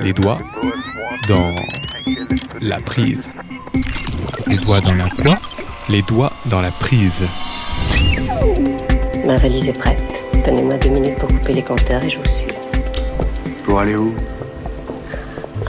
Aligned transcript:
Les 0.00 0.12
doigts 0.12 0.38
dans 1.28 1.54
la 2.60 2.80
prise. 2.80 3.28
Les 4.46 4.56
doigts 4.56 4.80
dans 4.80 4.94
la 4.94 5.08
quoi? 5.10 5.38
Les 5.88 6.02
doigts 6.02 6.32
dans 6.46 6.60
la 6.60 6.70
prise. 6.70 7.22
Ma 9.24 9.36
valise 9.38 9.68
est 9.68 9.78
prête. 9.78 10.24
Donnez-moi 10.44 10.76
deux 10.78 10.90
minutes 10.90 11.18
pour 11.18 11.28
couper 11.28 11.54
les 11.54 11.62
compteurs 11.62 12.02
et 12.04 12.10
je 12.10 12.18
vous 12.18 12.24
suis. 12.24 12.46
Pour 13.64 13.80
aller 13.80 13.96
où? 13.96 14.12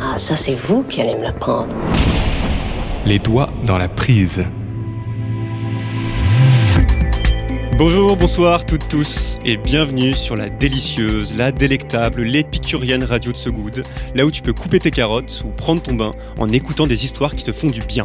Ah, 0.01 0.17
ça 0.17 0.35
c'est 0.35 0.55
vous 0.55 0.83
qui 0.83 1.01
allez 1.01 1.15
me 1.15 1.23
la 1.23 1.33
prendre. 1.33 1.73
Les 3.05 3.19
doigts 3.19 3.49
dans 3.65 3.77
la 3.77 3.87
prise. 3.87 4.43
Bonjour, 7.75 8.15
bonsoir 8.15 8.67
toutes, 8.67 8.87
tous, 8.87 9.37
et 9.43 9.57
bienvenue 9.57 10.13
sur 10.13 10.35
la 10.35 10.47
délicieuse, 10.47 11.35
la 11.35 11.51
délectable, 11.51 12.21
l'épicurienne 12.21 13.03
radio 13.03 13.31
de 13.31 13.37
ce 13.37 13.49
good, 13.49 13.83
là 14.13 14.25
où 14.25 14.31
tu 14.31 14.43
peux 14.43 14.53
couper 14.53 14.79
tes 14.79 14.91
carottes 14.91 15.43
ou 15.43 15.49
prendre 15.49 15.81
ton 15.81 15.95
bain 15.95 16.11
en 16.37 16.51
écoutant 16.51 16.85
des 16.85 17.03
histoires 17.03 17.35
qui 17.35 17.43
te 17.43 17.51
font 17.51 17.71
du 17.71 17.81
bien. 17.81 18.03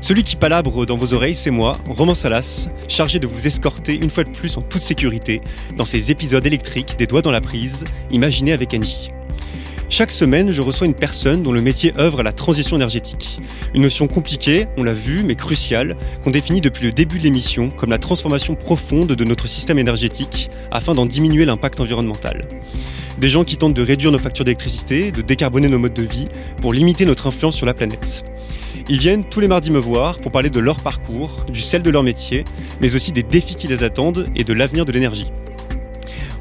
Celui 0.00 0.24
qui 0.24 0.34
palabre 0.34 0.84
dans 0.84 0.96
vos 0.96 1.14
oreilles, 1.14 1.36
c'est 1.36 1.52
moi, 1.52 1.78
Romain 1.88 2.16
Salas, 2.16 2.68
chargé 2.88 3.20
de 3.20 3.28
vous 3.28 3.46
escorter 3.46 3.94
une 3.94 4.10
fois 4.10 4.24
de 4.24 4.30
plus 4.30 4.56
en 4.56 4.62
toute 4.62 4.82
sécurité 4.82 5.42
dans 5.76 5.84
ces 5.84 6.10
épisodes 6.10 6.44
électriques 6.44 6.96
des 6.98 7.06
doigts 7.06 7.22
dans 7.22 7.30
la 7.30 7.40
prise, 7.40 7.84
imaginés 8.10 8.52
avec 8.52 8.74
Angie. 8.74 9.12
Chaque 9.90 10.10
semaine, 10.10 10.50
je 10.50 10.62
reçois 10.62 10.86
une 10.86 10.94
personne 10.94 11.42
dont 11.42 11.52
le 11.52 11.60
métier 11.60 11.92
œuvre 11.98 12.20
à 12.20 12.22
la 12.22 12.32
transition 12.32 12.76
énergétique. 12.76 13.38
Une 13.74 13.82
notion 13.82 14.08
compliquée, 14.08 14.66
on 14.76 14.82
l'a 14.82 14.94
vu, 14.94 15.22
mais 15.24 15.34
cruciale, 15.34 15.96
qu'on 16.22 16.30
définit 16.30 16.60
depuis 16.60 16.86
le 16.86 16.92
début 16.92 17.18
de 17.18 17.24
l'émission 17.24 17.68
comme 17.68 17.90
la 17.90 17.98
transformation 17.98 18.54
profonde 18.54 19.12
de 19.12 19.24
notre 19.24 19.46
système 19.46 19.78
énergétique 19.78 20.50
afin 20.70 20.94
d'en 20.94 21.06
diminuer 21.06 21.44
l'impact 21.44 21.80
environnemental. 21.80 22.48
Des 23.18 23.28
gens 23.28 23.44
qui 23.44 23.56
tentent 23.56 23.74
de 23.74 23.82
réduire 23.82 24.10
nos 24.10 24.18
factures 24.18 24.44
d'électricité, 24.44 25.12
de 25.12 25.22
décarboner 25.22 25.68
nos 25.68 25.78
modes 25.78 25.94
de 25.94 26.02
vie, 26.02 26.28
pour 26.60 26.72
limiter 26.72 27.04
notre 27.04 27.28
influence 27.28 27.54
sur 27.54 27.66
la 27.66 27.74
planète. 27.74 28.24
Ils 28.88 28.98
viennent 28.98 29.24
tous 29.24 29.40
les 29.40 29.48
mardis 29.48 29.70
me 29.70 29.78
voir 29.78 30.16
pour 30.16 30.32
parler 30.32 30.50
de 30.50 30.60
leur 30.60 30.80
parcours, 30.80 31.44
du 31.48 31.60
sel 31.60 31.82
de 31.82 31.90
leur 31.90 32.02
métier, 32.02 32.44
mais 32.80 32.94
aussi 32.96 33.12
des 33.12 33.22
défis 33.22 33.54
qui 33.54 33.68
les 33.68 33.84
attendent 33.84 34.28
et 34.34 34.44
de 34.44 34.52
l'avenir 34.52 34.84
de 34.84 34.92
l'énergie. 34.92 35.30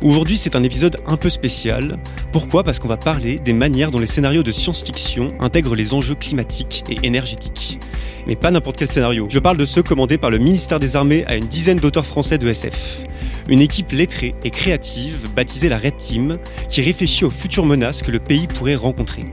Aujourd'hui, 0.04 0.36
c'est 0.36 0.58
un 0.58 0.64
épisode 0.64 0.98
un 1.08 1.16
peu 1.16 1.30
spécial. 1.30 1.96
Pourquoi? 2.34 2.66
Parce 2.66 2.78
qu'on 2.78 2.90
va 2.90 2.98
parler 2.98 3.38
des 3.38 3.54
manières 3.54 3.90
dont 3.90 4.00
les 4.00 4.06
scénarios 4.06 4.44
de 4.44 4.52
science-fiction 4.52 5.30
intègrent 5.40 5.78
les 5.78 5.94
enjeux 5.94 6.16
climatiques 6.16 6.84
et 6.90 7.08
énergétiques. 7.08 7.80
Mais 8.28 8.36
pas 8.36 8.52
n'importe 8.52 8.76
quel 8.76 8.90
scénario. 8.90 9.28
Je 9.30 9.40
parle 9.40 9.56
de 9.56 9.66
ceux 9.66 9.82
commandés 9.82 10.18
par 10.18 10.30
le 10.30 10.40
ministère 10.40 10.82
des 10.82 10.98
Armées 10.98 11.24
à 11.26 11.38
une 11.38 11.48
dizaine 11.48 11.78
d'auteurs 11.78 12.06
français 12.06 12.38
de 12.38 12.50
SF. 12.50 13.06
Une 13.48 13.62
équipe 13.62 13.94
lettrée 13.94 14.36
et 14.44 14.50
créative, 14.50 15.30
baptisée 15.34 15.70
la 15.70 15.78
Red 15.78 15.96
Team, 15.96 16.36
qui 16.68 16.82
réfléchit 16.82 17.24
aux 17.24 17.30
futures 17.30 17.66
menaces 17.66 18.04
que 18.04 18.12
le 18.12 18.20
pays 18.20 18.48
pourrait 18.48 18.76
rencontrer. 18.76 19.24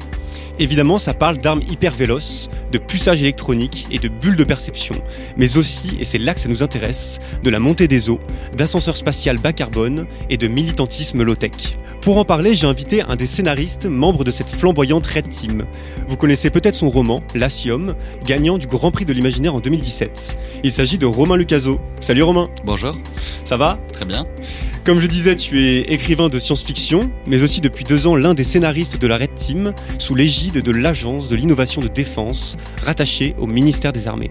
Évidemment, 0.61 0.99
ça 0.99 1.15
parle 1.15 1.39
d'armes 1.39 1.63
hyper 1.71 1.95
véloces, 1.95 2.51
de 2.71 2.77
puçage 2.77 3.23
électronique 3.23 3.89
et 3.91 3.99
de 3.99 4.09
bulles 4.09 4.37
de 4.37 4.45
perception, 4.45 4.95
mais 5.39 5.57
aussi, 5.57 5.97
et 5.99 6.05
c'est 6.05 6.19
là 6.19 6.35
que 6.35 6.41
ça 6.41 6.51
nous 6.51 6.63
intéresse, 6.63 7.19
de 7.43 7.49
la 7.49 7.59
montée 7.59 7.89
des 7.89 8.11
eaux, 8.11 8.21
d'ascenseurs 8.59 8.99
spatial 8.99 9.39
bas 9.39 9.55
carbone 9.55 10.07
et 10.29 10.37
de 10.37 10.49
militantisme 10.49 11.23
low-tech. 11.23 11.79
Pour 12.03 12.19
en 12.19 12.27
parler, 12.27 12.55
j'ai 12.55 12.67
invité 12.67 13.01
un 13.01 13.17
des 13.17 13.27
scénaristes, 13.27 13.87
membre 13.87 14.23
de 14.23 14.31
cette 14.31 14.51
flamboyante 14.51 15.07
Red 15.07 15.31
Team. 15.31 15.65
Vous 16.07 16.19
connaissez 16.19 16.51
peut-être 16.51 16.75
son 16.75 16.91
roman, 16.91 17.21
L'Asium, 17.35 17.95
gagnant 18.27 18.59
du 18.59 18.67
Grand 18.67 18.91
Prix 18.91 19.07
de 19.07 19.15
l'Imaginaire 19.15 19.55
en 19.55 19.61
2017. 19.61 20.37
Il 20.63 20.71
s'agit 20.71 20.99
de 20.99 21.07
Romain 21.07 21.37
Lucaso. 21.37 21.81
Salut 22.03 22.23
Romain 22.23 22.49
Bonjour, 22.65 22.95
Ça 23.47 23.57
va? 23.57 23.79
Très 23.95 24.05
bien. 24.05 24.25
Comme 24.85 24.99
je 24.99 25.07
disais, 25.07 25.37
tu 25.37 25.61
es 25.61 25.93
écrivain 25.93 26.31
de 26.31 26.39
science-fiction, 26.39 27.11
mais 27.27 27.43
aussi 27.43 27.61
depuis 27.61 27.85
deux 27.85 28.07
ans 28.07 28.17
l'un 28.17 28.33
des 28.33 28.45
scénaristes 28.45 28.99
de 28.99 29.07
la 29.07 29.19
Red 29.19 29.35
Team, 29.35 29.75
sous 29.99 30.15
l'égide 30.15 30.63
de 30.63 30.71
l'Agence 30.73 31.29
de 31.29 31.37
l'innovation 31.37 31.83
de 31.83 31.89
défense, 31.89 32.57
rattachée 32.85 33.35
au 33.39 33.47
ministère 33.47 33.93
des 33.93 34.09
Armées. 34.09 34.31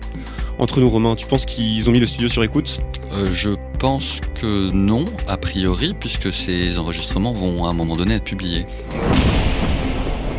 Entre 0.57 0.79
nous, 0.79 0.89
Romain, 0.89 1.15
tu 1.15 1.27
penses 1.27 1.45
qu'ils 1.45 1.87
ont 1.87 1.93
mis 1.93 1.99
le 1.99 2.07
studio 2.07 2.29
sur 2.29 2.43
écoute? 2.43 2.79
Euh, 3.13 3.31
je 3.31 3.51
pense 3.77 4.21
que 4.41 4.71
non, 4.71 5.05
a 5.27 5.37
priori, 5.37 5.93
puisque 5.97 6.33
ces 6.33 6.79
enregistrements 6.79 7.31
vont 7.31 7.65
à 7.65 7.69
un 7.69 7.73
moment 7.73 7.95
donné 7.95 8.15
être 8.15 8.23
publiés. 8.23 8.63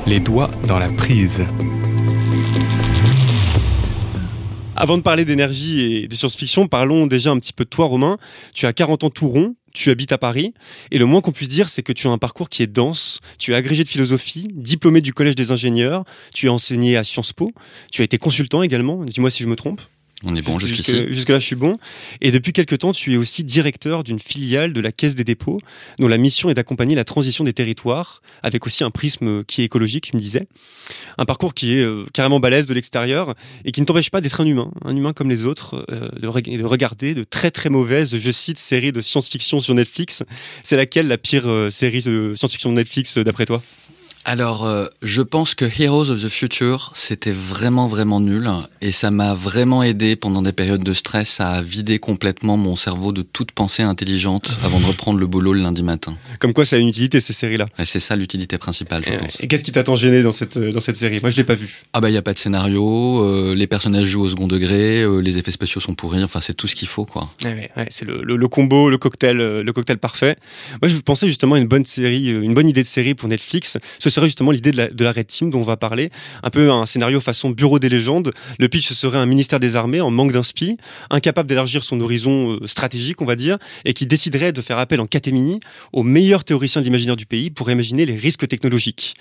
Les 0.06 0.18
doigts 0.18 0.50
dans 0.66 0.80
la 0.80 0.88
prise. 0.88 1.42
Avant 4.80 4.96
de 4.96 5.02
parler 5.02 5.26
d'énergie 5.26 6.04
et 6.04 6.08
de 6.08 6.14
science-fiction, 6.14 6.66
parlons 6.66 7.06
déjà 7.06 7.30
un 7.30 7.38
petit 7.38 7.52
peu 7.52 7.64
de 7.64 7.68
toi, 7.68 7.84
Romain. 7.84 8.16
Tu 8.54 8.64
as 8.64 8.72
40 8.72 9.04
ans 9.04 9.10
tout 9.10 9.28
rond, 9.28 9.54
tu 9.72 9.90
habites 9.90 10.12
à 10.12 10.18
Paris, 10.18 10.54
et 10.90 10.98
le 10.98 11.06
moins 11.06 11.20
qu'on 11.20 11.32
puisse 11.32 11.48
dire, 11.48 11.68
c'est 11.68 11.82
que 11.82 11.92
tu 11.92 12.06
as 12.06 12.10
un 12.10 12.18
parcours 12.18 12.48
qui 12.48 12.62
est 12.62 12.66
dense. 12.66 13.20
Tu 13.38 13.52
es 13.52 13.54
agrégé 13.54 13.84
de 13.84 13.88
philosophie, 13.88 14.48
diplômé 14.52 15.00
du 15.00 15.12
Collège 15.12 15.36
des 15.36 15.50
ingénieurs, 15.50 16.04
tu 16.34 16.48
as 16.48 16.52
enseigné 16.52 16.96
à 16.96 17.04
Sciences 17.04 17.32
Po, 17.32 17.52
tu 17.90 18.02
as 18.02 18.04
été 18.04 18.18
consultant 18.18 18.62
également, 18.62 19.04
dis-moi 19.04 19.30
si 19.30 19.42
je 19.42 19.48
me 19.48 19.56
trompe. 19.56 19.80
On 20.24 20.34
est 20.36 20.42
bon 20.42 20.58
jusqu'ici. 20.58 20.92
Jusque- 20.92 21.08
Jusque-là, 21.10 21.38
je 21.38 21.44
suis 21.46 21.56
bon. 21.56 21.78
Et 22.20 22.30
depuis 22.30 22.52
quelques 22.52 22.78
temps, 22.78 22.92
tu 22.92 23.12
es 23.14 23.16
aussi 23.16 23.42
directeur 23.44 24.04
d'une 24.04 24.18
filiale 24.18 24.72
de 24.72 24.80
la 24.80 24.92
Caisse 24.92 25.14
des 25.14 25.24
dépôts, 25.24 25.58
dont 25.98 26.08
la 26.08 26.18
mission 26.18 26.50
est 26.50 26.54
d'accompagner 26.54 26.94
la 26.94 27.04
transition 27.04 27.42
des 27.44 27.52
territoires, 27.54 28.20
avec 28.42 28.66
aussi 28.66 28.84
un 28.84 28.90
prisme 28.90 29.44
qui 29.44 29.62
est 29.62 29.64
écologique, 29.64 30.10
tu 30.10 30.16
me 30.16 30.20
disais. 30.20 30.46
Un 31.16 31.24
parcours 31.24 31.54
qui 31.54 31.74
est 31.78 31.82
euh, 31.82 32.04
carrément 32.12 32.38
balèze 32.40 32.66
de 32.66 32.74
l'extérieur 32.74 33.34
et 33.64 33.72
qui 33.72 33.80
ne 33.80 33.86
t'empêche 33.86 34.10
pas 34.10 34.20
d'être 34.20 34.40
un 34.40 34.46
humain, 34.46 34.70
un 34.84 34.94
humain 34.96 35.12
comme 35.12 35.30
les 35.30 35.46
autres, 35.46 35.86
euh, 35.90 36.08
de, 36.18 36.26
regarder 36.64 37.14
de 37.14 37.24
très 37.24 37.50
très 37.50 37.70
mauvaises, 37.70 38.16
je 38.16 38.30
cite, 38.30 38.58
séries 38.58 38.92
de 38.92 39.00
science-fiction 39.00 39.60
sur 39.60 39.74
Netflix. 39.74 40.22
C'est 40.62 40.76
laquelle 40.76 41.08
la 41.08 41.18
pire 41.18 41.48
euh, 41.48 41.70
série 41.70 42.02
de 42.02 42.34
science-fiction 42.36 42.70
de 42.70 42.76
Netflix, 42.76 43.16
d'après 43.18 43.46
toi? 43.46 43.62
Alors, 44.26 44.66
euh, 44.66 44.86
je 45.02 45.22
pense 45.22 45.54
que 45.54 45.64
Heroes 45.64 46.10
of 46.10 46.22
the 46.22 46.28
Future, 46.28 46.92
c'était 46.94 47.32
vraiment, 47.32 47.86
vraiment 47.86 48.20
nul. 48.20 48.48
Et 48.82 48.92
ça 48.92 49.10
m'a 49.10 49.32
vraiment 49.34 49.82
aidé 49.82 50.14
pendant 50.14 50.42
des 50.42 50.52
périodes 50.52 50.84
de 50.84 50.92
stress 50.92 51.40
à 51.40 51.62
vider 51.62 51.98
complètement 51.98 52.56
mon 52.58 52.76
cerveau 52.76 53.12
de 53.12 53.22
toute 53.22 53.50
pensée 53.52 53.82
intelligente 53.82 54.56
avant 54.62 54.78
de 54.78 54.84
reprendre 54.84 55.18
le 55.18 55.26
boulot 55.26 55.54
le 55.54 55.62
lundi 55.62 55.82
matin. 55.82 56.16
Comme 56.38 56.52
quoi 56.52 56.66
ça 56.66 56.76
a 56.76 56.78
une 56.78 56.88
utilité, 56.88 57.18
ces 57.20 57.32
séries-là. 57.32 57.66
Et 57.78 57.86
c'est 57.86 57.98
ça 57.98 58.14
l'utilité 58.14 58.58
principale, 58.58 59.02
je 59.06 59.10
Et, 59.12 59.16
pense. 59.16 59.36
et 59.40 59.48
qu'est-ce 59.48 59.64
qui 59.64 59.72
t'a 59.72 59.82
tant 59.82 59.96
gêné 59.96 60.22
dans 60.22 60.32
cette, 60.32 60.58
euh, 60.58 60.70
dans 60.70 60.80
cette 60.80 60.96
série? 60.96 61.18
Moi, 61.22 61.30
je 61.30 61.36
l'ai 61.36 61.44
pas 61.44 61.54
vue. 61.54 61.82
Ah 61.94 62.00
bah, 62.02 62.10
il 62.10 62.12
n'y 62.12 62.18
a 62.18 62.22
pas 62.22 62.34
de 62.34 62.38
scénario, 62.38 63.24
euh, 63.24 63.54
les 63.54 63.66
personnages 63.66 64.06
jouent 64.06 64.24
au 64.24 64.30
second 64.30 64.46
degré, 64.46 65.02
euh, 65.02 65.20
les 65.20 65.38
effets 65.38 65.50
spéciaux 65.50 65.80
sont 65.80 65.94
pourris, 65.94 66.22
enfin, 66.22 66.40
c'est 66.42 66.54
tout 66.54 66.68
ce 66.68 66.76
qu'il 66.76 66.88
faut, 66.88 67.06
quoi. 67.06 67.28
Ouais, 67.42 67.70
ouais, 67.76 67.86
c'est 67.90 68.04
le, 68.04 68.22
le- 68.22 68.36
le 68.36 68.48
combo, 68.48 68.90
le 68.90 68.98
cocktail, 68.98 69.38
le 69.38 69.72
cocktail 69.72 69.96
parfait. 69.98 70.36
Moi, 70.82 70.88
je 70.90 70.96
pensais 70.98 71.26
justement 71.26 71.54
à 71.54 71.58
une 71.58 71.68
bonne 71.68 71.86
série, 71.86 72.26
une 72.30 72.52
bonne 72.54 72.68
idée 72.68 72.82
de 72.82 72.86
série 72.88 73.14
pour 73.14 73.28
Netflix. 73.28 73.78
Ce 73.98 74.09
serait 74.10 74.26
justement 74.26 74.50
l'idée 74.50 74.72
de 74.72 75.04
la, 75.04 75.12
Red 75.12 75.26
Team 75.26 75.50
dont 75.50 75.60
on 75.60 75.64
va 75.64 75.76
parler. 75.76 76.10
Un 76.42 76.50
peu 76.50 76.70
un 76.70 76.86
scénario 76.86 77.20
façon 77.20 77.50
Bureau 77.50 77.78
des 77.78 77.88
légendes. 77.88 78.32
Le 78.58 78.68
pitch 78.68 78.92
serait 78.92 79.18
un 79.18 79.26
ministère 79.26 79.60
des 79.60 79.76
armées 79.76 80.00
en 80.00 80.10
manque 80.10 80.32
d'inspi, 80.32 80.76
incapable 81.10 81.48
d'élargir 81.48 81.84
son 81.84 82.00
horizon 82.00 82.58
euh, 82.62 82.66
stratégique, 82.66 83.20
on 83.20 83.24
va 83.24 83.36
dire, 83.36 83.58
et 83.84 83.94
qui 83.94 84.06
déciderait 84.06 84.52
de 84.52 84.60
faire 84.62 84.78
appel 84.78 85.00
en 85.00 85.06
catémini 85.06 85.60
aux 85.92 86.02
meilleurs 86.02 86.44
théoriciens 86.44 86.80
de 86.80 86.86
l'imaginaire 86.86 87.16
du 87.16 87.26
pays 87.26 87.50
pour 87.50 87.70
imaginer 87.70 88.06
les 88.06 88.16
risques 88.16 88.46
technologiques 88.48 89.14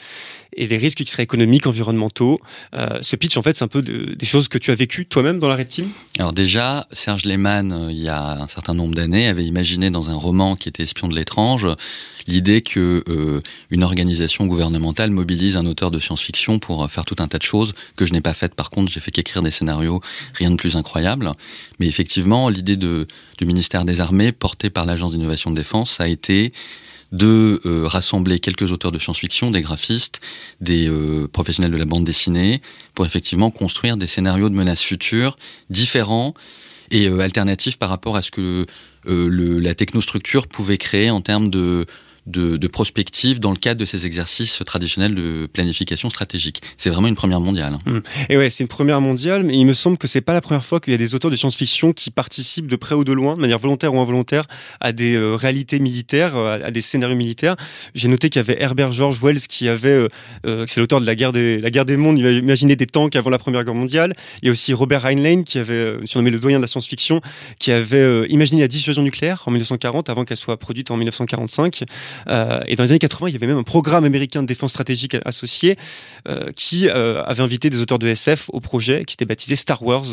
et 0.56 0.68
les 0.68 0.78
risques 0.78 1.04
qui 1.04 1.12
seraient 1.12 1.24
économiques, 1.24 1.68
environnementaux. 1.68 2.40
Euh, 2.74 3.00
ce 3.02 3.16
pitch, 3.16 3.38
en 3.38 3.42
fait, 3.42 3.56
c'est 3.56 3.64
un 3.64 3.68
peu 3.68 3.82
de- 3.82 4.16
des 4.16 4.26
choses 4.26 4.48
que 4.48 4.58
tu 4.58 4.72
as 4.72 4.76
vécues 4.76 5.06
toi-même 5.06 5.40
dans 5.40 5.48
la 5.48 5.56
Red 5.56 5.70
Team? 5.70 5.88
Alors 6.18 6.34
déjà, 6.34 6.88
Serge 6.92 7.26
Lehmann, 7.26 7.72
euh, 7.72 7.92
il 7.92 8.00
y 8.00 8.10
a 8.10 8.42
un 8.42 8.48
certain 8.48 8.74
nombre 8.74 8.96
d'années, 8.96 9.28
avait 9.28 9.46
imaginé 9.46 9.90
dans 9.90 10.10
un 10.10 10.16
roman 10.16 10.56
qui 10.56 10.70
était 10.70 10.84
Espion 10.84 11.08
de 11.08 11.16
l'étrange 11.16 11.68
l'idée 12.28 12.62
que 12.62 13.04
organisation 13.90 14.46
gouvernementale 14.46 14.79
mobilise 14.80 15.58
un 15.58 15.66
auteur 15.66 15.92
de 15.92 16.00
science-fiction 16.00 16.60
pour 16.60 16.84
euh, 16.84 16.88
faire 16.88 17.06
tout 17.06 17.16
un 17.20 17.28
tas 17.28 17.38
de 17.38 17.44
choses 17.44 17.74
que 17.96 18.06
je 18.06 18.14
n'ai 18.14 18.22
pas 18.22 18.34
faites. 18.34 18.56
Par 18.56 18.70
contre, 18.70 18.92
j'ai 18.92 19.00
fait 19.00 19.12
qu'écrire 19.12 19.42
des 19.42 19.52
scénarios, 19.52 20.02
rien 20.34 20.52
de 20.52 20.56
plus 20.56 20.76
incroyable. 20.76 21.32
Mais 21.80 21.88
effectivement, 21.88 22.50
l'idée 22.50 22.78
du 22.78 23.06
ministère 23.42 23.86
des 23.86 24.02
Armées, 24.02 24.32
portée 24.32 24.70
par 24.70 24.86
l'Agence 24.86 25.12
d'innovation 25.12 25.52
de 25.52 25.56
défense, 25.56 26.00
a 26.00 26.08
été 26.08 26.54
de 27.12 27.60
euh, 27.66 27.88
rassembler 27.88 28.40
quelques 28.40 28.72
auteurs 28.72 28.92
de 28.92 29.00
science-fiction, 29.00 29.50
des 29.50 29.62
graphistes, 29.62 30.22
des 30.62 30.88
euh, 30.88 31.28
professionnels 31.28 31.72
de 31.72 31.78
la 31.78 31.86
bande 31.86 32.04
dessinée, 32.04 32.62
pour 32.94 33.06
effectivement 33.06 33.50
construire 33.50 33.98
des 33.98 34.08
scénarios 34.08 34.50
de 34.50 34.56
menaces 34.56 34.84
futures 34.84 35.38
différents 35.70 36.34
et 36.92 37.08
alternatifs 37.08 37.78
par 37.78 37.90
rapport 37.90 38.16
à 38.16 38.24
ce 38.24 38.32
que 38.32 38.66
la 39.06 39.76
technostructure 39.76 40.48
pouvait 40.48 40.80
créer 40.80 41.12
en 41.12 41.22
termes 41.22 41.50
de, 41.50 41.86
de, 42.30 42.68
prospective 42.68 43.40
dans 43.40 43.52
le 43.52 43.58
cadre 43.58 43.80
de 43.80 43.86
ces 43.86 44.06
exercices 44.06 44.62
traditionnels 44.66 45.16
de 45.16 45.50
planification 45.52 46.10
stratégique. 46.10 46.62
C'est 46.78 46.90
vraiment 46.90 47.08
une 47.08 47.16
première 47.16 47.40
mondiale. 47.40 47.78
hein. 47.88 48.02
Et 48.30 48.38
ouais, 48.38 48.50
c'est 48.50 48.64
une 48.64 48.68
première 48.68 49.02
mondiale, 49.02 49.44
mais 49.44 49.58
il 49.58 49.66
me 49.66 49.74
semble 49.74 49.98
que 49.98 50.08
c'est 50.08 50.22
pas 50.22 50.34
la 50.34 50.42
première 50.42 50.64
fois 50.64 50.80
qu'il 50.80 50.92
y 50.92 50.94
a 50.94 50.98
des 50.98 51.16
auteurs 51.16 51.32
de 51.32 51.36
science-fiction 51.36 51.94
qui 51.94 52.12
participent 52.12 52.68
de 52.68 52.76
près 52.76 52.96
ou 52.96 53.04
de 53.04 53.14
loin, 53.14 53.36
de 53.36 53.42
manière 53.42 53.60
volontaire 53.60 53.94
ou 53.94 54.00
involontaire, 54.00 54.46
à 54.80 54.92
des 54.92 55.16
euh, 55.16 55.36
réalités 55.36 55.80
militaires, 55.80 56.36
euh, 56.36 56.60
à, 56.64 56.72
des 56.72 56.82
scénarios 56.82 57.16
militaires. 57.16 57.56
J'ai 57.96 58.08
noté 58.08 58.30
qu'il 58.30 58.40
y 58.40 58.44
avait 58.44 58.62
Herbert 58.62 58.92
George 58.92 59.20
Wells 59.22 59.48
qui 59.48 59.68
avait, 59.68 60.08
euh, 60.46 60.66
c'est 60.68 60.80
l'auteur 60.80 61.02
de 61.02 61.06
la 61.06 61.16
guerre 61.16 61.34
des 61.34 61.98
mondes, 61.98 62.20
il 62.20 62.26
a 62.26 62.32
imaginé 62.32 62.76
des 62.76 62.88
tanks 62.88 63.16
avant 63.16 63.30
la 63.30 63.40
Première 63.40 63.64
Guerre 63.64 63.76
mondiale. 63.76 64.14
Il 64.42 64.46
y 64.46 64.50
a 64.50 64.52
aussi 64.52 64.74
Robert 64.74 65.06
Heinlein 65.06 65.44
qui 65.44 65.58
avait 65.58 65.96
surnommé 66.06 66.32
le 66.32 66.40
doyen 66.40 66.58
de 66.58 66.64
la 66.64 66.68
science-fiction, 66.68 67.22
qui 67.60 67.72
avait 67.72 68.28
imaginé 68.30 68.62
la 68.62 68.68
dissuasion 68.68 69.02
nucléaire 69.02 69.44
en 69.46 69.52
1940 69.52 70.10
avant 70.10 70.26
qu'elle 70.26 70.38
soit 70.38 70.58
produite 70.58 70.92
en 70.92 70.98
1945. 70.98 71.84
Euh, 72.28 72.62
et 72.68 72.76
dans 72.76 72.84
les 72.84 72.92
années 72.92 73.00
80, 73.00 73.30
il 73.30 73.34
y 73.34 73.36
avait 73.36 73.48
même 73.48 73.58
un 73.58 73.64
programme 73.64 74.04
américain 74.04 74.42
de 74.42 74.48
défense 74.48 74.72
stratégique 74.72 75.16
associé 75.26 75.78
euh, 76.28 76.52
qui 76.56 76.88
euh, 76.88 77.24
avait 77.24 77.44
invité 77.44 77.70
des 77.70 77.82
auteurs 77.82 78.00
de 78.00 78.08
SF 78.08 78.50
au 78.54 78.60
projet, 78.60 79.06
qui 79.06 79.14
s'était 79.14 79.26
baptisé 79.26 79.56
Star 79.56 79.84
Wars, 79.84 80.06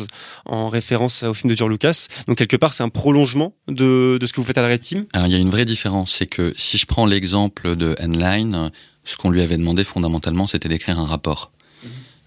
en 0.45 0.67
référence 0.67 1.23
au 1.23 1.33
film 1.33 1.51
de 1.51 1.57
George 1.57 1.71
Lucas. 1.71 2.07
Donc 2.27 2.37
quelque 2.37 2.57
part, 2.57 2.73
c'est 2.73 2.83
un 2.83 2.89
prolongement 2.89 3.53
de, 3.67 4.17
de 4.19 4.25
ce 4.25 4.33
que 4.33 4.41
vous 4.41 4.47
faites 4.47 4.57
à 4.57 4.61
la 4.61 4.69
Red 4.69 4.81
Team? 4.81 5.05
Alors 5.13 5.27
il 5.27 5.33
y 5.33 5.35
a 5.35 5.39
une 5.39 5.49
vraie 5.49 5.65
différence, 5.65 6.11
c'est 6.11 6.27
que 6.27 6.53
si 6.55 6.77
je 6.77 6.85
prends 6.85 7.05
l'exemple 7.05 7.75
de 7.75 7.95
N-Line, 7.99 8.71
ce 9.03 9.17
qu'on 9.17 9.29
lui 9.29 9.41
avait 9.41 9.57
demandé 9.57 9.83
fondamentalement, 9.83 10.47
c'était 10.47 10.69
d'écrire 10.69 10.99
un 10.99 11.05
rapport. 11.05 11.51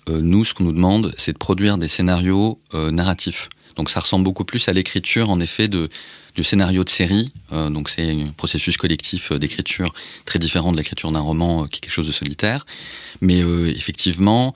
Euh, 0.08 0.20
nous, 0.20 0.44
ce 0.44 0.54
qu'on 0.54 0.64
nous 0.64 0.72
demande, 0.72 1.14
c'est 1.16 1.32
de 1.32 1.38
produire 1.38 1.78
des 1.78 1.88
scénarios 1.88 2.58
euh, 2.74 2.90
narratifs. 2.90 3.48
Donc 3.76 3.90
ça 3.90 4.00
ressemble 4.00 4.24
beaucoup 4.24 4.44
plus 4.44 4.68
à 4.68 4.72
l'écriture, 4.72 5.30
en 5.30 5.40
effet, 5.40 5.68
de, 5.68 5.88
du 6.34 6.44
scénario 6.44 6.84
de 6.84 6.88
série. 6.88 7.32
Euh, 7.52 7.70
donc 7.70 7.88
c'est 7.88 8.10
un 8.10 8.24
processus 8.36 8.76
collectif 8.76 9.32
euh, 9.32 9.38
d'écriture 9.38 9.92
très 10.24 10.38
différent 10.38 10.72
de 10.72 10.76
l'écriture 10.76 11.10
d'un 11.12 11.20
roman 11.20 11.64
euh, 11.64 11.66
qui 11.66 11.78
est 11.78 11.80
quelque 11.80 11.92
chose 11.92 12.06
de 12.06 12.12
solitaire. 12.12 12.66
Mais 13.20 13.40
effectivement, 13.40 14.54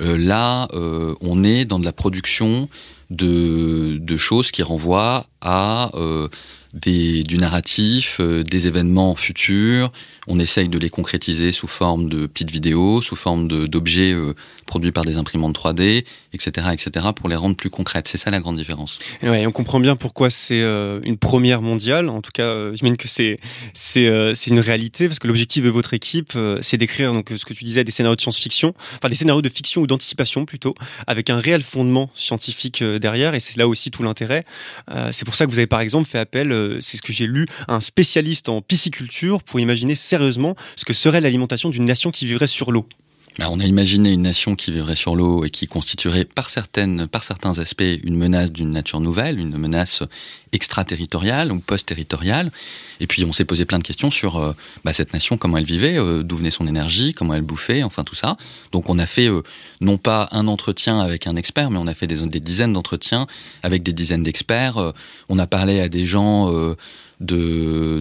là, 0.00 0.68
on 0.72 1.44
est 1.44 1.64
dans 1.64 1.78
de 1.78 1.84
la 1.84 1.92
production 1.92 2.68
de, 3.10 4.16
choses 4.16 4.50
qui 4.50 4.62
renvoient 4.62 5.26
à 5.42 5.90
du 6.72 7.36
narratif, 7.36 8.20
des 8.20 8.66
événements 8.66 9.16
futurs. 9.16 9.92
On 10.28 10.38
essaye 10.38 10.68
de 10.68 10.78
les 10.78 10.88
concrétiser 10.88 11.52
sous 11.52 11.66
forme 11.66 12.08
de 12.08 12.26
petites 12.26 12.50
vidéos, 12.50 13.02
sous 13.02 13.16
forme 13.16 13.48
d'objets 13.48 14.16
produits 14.66 14.92
par 14.92 15.04
des 15.04 15.18
imprimantes 15.18 15.58
3D, 15.58 16.04
etc., 16.36 16.68
etc., 16.72 17.06
pour 17.14 17.28
les 17.28 17.36
rendre 17.36 17.56
plus 17.56 17.70
concrètes. 17.70 18.08
C'est 18.08 18.18
ça 18.18 18.30
la 18.30 18.40
grande 18.40 18.56
différence. 18.56 18.98
Et 19.22 19.28
ouais, 19.28 19.46
on 19.46 19.52
comprend 19.52 19.80
bien 19.80 19.96
pourquoi 19.96 20.30
c'est 20.30 20.60
euh, 20.60 21.00
une 21.02 21.16
première 21.16 21.62
mondiale. 21.62 22.08
En 22.08 22.22
tout 22.22 22.30
cas, 22.32 22.46
euh, 22.46 22.74
j'imagine 22.74 22.96
que 22.96 23.08
c'est 23.08 23.38
euh, 23.96 24.34
c'est 24.34 24.50
une 24.50 24.60
réalité 24.60 25.08
parce 25.08 25.18
que 25.18 25.26
l'objectif 25.26 25.64
de 25.64 25.70
votre 25.70 25.94
équipe, 25.94 26.36
c'est 26.60 26.76
d'écrire 26.76 27.12
donc 27.12 27.32
ce 27.36 27.44
que 27.44 27.54
tu 27.54 27.64
disais 27.64 27.84
des 27.84 27.90
scénarios 27.90 28.16
de 28.16 28.20
science-fiction, 28.20 28.74
enfin 28.96 29.08
des 29.08 29.14
scénarios 29.14 29.42
de 29.42 29.48
fiction 29.48 29.80
ou 29.80 29.86
d'anticipation 29.86 30.44
plutôt, 30.44 30.74
avec 31.06 31.30
un 31.30 31.38
réel 31.38 31.62
fondement 31.62 32.10
scientifique 32.14 32.82
derrière. 32.82 33.34
Et 33.34 33.40
c'est 33.40 33.56
là 33.56 33.66
aussi 33.66 33.90
tout 33.90 34.02
l'intérêt. 34.02 34.44
C'est 35.12 35.24
pour 35.24 35.34
ça 35.34 35.46
que 35.46 35.50
vous 35.50 35.58
avez 35.58 35.66
par 35.66 35.80
exemple 35.80 36.08
fait 36.08 36.18
appel, 36.18 36.78
c'est 36.80 36.96
ce 36.96 37.02
que 37.02 37.12
j'ai 37.12 37.26
lu, 37.26 37.46
à 37.68 37.74
un 37.74 37.80
spécialiste 37.80 38.48
en 38.48 38.60
pisciculture 38.60 39.42
pour 39.42 39.60
imaginer 39.60 39.94
sérieusement 39.94 40.56
ce 40.76 40.84
que 40.84 40.92
serait 40.92 41.20
l'alimentation 41.20 41.70
d'une 41.70 41.84
nation 41.84 42.10
qui 42.10 42.26
vivrait 42.26 42.46
sur 42.46 42.72
l'eau. 42.72 42.86
On 43.38 43.60
a 43.60 43.64
imaginé 43.64 44.12
une 44.12 44.22
nation 44.22 44.54
qui 44.54 44.72
vivrait 44.72 44.96
sur 44.96 45.14
l'eau 45.14 45.44
et 45.44 45.50
qui 45.50 45.66
constituerait 45.66 46.24
par, 46.24 46.48
certaines, 46.48 47.06
par 47.06 47.22
certains 47.22 47.58
aspects 47.58 47.82
une 47.82 48.16
menace 48.16 48.50
d'une 48.50 48.70
nature 48.70 48.98
nouvelle, 48.98 49.38
une 49.38 49.58
menace 49.58 50.02
extraterritoriale 50.52 51.52
ou 51.52 51.58
post-territoriale. 51.58 52.50
Et 53.00 53.06
puis 53.06 53.26
on 53.26 53.32
s'est 53.32 53.44
posé 53.44 53.66
plein 53.66 53.78
de 53.78 53.82
questions 53.82 54.10
sur 54.10 54.36
euh, 54.36 54.52
bah, 54.84 54.94
cette 54.94 55.12
nation, 55.12 55.36
comment 55.36 55.58
elle 55.58 55.66
vivait, 55.66 55.98
euh, 55.98 56.22
d'où 56.22 56.36
venait 56.36 56.50
son 56.50 56.66
énergie, 56.66 57.12
comment 57.12 57.34
elle 57.34 57.42
bouffait, 57.42 57.82
enfin 57.82 58.04
tout 58.04 58.14
ça. 58.14 58.38
Donc 58.72 58.88
on 58.88 58.98
a 58.98 59.06
fait 59.06 59.28
euh, 59.28 59.42
non 59.82 59.98
pas 59.98 60.30
un 60.32 60.48
entretien 60.48 61.00
avec 61.00 61.26
un 61.26 61.36
expert, 61.36 61.70
mais 61.70 61.78
on 61.78 61.86
a 61.88 61.94
fait 61.94 62.06
des, 62.06 62.26
des 62.26 62.40
dizaines 62.40 62.72
d'entretiens 62.72 63.26
avec 63.62 63.82
des 63.82 63.92
dizaines 63.92 64.22
d'experts. 64.22 64.94
On 65.28 65.38
a 65.38 65.46
parlé 65.46 65.80
à 65.80 65.90
des 65.90 66.06
gens 66.06 66.50
de, 67.20 68.00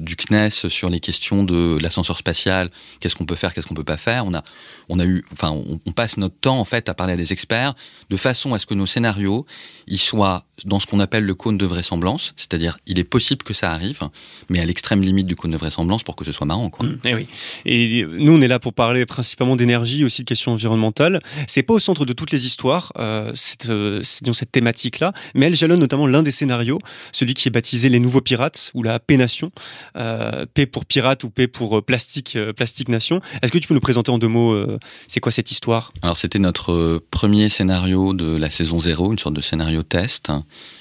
du 0.00 0.16
CNES 0.16 0.68
sur 0.68 0.88
les 0.88 1.00
questions 1.00 1.44
de 1.44 1.78
l'ascenseur 1.80 2.16
spatial, 2.18 2.70
qu'est-ce 3.00 3.16
qu'on 3.16 3.26
peut 3.26 3.34
faire, 3.34 3.52
qu'est-ce 3.52 3.66
qu'on 3.66 3.74
peut 3.74 3.84
pas 3.84 3.96
faire? 3.96 4.24
On 4.26 4.34
a, 4.34 4.42
on 4.88 4.98
a 4.98 5.04
eu, 5.04 5.24
enfin, 5.32 5.50
on, 5.50 5.92
passe 5.92 6.16
notre 6.16 6.36
temps 6.36 6.58
en 6.58 6.64
fait 6.64 6.88
à 6.88 6.94
parler 6.94 7.14
à 7.14 7.16
des 7.16 7.32
experts 7.32 7.74
de 8.08 8.16
façon 8.16 8.54
à 8.54 8.60
ce 8.60 8.66
que 8.66 8.74
nos 8.74 8.86
scénarios 8.86 9.46
ils 9.88 9.98
soient 9.98 10.44
dans 10.64 10.78
ce 10.78 10.86
qu'on 10.86 11.00
appelle 11.00 11.24
le 11.24 11.34
cône 11.34 11.56
de 11.56 11.66
vraisemblance, 11.66 12.34
c'est-à-dire 12.36 12.78
il 12.86 12.98
est 12.98 13.04
possible 13.04 13.42
que 13.42 13.54
ça 13.54 13.72
arrive, 13.72 14.00
mais 14.48 14.60
à 14.60 14.64
l'extrême 14.64 15.02
limite 15.02 15.26
du 15.26 15.36
cône 15.36 15.52
de 15.52 15.56
vraisemblance 15.56 16.02
pour 16.02 16.16
que 16.16 16.24
ce 16.24 16.32
soit 16.32 16.46
marrant. 16.46 16.68
Quoi. 16.70 16.86
Mmh, 16.86 16.98
et 17.04 17.14
oui. 17.14 17.26
Et 17.64 18.04
nous, 18.04 18.32
on 18.32 18.40
est 18.40 18.48
là 18.48 18.58
pour 18.58 18.72
parler 18.72 19.06
principalement 19.06 19.56
d'énergie, 19.56 20.04
aussi 20.04 20.22
de 20.22 20.28
questions 20.28 20.52
environnementales. 20.52 21.20
C'est 21.46 21.62
pas 21.62 21.74
au 21.74 21.78
centre 21.78 22.04
de 22.04 22.12
toutes 22.12 22.32
les 22.32 22.46
histoires, 22.46 22.92
euh, 22.98 23.32
cette, 23.34 23.68
euh, 23.70 24.02
cette 24.02 24.52
thématique-là, 24.52 25.12
mais 25.34 25.46
elle 25.46 25.54
jalonne 25.54 25.80
notamment 25.80 26.06
l'un 26.06 26.22
des 26.22 26.32
scénarios, 26.32 26.80
celui 27.12 27.34
qui 27.34 27.48
est 27.48 27.52
baptisé 27.52 27.88
Les 27.88 28.00
Nouveaux 28.00 28.20
Pirates 28.28 28.70
ou 28.74 28.82
la 28.82 28.98
P-Nation, 28.98 29.50
euh, 29.96 30.44
P 30.52 30.66
pour 30.66 30.84
pirate 30.84 31.24
ou 31.24 31.30
P 31.30 31.48
pour 31.48 31.82
plastique, 31.82 32.36
euh, 32.36 32.52
plastique 32.52 32.90
nation. 32.90 33.22
Est-ce 33.40 33.50
que 33.50 33.56
tu 33.56 33.66
peux 33.66 33.72
nous 33.72 33.80
présenter 33.80 34.10
en 34.10 34.18
deux 34.18 34.28
mots, 34.28 34.52
euh, 34.52 34.78
c'est 35.06 35.20
quoi 35.20 35.32
cette 35.32 35.50
histoire? 35.50 35.94
Alors 36.02 36.18
c'était 36.18 36.38
notre 36.38 37.02
premier 37.10 37.48
scénario 37.48 38.12
de 38.12 38.36
la 38.36 38.50
saison 38.50 38.78
0, 38.78 39.12
une 39.12 39.18
sorte 39.18 39.34
de 39.34 39.40
scénario 39.40 39.82
test. 39.82 40.30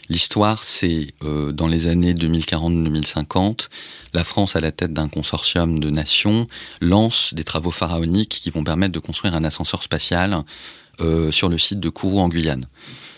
L'histoire, 0.09 0.61
c'est 0.63 1.13
euh, 1.23 1.53
dans 1.53 1.67
les 1.67 1.87
années 1.87 2.13
2040-2050, 2.13 3.69
la 4.13 4.25
France, 4.25 4.57
à 4.57 4.59
la 4.59 4.73
tête 4.73 4.91
d'un 4.91 5.07
consortium 5.07 5.79
de 5.79 5.89
nations, 5.89 6.47
lance 6.81 7.33
des 7.33 7.45
travaux 7.45 7.71
pharaoniques 7.71 8.41
qui 8.41 8.49
vont 8.49 8.65
permettre 8.65 8.91
de 8.91 8.99
construire 8.99 9.35
un 9.35 9.45
ascenseur 9.45 9.81
spatial 9.81 10.43
euh, 10.99 11.31
sur 11.31 11.47
le 11.47 11.57
site 11.57 11.79
de 11.79 11.87
Kourou 11.87 12.19
en 12.19 12.27
Guyane. 12.27 12.67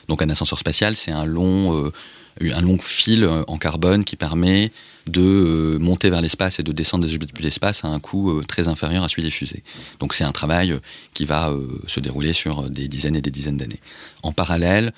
Donc 0.09 0.23
un 0.23 0.29
ascenseur 0.29 0.57
spatial, 0.57 0.95
c'est 0.95 1.11
un 1.11 1.25
long, 1.25 1.77
euh, 1.77 1.93
un 2.41 2.61
long 2.61 2.77
fil 2.77 3.25
en 3.25 3.57
carbone 3.57 4.03
qui 4.03 4.15
permet 4.15 4.71
de 5.07 5.21
euh, 5.21 5.79
monter 5.79 6.09
vers 6.09 6.21
l'espace 6.21 6.59
et 6.59 6.63
de 6.63 6.71
descendre 6.71 7.07
depuis 7.07 7.43
l'espace 7.43 7.83
à 7.83 7.87
un 7.87 7.99
coût 7.99 8.31
euh, 8.31 8.43
très 8.43 8.67
inférieur 8.67 9.03
à 9.03 9.09
celui 9.09 9.23
des 9.23 9.31
fusées. 9.31 9.63
Donc 9.99 10.13
c'est 10.13 10.23
un 10.23 10.31
travail 10.31 10.77
qui 11.13 11.25
va 11.25 11.49
euh, 11.49 11.67
se 11.87 11.99
dérouler 11.99 12.33
sur 12.33 12.69
des 12.69 12.87
dizaines 12.87 13.15
et 13.15 13.21
des 13.21 13.31
dizaines 13.31 13.57
d'années. 13.57 13.79
En 14.23 14.31
parallèle, 14.31 14.93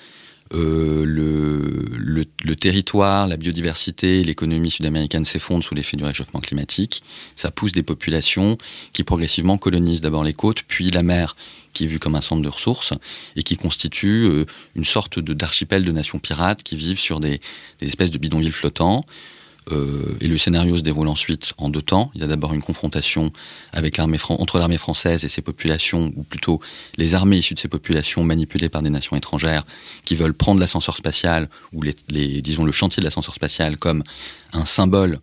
euh, 0.54 1.04
le, 1.06 1.82
le, 1.96 2.24
le, 2.44 2.56
territoire, 2.56 3.26
la 3.26 3.38
biodiversité, 3.38 4.22
l'économie 4.22 4.70
sud-américaine 4.70 5.24
s'effondrent 5.24 5.64
sous 5.64 5.74
l'effet 5.74 5.96
du 5.96 6.04
réchauffement 6.04 6.40
climatique. 6.40 7.02
Ça 7.36 7.50
pousse 7.50 7.72
des 7.72 7.82
populations 7.82 8.58
qui 8.92 9.02
progressivement 9.02 9.56
colonisent 9.56 10.02
d'abord 10.02 10.24
les 10.24 10.34
côtes, 10.34 10.62
puis 10.68 10.90
la 10.90 11.02
mer, 11.02 11.36
qui 11.72 11.84
est 11.84 11.86
vue 11.86 11.98
comme 11.98 12.14
un 12.14 12.20
centre 12.20 12.42
de 12.42 12.48
ressources, 12.48 12.92
et 13.36 13.42
qui 13.42 13.56
constitue 13.56 14.24
euh, 14.24 14.46
une 14.74 14.84
sorte 14.84 15.18
d'archipel 15.18 15.84
de, 15.84 15.92
nations 15.92 16.18
pirates 16.18 16.62
qui 16.62 16.76
vivent 16.76 16.98
sur 16.98 17.20
des, 17.20 17.40
espèces 17.80 18.10
de 18.10 18.18
bidonvilles 18.18 18.52
flottants. 18.52 19.04
Euh, 19.70 20.16
et 20.20 20.26
le 20.26 20.38
scénario 20.38 20.76
se 20.76 20.82
déroule 20.82 21.06
ensuite 21.06 21.52
en 21.56 21.68
deux 21.68 21.82
temps. 21.82 22.10
Il 22.16 22.20
y 22.20 22.24
a 22.24 22.26
d'abord 22.26 22.52
une 22.52 22.62
confrontation 22.62 23.30
entre 23.72 24.58
l'armée 24.58 24.78
française 24.78 25.24
et 25.24 25.28
ses 25.28 25.42
populations, 25.42 26.12
ou 26.16 26.24
plutôt 26.24 26.60
les 26.96 27.14
armées 27.14 27.38
issues 27.38 27.54
de 27.54 27.60
ces 27.60 27.68
populations 27.68 28.24
manipulées 28.24 28.68
par 28.68 28.82
des 28.82 28.90
nations 28.90 29.16
étrangères 29.16 29.64
qui 30.04 30.16
veulent 30.16 30.34
prendre 30.34 30.60
l'ascenseur 30.60 30.96
spatial 30.96 31.48
ou 31.72 31.82
les, 31.82 31.94
disons 32.42 32.64
le 32.64 32.72
chantier 32.72 33.00
de 33.00 33.04
l'ascenseur 33.04 33.34
spatial 33.34 33.76
comme 33.76 34.02
un 34.52 34.64
symbole 34.64 35.20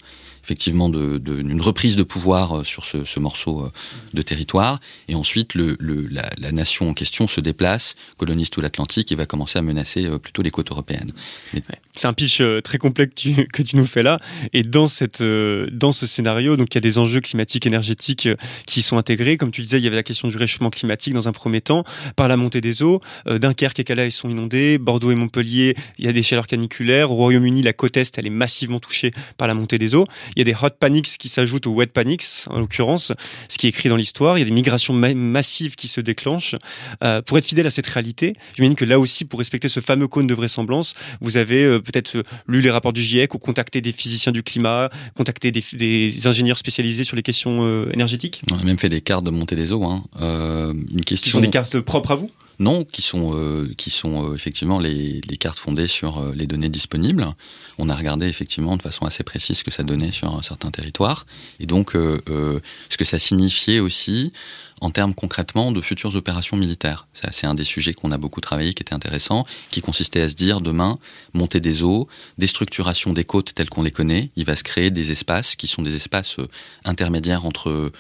effectivement 0.50 0.90
d'une 0.90 1.62
reprise 1.62 1.96
de 1.96 2.02
pouvoir 2.02 2.66
sur 2.66 2.86
ce, 2.86 3.06
ce, 3.06 3.20
morceau 3.20 3.72
de 4.16 4.22
territoire. 4.24 4.80
Et 5.08 5.14
ensuite, 5.14 5.54
la, 5.56 6.52
nation 6.52 6.90
en 6.90 6.94
question 6.94 7.28
se 7.28 7.40
déplace, 7.40 7.96
colonise 8.18 8.50
tout 8.50 8.60
l'Atlantique 8.60 9.12
et 9.12 9.16
va 9.16 9.26
commencer 9.26 9.60
à 9.60 9.62
menacer 9.62 10.06
euh, 10.06 10.18
plutôt 10.18 10.42
les 10.42 10.50
côtes 10.50 10.72
européennes. 10.72 11.12
C'est 11.94 12.08
un 12.08 12.14
pitch 12.14 12.42
euh, 12.42 12.62
très 12.62 12.78
complet 12.78 13.08
que 13.08 13.14
tu, 13.14 13.48
que 13.54 13.62
tu, 13.62 13.76
nous 13.76 13.86
fais 13.86 14.02
là. 14.02 14.20
Et 14.54 14.64
dans, 14.64 14.88
cette, 14.88 15.22
euh, 15.22 15.68
dans 15.72 15.92
ce 15.92 16.08
scénario, 16.08 16.58
donc 16.58 16.74
il 16.74 16.76
y 16.76 16.80
a 16.80 16.82
des 16.82 16.98
enjeux 16.98 17.20
climatiques, 17.20 17.66
énergétiques 17.66 18.28
euh, 18.28 18.36
qui 18.66 18.82
sont 18.82 18.98
intégrés. 18.98 19.38
Comme 19.38 19.52
tu 19.52 19.62
disais, 19.62 19.78
il 19.78 19.84
y 19.84 19.88
avait 19.88 19.96
la 19.96 20.04
question 20.04 20.28
du 20.28 20.38
réchauffement 20.38 20.70
climatique 20.70 21.14
dans 21.14 21.28
un 21.28 21.32
premier 21.32 21.62
temps, 21.62 21.84
par 22.16 22.28
la 22.28 22.38
montée 22.38 22.62
des 22.62 22.84
eaux. 22.84 23.02
Euh, 23.28 23.38
Dunkerque 23.38 23.80
et 23.80 23.84
Calais 23.84 24.12
sont 24.12 24.30
inondés. 24.30 24.78
Bordeaux 24.78 25.12
et 25.12 25.16
Montpellier, 25.16 25.76
il 25.98 26.06
y 26.06 26.08
a 26.08 26.14
des 26.14 26.24
chaleurs 26.24 26.48
caniculaires. 26.48 27.12
Au 27.12 27.16
Royaume-Uni, 27.16 27.62
la 27.62 27.74
côte 27.74 27.98
Est, 27.98 28.18
elle 28.18 28.28
est 28.28 28.32
massivement 28.32 28.80
touchée 28.80 29.12
par 29.38 29.48
la 29.48 29.54
montée 29.54 29.78
des 29.78 29.96
eaux. 29.96 30.06
Il 30.40 30.48
y 30.48 30.50
a 30.50 30.54
des 30.54 30.66
hot 30.66 30.70
panics 30.80 31.18
qui 31.18 31.28
s'ajoutent 31.28 31.68
aux 31.68 31.74
wet 31.74 31.88
panics, 31.88 32.24
en 32.48 32.62
l'occurrence, 32.62 33.12
ce 33.50 33.58
qui 33.58 33.68
est 33.68 33.72
écrit 33.72 33.90
dans 33.90 33.98
l'histoire. 33.98 34.38
Il 34.38 34.40
y 34.40 34.44
a 34.44 34.46
des 34.46 34.52
migrations 34.52 34.94
ma 34.94 35.14
massives 35.14 35.76
qui 35.76 35.90
se 35.90 36.00
déclenchent. 36.00 36.56
Euh, 37.04 37.22
pour 37.22 37.38
être 37.38 37.44
fidèle 37.44 37.68
à 37.68 37.72
cette 37.72 37.88
réalité, 37.88 38.38
j'imagine 38.56 38.76
que 38.76 38.86
là 38.86 39.02
aussi, 39.02 39.26
pour 39.26 39.40
respecter 39.40 39.68
ce 39.68 39.82
fameux 39.82 40.08
cône 40.08 40.28
de 40.28 40.34
vraisemblance, 40.34 40.94
vous 41.20 41.36
avez 41.36 41.66
euh, 41.66 41.82
peut-être 41.82 42.24
lu 42.48 42.62
les 42.62 42.72
rapports 42.72 42.94
du 42.94 43.02
GIEC 43.02 43.34
ou 43.34 43.38
contacté 43.38 43.82
des 43.82 43.92
physiciens 43.92 44.32
du 44.32 44.42
climat, 44.42 44.90
contacté 45.14 45.52
des, 45.52 45.62
des 45.74 46.26
ingénieurs 46.26 46.58
spécialisés 46.58 47.04
sur 47.04 47.18
les 47.18 47.22
questions 47.22 47.60
euh, 47.64 47.92
énergétiques. 47.94 48.42
On 48.50 48.60
a 48.60 48.64
même 48.64 48.80
fait 48.80 48.88
des 48.88 49.02
cartes 49.02 49.26
de 49.26 49.32
montée 49.32 49.58
des 49.58 49.74
eaux. 49.74 49.84
Hein. 49.84 50.06
Euh, 50.22 50.74
une 50.90 51.04
question... 51.04 51.26
Qui 51.26 51.32
sont 51.32 51.42
des 51.42 51.50
cartes 51.50 51.82
propres 51.82 52.12
à 52.12 52.16
vous? 52.16 52.32
Non, 52.60 52.84
qui 52.84 53.02
sont, 53.02 53.34
euh, 53.34 53.74
qui 53.78 53.90
sont 53.90 54.26
euh, 54.26 54.36
effectivement 54.36 54.80
les, 54.80 55.22
les, 55.28 55.38
cartes 55.38 55.58
fondées 55.58 55.88
sur 55.88 56.20
euh, 56.20 56.34
les 56.36 56.46
données 56.46 56.68
disponibles. 56.68 57.26
On 57.78 57.88
a 57.88 57.96
regardé 57.96 58.28
effectivement 58.28 58.76
de 58.76 58.82
façon 58.82 59.06
assez 59.06 59.24
précise 59.24 59.60
ce 59.60 59.64
que 59.64 59.72
ça 59.72 59.84
donnait 59.84 60.12
sur 60.12 60.44
certains 60.44 60.70
territoires 60.70 61.26
et 61.62 61.66
donc 61.66 61.92
ce 61.94 62.98
que 62.98 63.06
ça 63.06 63.20
signifiait 63.20 63.80
aussi 63.80 64.34
en 64.82 64.92
termes 64.92 65.14
concrètement 65.14 65.72
de 65.72 65.80
futures 65.80 66.16
opérations 66.16 66.58
militaires. 66.58 67.08
C'est 67.14 67.48
un 67.48 67.54
des 67.54 67.64
sujets 67.64 67.94
qu'on 67.94 68.12
a 68.12 68.18
beaucoup 68.18 68.42
travaillé, 68.42 68.74
qui 68.74 68.84
était 68.84 68.94
intéressant, 68.94 69.46
qui 69.72 69.82
consistait 69.82 70.22
à 70.22 70.30
se 70.30 70.36
dire 70.36 70.60
demain, 70.60 70.96
montée 71.34 71.62
des 71.62 71.84
eaux, 71.84 72.10
déstructuration 72.38 73.14
des 73.14 73.24
côtes 73.24 73.54
telles 73.54 73.70
qu'on 73.70 73.84
les 73.84 73.92
connaît, 73.92 74.32
il 74.36 74.44
va 74.44 74.58
se 74.58 74.64
créer 74.64 74.92
des 74.92 75.12
espaces 75.14 75.56
qui 75.56 75.68
sont 75.68 75.82
des 75.82 75.96
espaces 75.96 76.36
intermédiaires 76.84 77.46
entre 77.46 77.92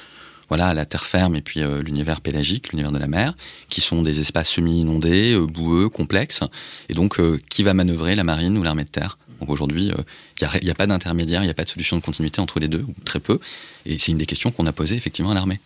voilà, 0.50 0.74
la 0.74 0.86
terre 0.86 1.06
ferme 1.06 1.36
et 1.36 1.42
puis 1.42 1.62
euh, 1.62 1.82
l'univers 1.82 2.22
pélagique, 2.22 2.72
l'univers 2.72 2.92
de 2.92 2.98
la 2.98 3.08
mer, 3.08 3.36
qui 3.70 3.82
sont 3.82 4.02
des 4.02 4.20
espaces 4.20 4.50
semi-inondés, 4.50 5.34
euh, 5.34 5.46
boueux, 5.46 5.90
complexes, 5.90 6.44
et 6.90 6.94
donc 6.94 7.20
euh, 7.20 7.40
qui 7.50 7.64
va 7.64 7.74
manœuvrer 7.74 8.16
la 8.16 8.24
marine 8.24 8.58
ou 8.58 8.64
l'armée 8.64 8.84
de 8.84 8.90
terre? 8.90 9.18
Aujourd'hui, 9.48 9.94
Il 10.42 10.64
n'y 10.64 10.70
a, 10.70 10.76
pas 10.76 10.88
d'intermédiaire, 10.88 11.42
il 11.42 11.46
n'y 11.46 11.52
a 11.52 11.56
pas 11.56 11.64
de 11.64 11.70
solution 11.70 11.98
de 11.98 12.02
continuité 12.02 12.40
entre 12.40 12.60
les 12.60 12.68
deux, 12.68 12.86
ou 12.88 12.94
très 13.04 13.20
peu. 13.20 13.40
Et 13.86 13.98
c'est 13.98 14.12
une 14.12 14.18
des 14.18 14.26
questions 14.26 14.52
qu'on 14.52 14.66
a 14.66 14.72
posées 14.72 14.96
effectivement 14.96 15.32
à 15.32 15.34
l'armée. 15.34 15.60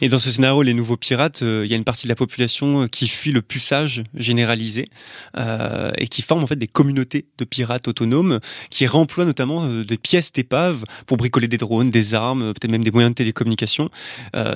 Et 0.00 0.08
dans 0.08 0.18
ce 0.18 0.30
scénario, 0.30 0.62
les 0.62 0.74
nouveaux 0.74 0.96
pirates, 0.96 1.42
euh, 1.42 1.62
il 1.64 1.70
y 1.70 1.74
a 1.74 1.76
une 1.76 1.84
partie 1.84 2.06
de 2.06 2.08
la 2.08 2.14
population 2.14 2.82
euh, 2.82 2.86
qui 2.88 3.08
fuit 3.08 3.32
le 3.32 3.42
puçage 3.42 4.02
généralisé 4.14 4.88
euh, 5.36 5.92
et 5.96 6.08
qui 6.08 6.22
forme 6.22 6.44
en 6.44 6.46
fait 6.46 6.56
des 6.56 6.66
communautés 6.66 7.26
de 7.38 7.44
pirates 7.44 7.88
autonomes 7.88 8.40
qui 8.70 8.86
réemploient 8.86 9.24
notamment 9.24 9.66
des 9.68 9.98
pièces 9.98 10.32
d'épave 10.32 10.84
pour 11.06 11.16
bricoler 11.16 11.48
des 11.48 11.58
drones, 11.58 11.90
des 11.90 12.14
armes, 12.14 12.52
peut-être 12.54 12.70
même 12.70 12.84
des 12.84 12.90
moyens 12.90 13.12
de 13.12 13.16
télécommunication. 13.16 13.90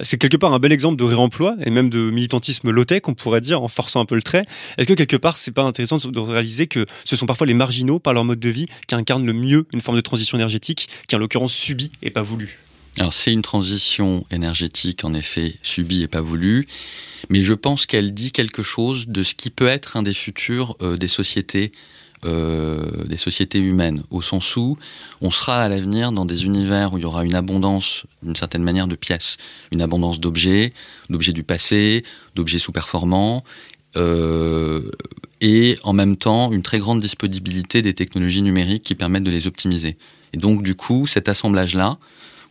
c'est 0.02 0.18
quelque 0.18 0.36
part 0.36 0.52
un 0.52 0.58
bel 0.58 0.72
exemple 0.72 0.96
de 0.96 1.04
réemploi 1.04 1.56
et 1.64 1.70
même 1.70 1.88
de 1.88 2.10
militantisme 2.10 2.70
low-tech, 2.70 3.02
on 3.06 3.14
pourrait 3.14 3.40
dire, 3.40 3.62
en 3.62 3.68
forçant 3.68 4.00
un 4.00 4.04
peu 4.04 4.14
le 4.14 4.22
trait. 4.22 4.46
Est-ce 4.78 4.86
que 4.86 4.94
quelque 4.94 5.16
part, 5.16 5.36
c'est 5.36 5.52
pas 5.52 5.62
intéressant 5.62 5.96
de 5.96 6.20
réaliser 6.20 6.66
que 6.66 6.86
ce 7.04 7.16
sont 7.16 7.26
parfois 7.26 7.46
les 7.46 7.54
marginaux, 7.54 7.98
par 7.98 8.12
leur 8.12 8.25
mode 8.25 8.40
de 8.40 8.48
vie, 8.48 8.66
qui 8.86 8.94
incarnent 8.94 9.26
le 9.26 9.32
mieux 9.32 9.46
une 9.73 9.81
forme 9.81 9.97
de 9.97 10.03
transition 10.03 10.38
énergétique, 10.38 10.88
qui 11.09 11.17
en 11.17 11.19
l'occurrence 11.19 11.53
subit 11.53 11.93
et 12.03 12.11
pas 12.11 12.23
voulue 12.23 12.61
alors 12.99 13.12
c'est 13.12 13.31
une 13.31 13.43
transition 13.43 14.25
énergétique 14.31 15.05
en 15.05 15.12
effet 15.12 15.57
subie 15.62 16.03
et 16.03 16.09
pas 16.09 16.23
voulue, 16.23 16.67
mais 17.29 17.43
je 17.43 17.53
pense 17.53 17.85
qu'elle 17.85 18.15
dit 18.15 18.33
quelque 18.33 18.62
chose 18.62 19.07
de 19.09 19.23
ce 19.23 19.35
qui 19.35 19.50
peut 19.50 19.67
être 19.67 19.99
un 19.99 20.03
des 20.03 20.15
futurs 20.15 20.76
euh, 20.81 20.97
des 20.97 21.09
sociétés 21.09 21.73
euh, 22.25 23.05
des 23.05 23.19
sociétés 23.19 23.59
humaines, 23.59 24.03
au 24.11 24.23
sens 24.23 24.57
où 24.57 24.79
on 25.21 25.31
sera 25.31 25.62
à 25.62 25.69
l'avenir 25.69 26.12
dans 26.12 26.25
des 26.25 26.47
univers 26.47 26.95
où 26.95 26.99
il 26.99 27.03
y 27.03 27.05
aura 27.05 27.25
une 27.25 27.35
abondance, 27.35 28.05
d'une 28.23 28.35
certaine 28.35 28.62
manière, 28.62 28.88
de 28.88 28.97
pièces, 28.97 29.37
une 29.71 29.83
abondance 29.83 30.19
d'objets, 30.19 30.73
d'objets 31.11 31.35
du 31.35 31.43
passé, 31.43 32.05
d'objets 32.35 32.59
sous-performants, 32.59 33.45
et 33.97 35.79
en 35.83 35.93
même 35.93 36.17
temps 36.17 36.53
une 36.53 36.62
très 36.62 36.79
grande 36.79 37.00
disponibilité 37.00 37.83
des 37.83 37.95
technologies 37.95 38.43
numériques 38.43 38.83
qui 38.83 38.95
permettent 38.95 39.25
de 39.25 39.31
les 39.31 39.47
optimiser. 39.47 39.97
Et 40.33 40.38
donc 40.38 40.62
du 40.62 40.75
coup, 40.75 41.07
cet 41.07 41.29
assemblage-là, 41.29 41.99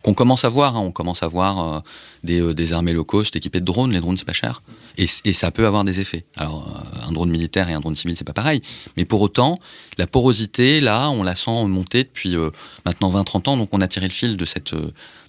qu'on 0.06 0.14
commence 0.14 0.44
à 0.44 0.48
voir. 0.48 0.76
Hein. 0.76 0.80
On 0.80 0.92
commence 0.92 1.24
à 1.24 1.26
voir 1.26 1.58
euh, 1.58 1.80
des, 2.22 2.40
euh, 2.40 2.54
des, 2.54 2.72
armées 2.72 2.92
low 2.92 3.04
cost 3.04 3.34
équipées 3.34 3.58
de 3.58 3.64
drones. 3.64 3.92
Les 3.92 3.98
drones, 3.98 4.16
c'est 4.16 4.24
pas 4.24 4.32
cher. 4.32 4.62
Et, 4.96 5.06
ça 5.06 5.50
peut 5.50 5.66
avoir 5.66 5.82
des 5.82 5.98
effets. 5.98 6.24
Alors, 6.36 6.68
euh, 6.68 7.08
un 7.08 7.10
drone 7.10 7.28
militaire 7.28 7.68
et 7.68 7.72
un 7.72 7.80
drone 7.80 7.96
civil, 7.96 8.16
c'est 8.16 8.24
pas 8.24 8.32
pareil. 8.32 8.62
Mais 8.96 9.04
pour 9.04 9.20
autant, 9.20 9.56
la 9.98 10.06
porosité, 10.06 10.80
là, 10.80 11.10
on 11.10 11.24
la 11.24 11.34
sent 11.34 11.64
monter 11.64 12.04
depuis 12.04 12.36
maintenant 12.84 13.10
20-30 13.10 13.48
ans. 13.48 13.56
Donc, 13.56 13.70
on 13.72 13.80
a 13.80 13.88
tiré 13.88 14.06
le 14.06 14.12
fil 14.12 14.36
de 14.36 14.44
cette, 14.44 14.74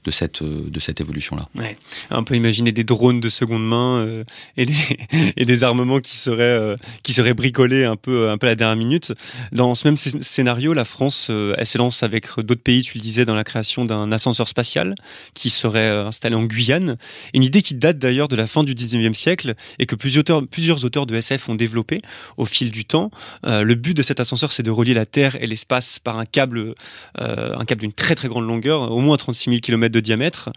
de 0.07 0.11
cette, 0.11 0.41
de 0.41 0.79
cette 0.79 1.01
évolution-là. 1.01 1.49
Ouais. 1.55 1.77
On 2.11 2.23
peut 2.23 2.35
imaginer 2.35 2.71
des 2.71 2.85
drones 2.85 3.19
de 3.19 3.29
seconde 3.29 3.67
main 3.67 3.97
euh, 3.97 4.23
et, 4.57 5.45
des, 5.45 5.63
armements 5.65 5.99
qui 5.99 6.15
seraient, 6.15 6.43
euh, 6.43 6.77
qui 7.03 7.11
seraient 7.11 7.33
bricolés 7.33 7.83
un 7.83 7.97
peu, 7.97 8.29
un 8.29 8.37
peu 8.37 8.47
à 8.47 8.51
la 8.51 8.55
dernière 8.55 8.77
minute. 8.77 9.13
Dans 9.51 9.75
ce 9.75 9.85
même 9.85 9.97
scénario, 9.97 10.73
la 10.73 10.85
France, 10.85 11.27
euh, 11.29 11.55
elle 11.57 11.67
se 11.67 11.77
lance 11.77 12.03
avec 12.03 12.27
d'autres 12.37 12.61
pays, 12.61 12.83
tu 12.83 12.97
le 12.97 13.01
disais, 13.01 13.25
dans 13.25 13.35
la 13.35 13.43
création 13.43 13.83
d'un 13.83 14.13
ascenseur 14.13 14.47
spatial 14.47 14.95
qui 15.33 15.49
serait 15.49 15.89
installé 15.89 16.35
en 16.35 16.43
Guyane. 16.45 16.95
Une 17.33 17.43
idée 17.43 17.61
qui 17.61 17.75
date 17.75 17.99
d'ailleurs 17.99 18.29
de 18.29 18.37
la 18.37 18.47
fin 18.47 18.63
du 18.63 18.75
19e 18.75 19.13
siècle 19.13 19.55
et 19.77 19.85
que 19.85 19.95
plusieurs 19.95 20.85
auteurs, 20.85 21.05
de 21.05 21.15
SF 21.15 21.49
ont 21.49 21.55
développé 21.55 22.01
au 22.37 22.45
fil 22.45 22.71
du 22.71 22.85
temps. 22.85 23.11
le 23.43 23.75
but 23.75 23.95
de 23.95 24.01
cet 24.01 24.19
ascenseur, 24.19 24.51
c'est 24.51 24.63
de 24.63 24.71
relier 24.71 24.93
la 24.93 25.05
Terre 25.05 25.35
et 25.41 25.47
l'espace 25.47 25.99
par 25.99 26.17
un 26.17 26.25
câble, 26.25 26.75
un 27.17 27.65
d'une 27.75 27.93
très 27.93 28.15
très 28.15 28.29
grande 28.29 28.47
longueur, 28.47 28.91
au 28.91 28.99
moins 28.99 29.17
36 29.17 29.49
000 29.49 29.59
km 29.59 29.93
de 29.93 29.96
diamètre, 30.01 30.49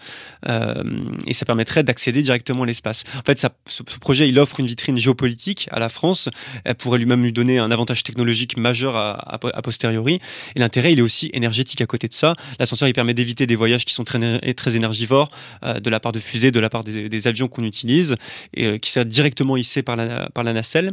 euh, 0.49 0.83
et 1.27 1.35
ça 1.35 1.45
permettrait 1.45 1.83
d'accéder 1.83 2.23
directement 2.23 2.63
à 2.63 2.67
l'espace. 2.67 3.05
En 3.19 3.23
fait, 3.25 3.45
ce, 3.67 3.83
projet, 4.01 4.29
il 4.29 4.39
offre 4.39 4.61
une 4.61 4.67
vitrine 4.67 4.97
géopolitique 4.97 5.69
à 5.71 5.79
la 5.79 5.89
France. 5.89 6.29
Elle 6.65 6.75
pourrait 6.75 6.99
lui-même 6.99 7.23
lui 7.23 7.33
donner 7.33 7.59
un 7.59 7.71
avantage 7.71 8.03
technologique 8.03 8.57
majeur 8.57 8.97
à, 8.97 9.39
posteriori. 9.63 10.21
Et 10.57 10.59
l'intérêt, 10.59 10.93
il 10.93 10.99
est 10.99 11.03
aussi 11.03 11.31
énergétique 11.33 11.81
à 11.81 11.87
côté 11.87 12.09
de 12.09 12.15
ça. 12.15 12.35
L'ascenseur, 12.59 12.89
il 12.89 12.93
permet 12.93 13.15
d'éviter 13.15 13.47
des 13.47 13.57
voyages 13.57 13.85
qui 13.85 13.95
sont 13.95 14.05
très, 14.05 14.41
très 14.55 14.77
énergivores 14.77 15.31
euh, 15.65 15.81
de 15.81 15.91
la 15.91 16.01
part 16.01 16.13
de 16.13 16.19
fusées, 16.19 16.51
de 16.51 16.61
la 16.61 16.71
part 16.71 16.85
des, 16.85 17.27
avions 17.27 17.49
qu'on 17.49 17.65
utilise, 17.65 18.17
et 18.55 18.67
euh, 18.67 18.79
qui 18.79 18.91
seraient 18.91 19.05
directement 19.05 19.57
hissés 19.57 19.83
par 19.83 19.97
la, 19.97 20.31
par 20.31 20.43
la 20.45 20.53
nacelle. 20.53 20.93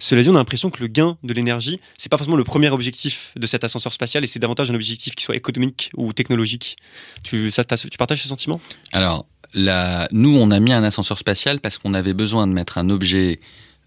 Cela 0.00 0.22
dit, 0.22 0.30
on 0.30 0.34
a 0.34 0.38
l'impression 0.38 0.70
que 0.70 0.80
le 0.80 0.88
gain 0.88 1.18
de 1.22 1.34
l'énergie, 1.34 1.80
c'est 1.98 2.08
pas 2.08 2.16
forcément 2.16 2.36
le 2.36 2.44
premier 2.44 2.70
objectif 2.70 3.32
de 3.36 3.46
cet 3.46 3.64
ascenseur 3.64 3.92
spatial, 3.92 4.24
et 4.24 4.26
c'est 4.26 4.38
davantage 4.38 4.70
un 4.70 4.74
objectif 4.74 5.14
qui 5.14 5.24
soit 5.24 5.36
économique 5.36 5.90
ou 5.96 6.12
technologique. 6.12 6.76
Tu, 7.22 7.50
ça, 7.50 7.64
tu 7.88 7.98
partages 7.98 8.22
ce 8.22 8.28
sentiment? 8.28 8.60
Alors, 8.92 9.26
nous, 9.54 10.36
on 10.36 10.50
a 10.50 10.60
mis 10.60 10.72
un 10.72 10.82
ascenseur 10.82 11.18
spatial 11.18 11.60
parce 11.60 11.78
qu'on 11.78 11.94
avait 11.94 12.14
besoin 12.14 12.46
de 12.46 12.52
mettre 12.52 12.78
un 12.78 12.90
objet 12.90 13.40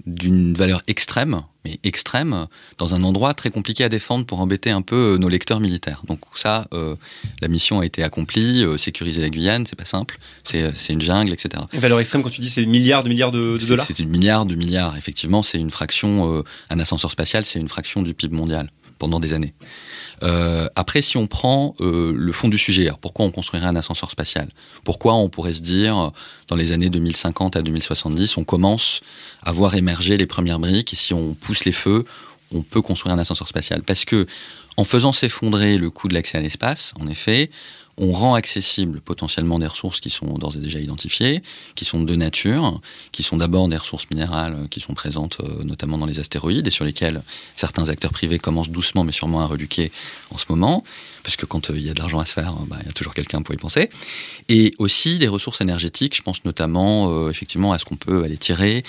d'une 0.06 0.53
valeur 0.53 0.82
extrême, 0.88 1.41
mais 1.65 1.77
extrême, 1.84 2.48
dans 2.77 2.96
un 2.96 3.03
endroit 3.03 3.34
très 3.34 3.50
compliqué 3.50 3.84
à 3.84 3.89
défendre 3.89 4.25
pour 4.25 4.39
embêter 4.39 4.70
un 4.70 4.82
peu 4.82 5.13
euh, 5.13 5.18
nos 5.18 5.27
lecteurs 5.27 5.60
militaires. 5.60 6.03
Donc 6.08 6.20
ça, 6.36 6.68
euh, 6.74 6.96
la 7.41 7.48
mission 7.50 7.82
a 7.82 7.86
été 7.86 8.03
accomplie, 8.03 8.63
euh, 8.63 8.77
sécuriser 8.77 9.22
la 9.22 9.29
Guyane, 9.29 9.65
c'est 9.65 9.75
pas 9.75 9.86
simple, 9.86 10.18
c'est 10.44 10.72
une 10.89 11.01
jungle, 11.01 11.34
etc. 11.34 11.63
Et 11.74 11.79
valeur 11.79 12.00
extrême, 12.00 12.24
quand 12.24 12.29
tu 12.29 12.39
dis 12.41 12.50
c'est 12.50 12.65
milliards 12.65 13.03
de 13.03 13.10
milliards 13.10 13.32
de, 13.32 13.58
dollars? 13.58 13.86
C'est 13.86 14.00
une 14.00 14.10
milliard 14.10 14.46
de 14.46 14.56
milliards, 14.56 14.96
effectivement, 14.96 15.44
c'est 15.44 15.60
une 15.60 15.72
fraction, 15.72 16.44
un 16.70 16.79
ascenseur 16.79 17.12
spatial, 17.12 17.44
c'est 17.44 17.60
une 17.60 17.70
fraction 17.70 18.01
du 18.01 18.13
PIB 18.13 18.36
mondial 18.36 18.70
pendant 19.00 19.20
des 19.20 19.34
années. 19.34 19.53
Euh, 20.22 20.68
après, 20.75 21.01
si 21.01 21.18
on 21.18 21.25
prend 21.25 21.75
euh, 21.79 22.13
le 22.15 22.32
fond 22.34 22.50
du 22.50 22.58
sujet, 22.58 22.91
pourquoi 23.01 23.25
on 23.25 23.32
construirait 23.32 23.65
un 23.65 23.75
ascenseur 23.75 24.12
spatial? 24.12 24.50
Pourquoi 24.84 25.15
on 25.15 25.29
pourrait 25.29 25.53
se 25.53 25.62
dire, 25.62 26.12
dans 26.48 26.56
les 26.56 26.72
années 26.72 26.89
2050 26.89 27.56
à 27.56 27.62
2070, 27.62 28.38
on 28.38 28.44
commence 28.44 29.01
à 29.41 29.51
voir 29.51 29.74
émerger 29.75 30.18
les 30.18 30.27
premières 30.27 30.60
briques 30.60 30.94
et 30.94 30.98
si 30.98 31.13
on 31.13 31.34
pousse 31.34 31.65
les 31.65 31.72
feux, 31.72 32.03
on 32.53 32.62
peut 32.62 32.82
construire 32.82 33.15
un 33.15 33.20
ascenseur 33.20 33.48
spatial? 33.48 33.82
Parce 33.82 34.06
que 34.06 34.27
en 34.77 34.84
faisant 34.84 35.12
s'effondrer 35.12 35.77
le 35.77 35.89
coût 35.89 36.08
de 36.08 36.13
l'accès 36.13 36.38
à 36.38 36.41
l'espace, 36.41 36.94
en 37.00 37.08
effet, 37.08 37.50
on 38.00 38.13
rend 38.13 38.34
accessible 38.34 39.01
potentiellement 39.01 39.60
des 39.60 39.68
ressources 39.68 40.00
qui 40.00 40.10
sont 40.10 40.38
d'ores 40.38 40.56
et 40.56 40.60
déjà 40.60 40.79
identifiées, 40.79 41.44
qui 41.75 41.84
sont 41.84 42.01
de 42.01 42.15
nature, 42.15 42.79
qui 43.12 43.24
sont 43.24 43.38
d'abord 43.38 43.68
des 43.68 43.77
ressources 43.77 44.10
minérales 44.10 44.56
euh, 44.58 44.68
qui 44.68 44.79
sont 44.79 44.94
présentes 44.94 45.38
euh, 45.41 45.63
notamment 45.63 45.98
dans 45.98 46.06
les 46.06 46.20
astéroïdes 46.20 46.65
et 46.65 46.72
sur 46.72 46.86
lesquelles 46.86 47.22
certains 47.56 47.89
acteurs 47.89 48.12
privés 48.12 48.39
commencent 48.39 48.70
doucement 48.70 49.03
mais 49.03 49.12
sûrement 49.12 49.41
à 49.41 49.46
reluquer 49.46 49.91
en 50.32 50.38
ce 50.38 50.46
moment, 50.50 50.84
parce 51.24 51.36
que 51.36 51.46
quand 51.46 51.70
euh, 51.70 51.77
il 51.77 51.86
y 51.86 51.89
a 51.89 51.94
de 51.94 52.00
l'argent 52.00 52.20
à 52.20 52.25
se 52.25 52.34
faire, 52.34 52.53
bah, 52.68 52.77
il 52.82 52.88
y 52.88 52.89
a 52.89 52.94
toujours 52.94 53.13
quelqu'un 53.13 53.41
pour 53.41 53.53
y 53.53 53.58
penser. 53.58 53.89
Et 54.48 54.72
aussi 54.77 55.20
des 55.20 55.27
ressources 55.27 55.60
énergétiques, 55.60 56.15
je 56.15 56.22
pense 56.22 56.46
notamment 56.46 57.29
effectivement 57.29 57.74
à 57.74 57.79
ce 57.79 57.86
qu'on 57.86 57.98
peut 57.98 58.24
aller 58.24 58.38
tirer. 58.38 58.84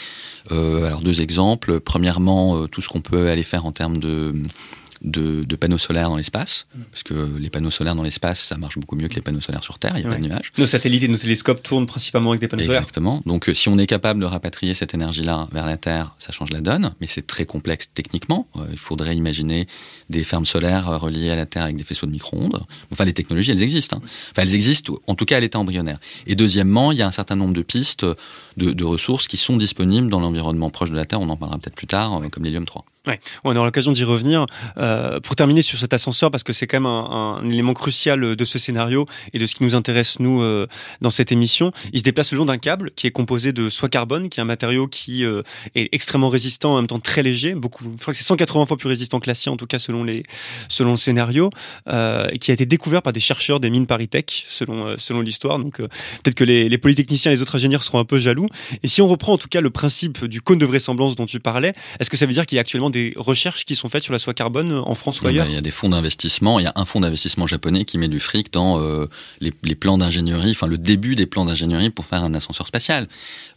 alors 0.50 1.00
deux 1.00 1.20
exemples. 1.20 1.80
Premièrement, 1.80 2.66
tout 2.68 2.80
ce 2.80 2.88
qu'on 2.88 3.00
peut 3.00 3.28
aller 3.28 3.42
faire 3.42 3.66
en 3.66 3.72
termes 3.72 3.98
de 3.98 4.34
de, 5.02 5.56
panneaux 5.56 5.78
solaires 5.78 6.08
dans 6.08 6.16
l'espace, 6.16 6.66
parce 6.90 7.02
que 7.02 7.36
les 7.38 7.50
panneaux 7.50 7.70
solaires 7.70 7.94
dans 7.94 8.02
l'espace, 8.02 8.40
ça 8.40 8.56
marche 8.56 8.78
beaucoup 8.78 8.96
mieux 8.96 9.08
que 9.08 9.14
les 9.14 9.22
panneaux 9.22 9.40
solaires 9.40 9.62
sur 9.62 9.78
Terre, 9.78 9.92
il 9.96 10.00
n'y 10.00 10.06
a 10.06 10.10
pas 10.10 10.16
de 10.16 10.26
nuages. 10.26 10.52
Nos 10.58 10.66
satellites 10.66 11.02
et 11.02 11.08
nos 11.08 11.16
télescopes 11.16 11.62
tournent 11.62 11.86
principalement 11.86 12.30
avec 12.30 12.40
des 12.40 12.48
panneaux 12.48 12.64
solaires. 12.64 12.80
Exactement. 12.80 13.22
Donc 13.26 13.48
euh, 13.48 13.54
si 13.54 13.68
on 13.68 13.78
est 13.78 13.86
capable 13.86 14.20
de 14.20 14.26
rapatrier 14.26 14.74
cette 14.74 14.94
énergie-là 14.94 15.48
vers 15.52 15.66
la 15.66 15.76
Terre, 15.76 16.14
ça 16.18 16.32
change 16.32 16.50
la 16.50 16.60
donne, 16.60 16.94
mais 17.00 17.06
c'est 17.06 17.26
très 17.26 17.46
complexe 17.46 17.90
techniquement. 17.92 18.46
Euh, 18.56 18.66
il 18.72 18.78
faudrait 18.78 19.16
imaginer 19.16 19.66
des 20.08 20.24
fermes 20.24 20.46
solaires 20.46 20.88
euh, 20.88 20.98
reliées 20.98 21.30
à 21.30 21.36
la 21.36 21.46
Terre 21.46 21.64
avec 21.64 21.76
des 21.76 21.84
faisceaux 21.84 22.06
de 22.06 22.12
micro-ondes. 22.12 22.62
Enfin, 22.90 23.04
les 23.04 23.14
technologies, 23.14 23.52
elles 23.52 23.62
existent. 23.62 23.98
Hein. 23.98 24.08
Enfin, 24.32 24.42
elles 24.42 24.54
existent, 24.54 24.94
en 25.06 25.14
tout 25.14 25.24
cas 25.24 25.36
à 25.36 25.40
l'état 25.40 25.58
embryonnaire. 25.58 25.98
Et 26.26 26.34
deuxièmement, 26.34 26.92
il 26.92 26.98
y 26.98 27.02
a 27.02 27.06
un 27.06 27.12
certain 27.12 27.36
nombre 27.36 27.54
de 27.54 27.62
pistes 27.62 28.06
de, 28.56 28.84
ressources 28.84 29.28
qui 29.28 29.36
sont 29.36 29.56
disponibles 29.56 30.08
dans 30.08 30.20
l'environnement 30.20 30.70
proche 30.70 30.90
de 30.90 30.96
la 30.96 31.04
Terre, 31.04 31.20
on 31.20 31.28
en 31.28 31.36
parlera 31.36 31.58
peut-être 31.58 31.76
plus 31.76 31.86
tard, 31.86 32.20
comme 32.32 32.44
l'hélium 32.44 32.64
3. 32.64 32.84
Ouais. 33.06 33.18
On 33.44 33.56
aura 33.56 33.64
l'occasion 33.64 33.92
d'y 33.92 34.04
revenir. 34.04 34.44
Euh, 34.76 35.20
pour 35.20 35.34
terminer 35.34 35.62
sur 35.62 35.78
cet 35.78 35.94
ascenseur, 35.94 36.30
parce 36.30 36.42
que 36.42 36.52
c'est 36.52 36.66
quand 36.66 36.80
même 36.80 36.86
un, 36.86 37.42
élément 37.48 37.72
crucial 37.72 38.36
de 38.36 38.44
ce 38.44 38.58
scénario 38.58 39.06
et 39.32 39.38
de 39.38 39.46
ce 39.46 39.54
qui 39.54 39.64
nous 39.64 39.74
intéresse, 39.74 40.20
nous, 40.20 40.42
euh, 40.42 40.66
dans 41.00 41.08
cette 41.08 41.32
émission. 41.32 41.72
Il 41.94 42.00
se 42.00 42.04
déplace 42.04 42.32
le 42.32 42.38
long 42.38 42.44
d'un 42.44 42.58
câble 42.58 42.90
qui 42.90 43.06
est 43.06 43.10
composé 43.10 43.52
de 43.52 43.70
soie 43.70 43.88
carbone, 43.88 44.28
qui 44.28 44.38
est 44.38 44.42
un 44.42 44.46
matériau 44.46 44.86
qui 44.86 45.24
euh, 45.24 45.42
est 45.74 45.88
extrêmement 45.92 46.28
résistant, 46.28 46.74
en 46.74 46.76
même 46.76 46.88
temps 46.88 46.98
très 46.98 47.22
léger. 47.22 47.54
Beaucoup, 47.54 47.84
je 47.84 48.02
crois 48.02 48.12
que 48.12 48.18
c'est 48.18 48.24
180 48.24 48.66
fois 48.66 48.76
plus 48.76 48.88
résistant 48.88 49.18
que 49.18 49.28
l'acier, 49.28 49.50
en 49.50 49.56
tout 49.56 49.66
cas 49.66 49.78
selon, 49.78 50.04
les, 50.04 50.22
selon 50.68 50.90
le 50.90 50.96
scénario, 50.98 51.48
et 51.88 52.38
qui 52.38 52.50
a 52.50 52.54
été 52.54 52.66
découvert 52.66 53.00
par 53.00 53.14
des 53.14 53.20
chercheurs 53.20 53.60
des 53.60 53.70
mines 53.70 53.86
Paritech, 53.86 54.44
selon, 54.48 54.96
selon 54.98 55.22
l'histoire. 55.22 55.58
Donc 55.58 55.78
peut-être 55.78 56.34
que 56.34 56.44
les, 56.44 56.68
les 56.68 56.78
polytechniciens 56.78 57.30
et 57.30 57.34
les 57.34 57.42
autres 57.42 57.54
ingénieurs 57.54 57.82
seront 57.82 57.98
un 57.98 58.04
peu 58.04 58.18
jaloux. 58.18 58.46
Et 58.82 58.88
si 58.88 59.00
on 59.00 59.08
reprend 59.08 59.32
en 59.32 59.38
tout 59.38 59.48
cas 59.48 59.62
le 59.62 59.70
principe 59.70 60.26
du 60.26 60.42
cône 60.42 60.58
de 60.58 60.66
vraisemblance 60.66 61.14
dont 61.14 61.26
tu 61.26 61.40
parlais, 61.40 61.72
est-ce 61.98 62.10
que 62.10 62.16
ça 62.16 62.26
veut 62.26 62.32
dire 62.32 62.44
qu'il 62.44 62.56
y 62.56 62.58
a 62.58 62.60
actuellement 62.60 62.89
des 62.90 63.12
recherches 63.16 63.64
qui 63.64 63.76
sont 63.76 63.88
faites 63.88 64.02
sur 64.02 64.12
la 64.12 64.18
soie 64.18 64.34
carbone 64.34 64.72
en 64.72 64.94
France 64.94 65.20
ou 65.20 65.26
ailleurs 65.26 65.46
Il 65.46 65.54
y 65.54 65.56
a 65.56 65.60
des 65.60 65.70
fonds 65.70 65.88
d'investissement. 65.88 66.58
Il 66.58 66.64
y 66.64 66.66
a 66.66 66.72
un 66.76 66.84
fonds 66.84 67.00
d'investissement 67.00 67.46
japonais 67.46 67.84
qui 67.84 67.98
met 67.98 68.08
du 68.08 68.20
fric 68.20 68.52
dans 68.52 68.80
euh, 68.80 69.08
les, 69.40 69.52
plans 69.74 69.98
d'ingénierie, 69.98 70.50
enfin 70.50 70.66
le 70.66 70.78
début 70.78 71.14
des 71.14 71.26
plans 71.26 71.44
d'ingénierie 71.44 71.90
pour 71.90 72.06
faire 72.06 72.22
un 72.22 72.34
ascenseur 72.34 72.66
spatial. 72.66 73.08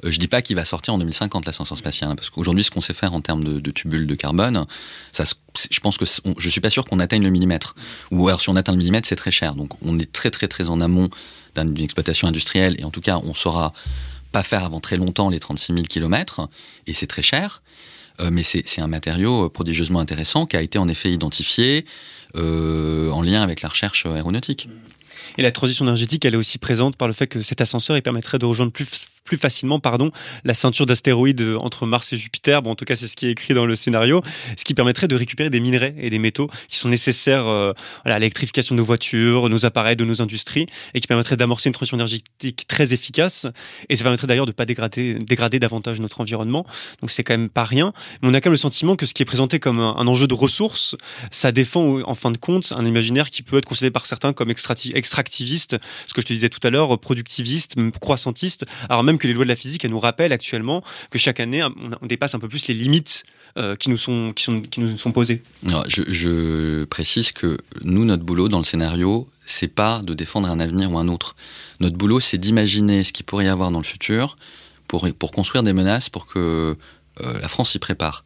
Euh, 0.05 0.11
je 0.11 0.19
dis 0.19 0.27
pas 0.27 0.41
qu'il 0.41 0.55
va 0.55 0.65
sortir 0.65 0.93
en 0.93 0.97
2050 0.97 1.45
l'ascenseur 1.45 1.77
spatial, 1.77 2.11
hein, 2.11 2.15
parce 2.15 2.29
qu'aujourd'hui 2.29 2.63
ce 2.63 2.71
qu'on 2.71 2.81
sait 2.81 2.93
faire 2.93 3.13
en 3.13 3.21
termes 3.21 3.43
de, 3.43 3.71
tubules 3.71 4.07
de 4.07 4.15
carbone, 4.15 4.65
ça, 5.11 5.23
je 5.69 5.79
pense 5.79 5.97
que 5.97 6.05
je 6.37 6.49
suis 6.49 6.61
pas 6.61 6.69
sûr 6.69 6.85
qu'on 6.85 6.99
atteigne 6.99 7.23
le 7.23 7.29
millimètre. 7.29 7.75
Ou 8.11 8.27
alors 8.27 8.41
si 8.41 8.49
on 8.49 8.55
atteint 8.55 8.71
le 8.71 8.77
millimètre, 8.77 9.07
c'est 9.07 9.15
très 9.15 9.31
cher. 9.31 9.55
Donc 9.55 9.71
on 9.81 9.99
est 9.99 10.11
très 10.11 10.31
très 10.31 10.47
très 10.47 10.69
en 10.69 10.79
amont 10.79 11.09
d'une 11.55 11.83
exploitation 11.83 12.27
industrielle 12.27 12.75
et 12.79 12.83
en 12.83 12.89
tout 12.89 13.01
cas 13.01 13.19
on 13.23 13.33
saura 13.33 13.73
pas 14.31 14.43
faire 14.43 14.63
avant 14.63 14.79
très 14.79 14.97
longtemps 14.97 15.29
les 15.29 15.39
36 15.39 15.73
000 15.73 15.85
km 15.85 16.49
et 16.87 16.93
c'est 16.93 17.07
très 17.07 17.21
cher. 17.21 17.61
Euh, 18.19 18.29
mais 18.31 18.43
c'est 18.43 18.81
un 18.81 18.87
matériau 18.87 19.49
prodigieusement 19.49 19.99
intéressant 19.99 20.45
qui 20.45 20.55
a 20.55 20.61
été 20.61 20.77
en 20.77 20.87
effet 20.87 21.11
identifié 21.11 21.85
en 22.35 23.21
lien 23.21 23.43
avec 23.43 23.61
la 23.61 23.69
recherche 23.69 24.07
aéronautique. 24.07 24.67
Et 25.37 25.41
la 25.41 25.51
transition 25.51 25.85
énergétique, 25.85 26.25
elle 26.25 26.33
est 26.33 26.37
aussi 26.37 26.57
présente 26.57 26.95
par 26.95 27.07
le 27.07 27.13
fait 27.13 27.27
que 27.27 27.41
cet 27.41 27.61
ascenseur, 27.61 27.97
il 27.97 28.01
permettrait 28.01 28.39
de 28.39 28.45
rejoindre 28.45 28.71
plus, 28.71 29.07
plus 29.23 29.37
facilement 29.37 29.79
pardon, 29.79 30.11
la 30.43 30.53
ceinture 30.53 30.85
d'astéroïdes 30.85 31.55
entre 31.59 31.85
Mars 31.85 32.13
et 32.13 32.17
Jupiter. 32.17 32.61
Bon, 32.61 32.71
en 32.71 32.75
tout 32.75 32.85
cas, 32.85 32.95
c'est 32.95 33.07
ce 33.07 33.15
qui 33.15 33.27
est 33.27 33.31
écrit 33.31 33.53
dans 33.53 33.65
le 33.65 33.75
scénario. 33.75 34.21
Ce 34.57 34.63
qui 34.63 34.73
permettrait 34.73 35.07
de 35.07 35.15
récupérer 35.15 35.49
des 35.49 35.59
minerais 35.59 35.95
et 35.97 36.09
des 36.09 36.19
métaux 36.19 36.49
qui 36.67 36.77
sont 36.77 36.89
nécessaires 36.89 37.47
euh, 37.47 37.73
à 38.05 38.19
l'électrification 38.19 38.75
de 38.75 38.79
nos 38.79 38.85
voitures, 38.85 39.49
nos 39.49 39.65
appareils, 39.65 39.95
de 39.95 40.05
nos 40.05 40.21
industries, 40.21 40.67
et 40.93 40.99
qui 40.99 41.07
permettrait 41.07 41.37
d'amorcer 41.37 41.69
une 41.69 41.73
transition 41.73 41.97
énergétique 41.97 42.65
très 42.67 42.93
efficace. 42.93 43.47
Et 43.89 43.95
ça 43.95 44.03
permettrait 44.03 44.27
d'ailleurs 44.27 44.45
de 44.45 44.51
ne 44.51 44.55
pas 44.55 44.65
dégrader, 44.65 45.15
dégrader 45.15 45.59
davantage 45.59 45.99
notre 46.01 46.21
environnement. 46.21 46.65
Donc 47.01 47.11
c'est 47.11 47.23
quand 47.23 47.33
même 47.33 47.49
pas 47.49 47.63
rien. 47.63 47.93
Mais 48.21 48.29
on 48.29 48.33
a 48.33 48.41
quand 48.41 48.49
même 48.49 48.53
le 48.53 48.57
sentiment 48.57 48.95
que 48.95 49.05
ce 49.05 49.13
qui 49.13 49.23
est 49.23 49.25
présenté 49.25 49.59
comme 49.59 49.79
un, 49.79 49.95
un 49.97 50.07
enjeu 50.07 50.27
de 50.27 50.33
ressources, 50.33 50.95
ça 51.31 51.51
défend 51.51 52.01
en 52.01 52.15
fin 52.15 52.31
de 52.31 52.37
compte 52.37 52.73
un 52.75 52.85
imaginaire 52.85 53.29
qui 53.29 53.43
peut 53.43 53.57
être 53.57 53.65
considéré 53.65 53.91
par 53.91 54.05
certains 54.05 54.33
comme 54.33 54.49
extractif 54.49 54.93
activiste, 55.23 55.77
ce 56.07 56.13
que 56.13 56.21
je 56.21 56.27
te 56.27 56.33
disais 56.33 56.49
tout 56.49 56.65
à 56.65 56.69
l'heure, 56.69 56.99
productiviste, 56.99 57.75
croissantiste, 57.99 58.65
alors 58.89 59.03
même 59.03 59.12
que 59.17 59.27
les 59.27 59.33
lois 59.33 59.45
de 59.45 59.49
la 59.49 59.55
physique, 59.55 59.83
elles 59.85 59.91
nous 59.91 59.99
rappellent 59.99 60.31
actuellement 60.31 60.83
que 61.11 61.19
chaque 61.19 61.39
année, 61.39 61.63
on, 61.63 62.05
dépasse 62.05 62.35
un 62.35 62.39
peu 62.39 62.47
plus 62.47 62.67
les 62.67 62.73
limites 62.73 63.23
euh, 63.57 63.75
qui, 63.75 63.89
nous 63.89 63.97
sont, 63.97 64.33
qui, 64.35 64.43
sont, 64.43 64.61
qui 64.61 64.79
nous 64.79 64.97
sont 64.97 65.11
posées. 65.11 65.43
je, 65.87 66.83
précise 66.85 67.31
que 67.31 67.57
nous, 67.83 68.05
notre 68.05 68.23
boulot 68.23 68.49
dans 68.49 68.59
le 68.59 68.63
scénario, 68.63 69.27
c'est 69.45 69.67
pas 69.67 70.01
de 70.01 70.13
défendre 70.13 70.49
un 70.49 70.59
avenir 70.59 70.91
ou 70.91 70.97
un 70.97 71.07
autre. 71.07 71.35
Notre 71.79 71.97
boulot, 71.97 72.19
c'est 72.19 72.37
d'imaginer 72.37 73.03
ce 73.03 73.13
qu'il 73.13 73.25
pourrait 73.25 73.45
y 73.45 73.49
avoir 73.49 73.71
dans 73.71 73.79
le 73.79 73.85
futur 73.85 74.37
pour, 74.87 75.07
pour 75.13 75.31
construire 75.31 75.63
des 75.63 75.73
menaces 75.73 76.09
pour 76.09 76.27
que 76.27 76.77
euh, 77.21 77.39
la 77.39 77.47
France 77.47 77.71
s'y 77.71 77.79
prépare. 77.79 78.23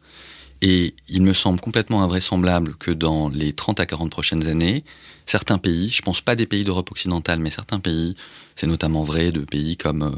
Et 0.60 0.94
il 1.08 1.22
me 1.22 1.34
semble 1.34 1.60
complètement 1.60 2.02
invraisemblable 2.02 2.74
que 2.76 2.90
dans 2.90 3.28
les 3.28 3.52
30 3.52 3.78
à 3.80 3.86
40 3.86 4.10
prochaines 4.10 4.48
années, 4.48 4.82
certains 5.24 5.58
pays, 5.58 5.88
je 5.88 6.02
pense 6.02 6.20
pas 6.20 6.34
des 6.34 6.46
pays 6.46 6.64
d'Europe 6.64 6.90
occidentale, 6.90 7.38
mais 7.38 7.50
certains 7.50 7.78
pays, 7.78 8.16
c'est 8.56 8.66
notamment 8.66 9.04
vrai 9.04 9.30
de 9.30 9.40
pays 9.40 9.76
comme 9.76 10.02
euh, 10.02 10.16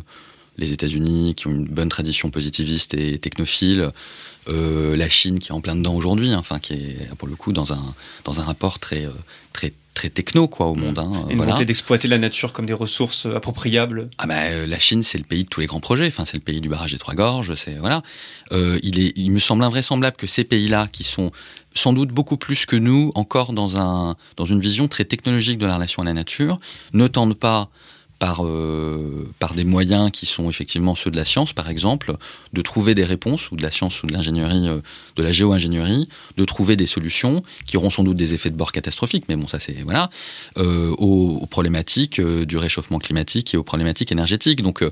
les 0.61 0.73
États-Unis, 0.73 1.35
qui 1.35 1.47
ont 1.49 1.51
une 1.51 1.65
bonne 1.65 1.89
tradition 1.89 2.31
positiviste 2.31 2.95
et 2.95 3.19
technophile, 3.19 3.91
euh, 4.49 4.97
la 4.97 5.09
Chine 5.09 5.39
qui 5.39 5.49
est 5.51 5.53
en 5.53 5.61
plein 5.61 5.75
dedans 5.75 5.95
aujourd'hui, 5.95 6.35
enfin 6.35 6.59
qui 6.59 6.75
est 6.75 7.15
pour 7.19 7.29
le 7.29 7.35
coup 7.35 7.53
dans 7.53 7.73
un 7.73 7.95
dans 8.25 8.41
un 8.41 8.45
rapport 8.45 8.79
très 8.79 9.05
euh, 9.05 9.11
très 9.53 9.73
très 9.95 10.09
techno 10.09 10.49
quoi 10.49 10.67
au 10.67 10.75
monde. 10.75 10.99
Hein, 10.99 11.11
une 11.29 11.39
volonté 11.39 11.65
d'exploiter 11.65 12.09
la 12.09 12.19
nature 12.19 12.53
comme 12.53 12.67
des 12.67 12.73
ressources 12.73 13.27
appropriables. 13.27 14.09
Ah 14.19 14.27
bah, 14.27 14.67
la 14.67 14.79
Chine 14.79 15.03
c'est 15.03 15.19
le 15.19 15.25
pays 15.25 15.45
de 15.45 15.49
tous 15.49 15.61
les 15.61 15.67
grands 15.67 15.81
projets. 15.81 16.07
Enfin 16.07 16.25
c'est 16.25 16.37
le 16.37 16.43
pays 16.43 16.61
du 16.61 16.69
barrage 16.69 16.93
des 16.93 16.99
Trois 16.99 17.15
Gorges. 17.15 17.55
C'est 17.55 17.75
voilà. 17.75 18.03
il 18.51 18.99
est 18.99 19.13
il 19.17 19.31
me 19.31 19.39
semble 19.39 19.63
invraisemblable 19.63 20.17
que 20.17 20.27
ces 20.27 20.45
pays-là 20.45 20.89
qui 20.91 21.05
sont 21.05 21.31
sans 21.75 21.93
doute 21.93 22.11
beaucoup 22.11 22.37
plus 22.37 22.67
que 22.67 22.77
nous, 22.77 23.13
encore 23.15 23.53
dans, 23.53 23.79
un, 23.79 24.17
dans 24.37 24.45
une 24.45 24.61
vision 24.61 24.89
très 24.89 25.05
technologique 25.05 25.59
de 25.59 25.67
la 25.67 25.77
relation 25.77 26.03
à 26.03 26.05
la 26.05 26.13
nature, 26.13 26.59
ne 26.93 27.07
tendent 27.07 27.39
pas 27.39 27.71
par, 28.21 28.45
euh, 28.45 29.27
par 29.39 29.55
des 29.55 29.65
moyens 29.65 30.11
qui 30.13 30.27
sont 30.27 30.49
effectivement 30.51 30.95
ceux 30.95 31.11
de 31.11 31.17
la 31.17 31.25
science, 31.25 31.55
par 31.55 31.71
exemple, 31.71 32.17
de 32.53 32.63
trouver 32.63 32.95
des 32.95 33.05
réponses, 33.05 33.51
ou 33.51 33.57
de 33.57 33.63
la 33.63 33.71
science 33.71 34.03
ou 34.03 34.07
de 34.07 34.13
l'ingénierie, 34.13 34.69
euh, 34.69 34.81
de 35.17 35.23
la 35.23 35.33
géo-ingénierie, 35.33 36.07
de 36.37 36.45
trouver 36.45 36.77
des 36.77 36.87
solutions 36.87 37.43
qui 37.67 37.79
auront 37.79 37.89
sans 37.89 38.05
doute 38.05 38.19
des 38.19 38.35
effets 38.35 38.51
de 38.51 38.57
bord 38.57 38.73
catastrophiques, 38.73 39.25
mais 39.31 39.37
bon, 39.37 39.49
ça 39.49 39.59
c'est, 39.59 39.73
voilà, 39.83 40.11
euh, 40.59 40.91
aux, 40.99 41.47
problématiques 41.47 42.21
du 42.21 42.59
réchauffement 42.59 42.99
climatique 42.99 43.55
et 43.55 43.57
aux 43.57 43.65
problématiques 43.65 44.13
énergétiques. 44.13 44.63
Donc 44.63 44.85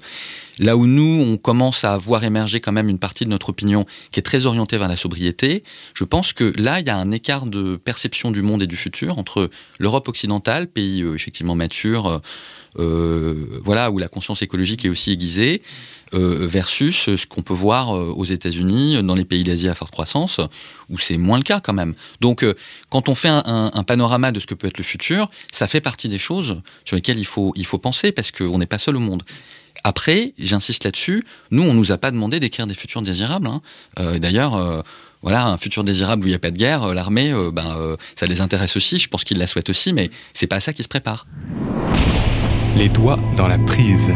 là 0.58 0.76
où 0.76 0.86
nous, 0.86 1.22
on 1.22 1.36
commence 1.36 1.84
à 1.84 1.96
voir 1.98 2.24
émerger 2.24 2.60
quand 2.60 2.72
même 2.72 2.88
une 2.88 2.98
partie 2.98 3.24
de 3.24 3.30
notre 3.30 3.50
opinion 3.50 3.84
qui 4.10 4.18
est 4.18 4.22
très 4.22 4.46
orientée 4.46 4.78
vers 4.78 4.88
la 4.88 4.96
sobriété, 4.96 5.62
je 5.94 6.04
pense 6.04 6.32
que 6.32 6.52
là, 6.58 6.80
il 6.80 6.86
y 6.86 6.90
a 6.90 6.96
un 6.96 7.12
écart 7.12 7.46
de 7.46 7.76
perception 7.76 8.30
du 8.30 8.42
monde 8.42 8.62
et 8.62 8.66
du 8.66 8.76
futur 8.76 9.18
entre 9.18 9.50
l'Europe 9.78 10.08
occidentale, 10.08 10.66
pays 10.66 11.04
effectivement 11.14 11.54
mature, 11.54 12.06
euh, 12.06 12.18
voilà, 12.76 13.90
où 13.90 13.98
la 13.98 14.08
conscience 14.08 14.42
écologique 14.42 14.84
est 14.84 14.88
aussi 14.88 15.12
aiguisée, 15.12 15.62
euh, 16.14 16.46
versus 16.46 17.14
ce 17.16 17.26
qu'on 17.26 17.42
peut 17.42 17.52
voir 17.52 17.94
euh, 17.94 18.14
aux 18.16 18.24
États-Unis, 18.24 19.02
dans 19.02 19.14
les 19.14 19.26
pays 19.26 19.42
d'Asie 19.42 19.68
à 19.68 19.74
forte 19.74 19.90
croissance, 19.90 20.40
où 20.88 20.98
c'est 20.98 21.18
moins 21.18 21.36
le 21.36 21.42
cas 21.44 21.60
quand 21.60 21.74
même. 21.74 21.94
Donc, 22.22 22.46
quand 22.88 23.10
on 23.10 23.14
fait 23.14 23.28
un, 23.28 23.82
panorama 23.86 24.32
de 24.32 24.40
ce 24.40 24.46
que 24.46 24.54
peut 24.54 24.66
être 24.66 24.78
le 24.78 24.84
futur, 24.84 25.30
ça 25.52 25.66
fait 25.66 25.82
partie 25.82 26.08
des 26.08 26.18
choses 26.18 26.62
sur 26.84 26.96
lesquelles 26.96 27.18
il 27.18 27.26
faut, 27.26 27.52
il 27.56 27.66
faut 27.66 27.78
penser 27.78 28.12
parce 28.12 28.30
qu'on 28.30 28.58
n'est 28.58 28.66
pas 28.66 28.78
seul 28.78 28.96
au 28.96 29.00
monde. 29.00 29.22
Après, 29.84 30.32
j'insiste 30.38 30.84
là-dessus, 30.84 31.24
nous, 31.50 31.62
on 31.62 31.74
nous 31.74 31.92
a 31.92 31.98
pas 31.98 32.10
demandé 32.10 32.40
d'écrire 32.40 32.66
des 32.66 32.74
futurs 32.74 33.02
désirables. 33.02 33.48
Hein. 33.48 33.60
D'ailleurs, 34.18 34.84
voilà, 35.22 35.46
un 35.46 35.58
futur 35.58 35.84
désirable 35.84 36.24
où 36.24 36.26
il 36.26 36.30
n'y 36.30 36.36
a 36.36 36.40
pas 36.40 36.50
de 36.50 36.56
guerre, 36.56 36.94
l'armée, 36.94 37.32
ben, 37.52 37.96
ça 38.16 38.26
les 38.26 38.40
intéresse 38.40 38.76
aussi, 38.76 38.98
je 38.98 39.08
pense 39.08 39.24
qu'ils 39.24 39.38
la 39.38 39.46
souhaitent 39.46 39.70
aussi, 39.70 39.92
mais 39.92 40.10
c'est 40.32 40.46
pas 40.46 40.56
à 40.56 40.60
ça 40.60 40.72
qui 40.72 40.82
se 40.82 40.88
prépare. 40.88 41.26
Les 42.78 42.88
doigts 42.88 43.18
dans 43.36 43.48
la 43.48 43.58
prise. 43.58 44.12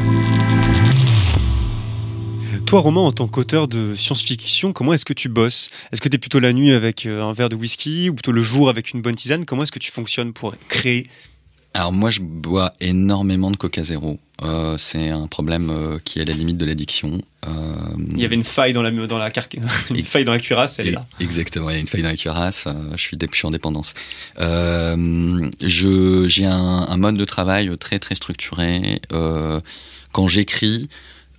Toi, 2.65 2.79
Romain, 2.79 3.01
en 3.01 3.11
tant 3.11 3.27
qu'auteur 3.27 3.67
de 3.67 3.97
science-fiction, 3.97 4.73
comment 4.73 4.93
est-ce 4.93 5.05
que 5.05 5.13
tu 5.13 5.29
bosses? 5.29 5.69
Est-ce 5.91 6.01
que 6.01 6.09
tu 6.09 6.15
es 6.15 6.19
plutôt 6.19 6.39
la 6.39 6.53
nuit 6.53 6.71
avec 6.71 7.05
euh, 7.05 7.25
un 7.25 7.33
verre 7.33 7.49
de 7.49 7.57
whisky 7.57 8.09
ou 8.09 8.15
plutôt 8.15 8.31
le 8.31 8.41
jour 8.41 8.69
avec 8.69 8.93
une 8.93 9.03
bonne 9.03 9.17
tisane? 9.17 9.45
Comment 9.47 9.65
est-ce 9.65 9.73
que 9.73 9.81
tu 9.81 9.91
fonctionnes 9.91 10.33
pour 10.33 10.55
créer? 10.69 11.09
Alors 11.75 11.93
moi, 11.93 12.11
je 12.11 12.21
bois 12.21 12.75
énormément 12.81 13.51
de 13.51 13.57
Coca 13.57 13.83
Zéro. 13.83 14.19
Euh, 14.43 14.77
c'est 14.77 15.09
un 15.09 15.27
problème 15.27 15.71
euh, 15.71 15.99
qui 16.05 16.19
est 16.19 16.23
à 16.23 16.25
la 16.25 16.35
limite 16.35 16.59
de 16.59 16.67
l'addiction. 16.67 17.23
Euh, 17.47 17.51
il 18.11 18.19
y 18.19 18.25
avait 18.25 18.35
une 18.35 18.45
faille 18.45 18.73
dans 18.73 18.83
la 18.83 18.91
dans 18.91 19.19
la 19.19 19.33
une 19.91 20.05
faille 20.05 20.25
dans 20.25 20.33
la 20.33 20.39
cuirasse, 20.39 20.79
elle 20.79 20.89
est 20.89 20.93
là. 20.93 21.07
Exactement, 21.21 21.71
il 21.71 21.75
y 21.75 21.77
a 21.77 21.81
une 21.81 21.89
faille 21.89 22.03
dans 22.03 22.09
la 22.09 22.17
cuirasse. 22.17 22.67
je 22.93 22.97
suis 22.97 23.17
je 23.21 23.37
suis 23.37 23.47
en 23.47 23.51
dépendance. 23.51 23.95
je 24.39 26.25
j'ai 26.29 26.47
un, 26.47 26.87
un, 26.89 26.97
mode 26.97 27.17
de 27.17 27.25
travail 27.25 27.71
très 27.79 27.99
très 27.99 28.17
structuré. 28.17 29.01
quand 29.11 30.27
j'écris, 30.27 30.89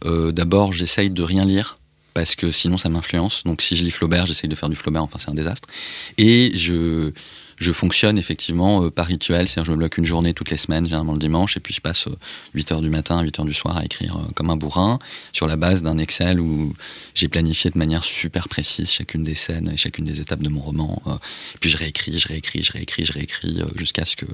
d'abord 0.04 0.72
j'essaye 0.72 1.10
de 1.10 1.24
rien 1.24 1.46
lire 1.46 1.78
parce 2.14 2.36
que 2.36 2.52
sinon 2.52 2.78
ça 2.78 2.90
m'influence. 2.90 3.44
Donc 3.44 3.62
si 3.62 3.76
je 3.76 3.84
lis 3.84 3.92
Flaubert, 3.92 4.26
j'essaye 4.26 4.50
de 4.50 4.56
faire 4.56 4.70
du 4.70 4.76
Flaubert. 4.76 5.04
Enfin 5.04 5.20
c'est 5.20 5.30
un 5.30 5.36
désastre. 5.36 5.68
Et 6.18 6.52
je 6.56 7.12
je 7.58 7.72
fonctionne 7.72 8.18
effectivement 8.18 8.84
euh, 8.84 8.90
par 8.90 9.08
rituel, 9.08 9.48
c'est-à-dire 9.48 9.66
je 9.66 9.72
me 9.72 9.78
bloque 9.78 9.98
une 9.98 10.06
journée 10.06 10.34
toutes 10.34 10.50
les 10.50 10.58
semaines, 10.58 10.86
généralement 10.86 11.14
le 11.14 11.20
dimanche, 11.20 11.58
et 11.58 11.60
puis 11.60 11.74
je 11.74 11.82
passe 11.82 12.08
8 12.54 12.72
euh, 12.72 12.76
heures 12.76 12.82
du 12.82 12.90
matin 12.90 13.18
à 13.18 13.24
8 13.24 13.40
heures 13.40 13.46
du 13.46 13.54
soir 13.54 13.78
à 13.78 13.86
écrire 13.86 14.18
euh, 14.18 14.32
comme 14.36 14.50
un 14.50 14.56
bourrin 14.56 15.00
sur 15.32 15.48
la 15.48 15.56
base 15.56 15.84
d'un 15.84 15.98
Excel 15.98 16.40
où 16.40 16.74
j'ai 17.14 17.28
planifié 17.28 17.70
de 17.70 17.78
manière 17.78 18.04
super 18.04 18.48
précise 18.48 18.92
chacune 18.92 19.24
des 19.24 19.36
scènes 19.36 19.70
et 19.74 19.78
chacune 19.78 20.06
des 20.06 20.22
étapes 20.22 20.42
de 20.42 20.50
mon 20.50 20.62
roman. 20.62 21.02
puis 21.60 21.70
je 21.70 21.78
réécris, 21.78 22.18
je 22.18 22.28
réécris, 22.28 22.62
je 22.62 22.72
réécris, 22.72 23.06
je 23.06 23.14
réécris 23.14 23.62
jusqu'à 23.76 24.06
ce 24.06 24.16
que 24.16 24.26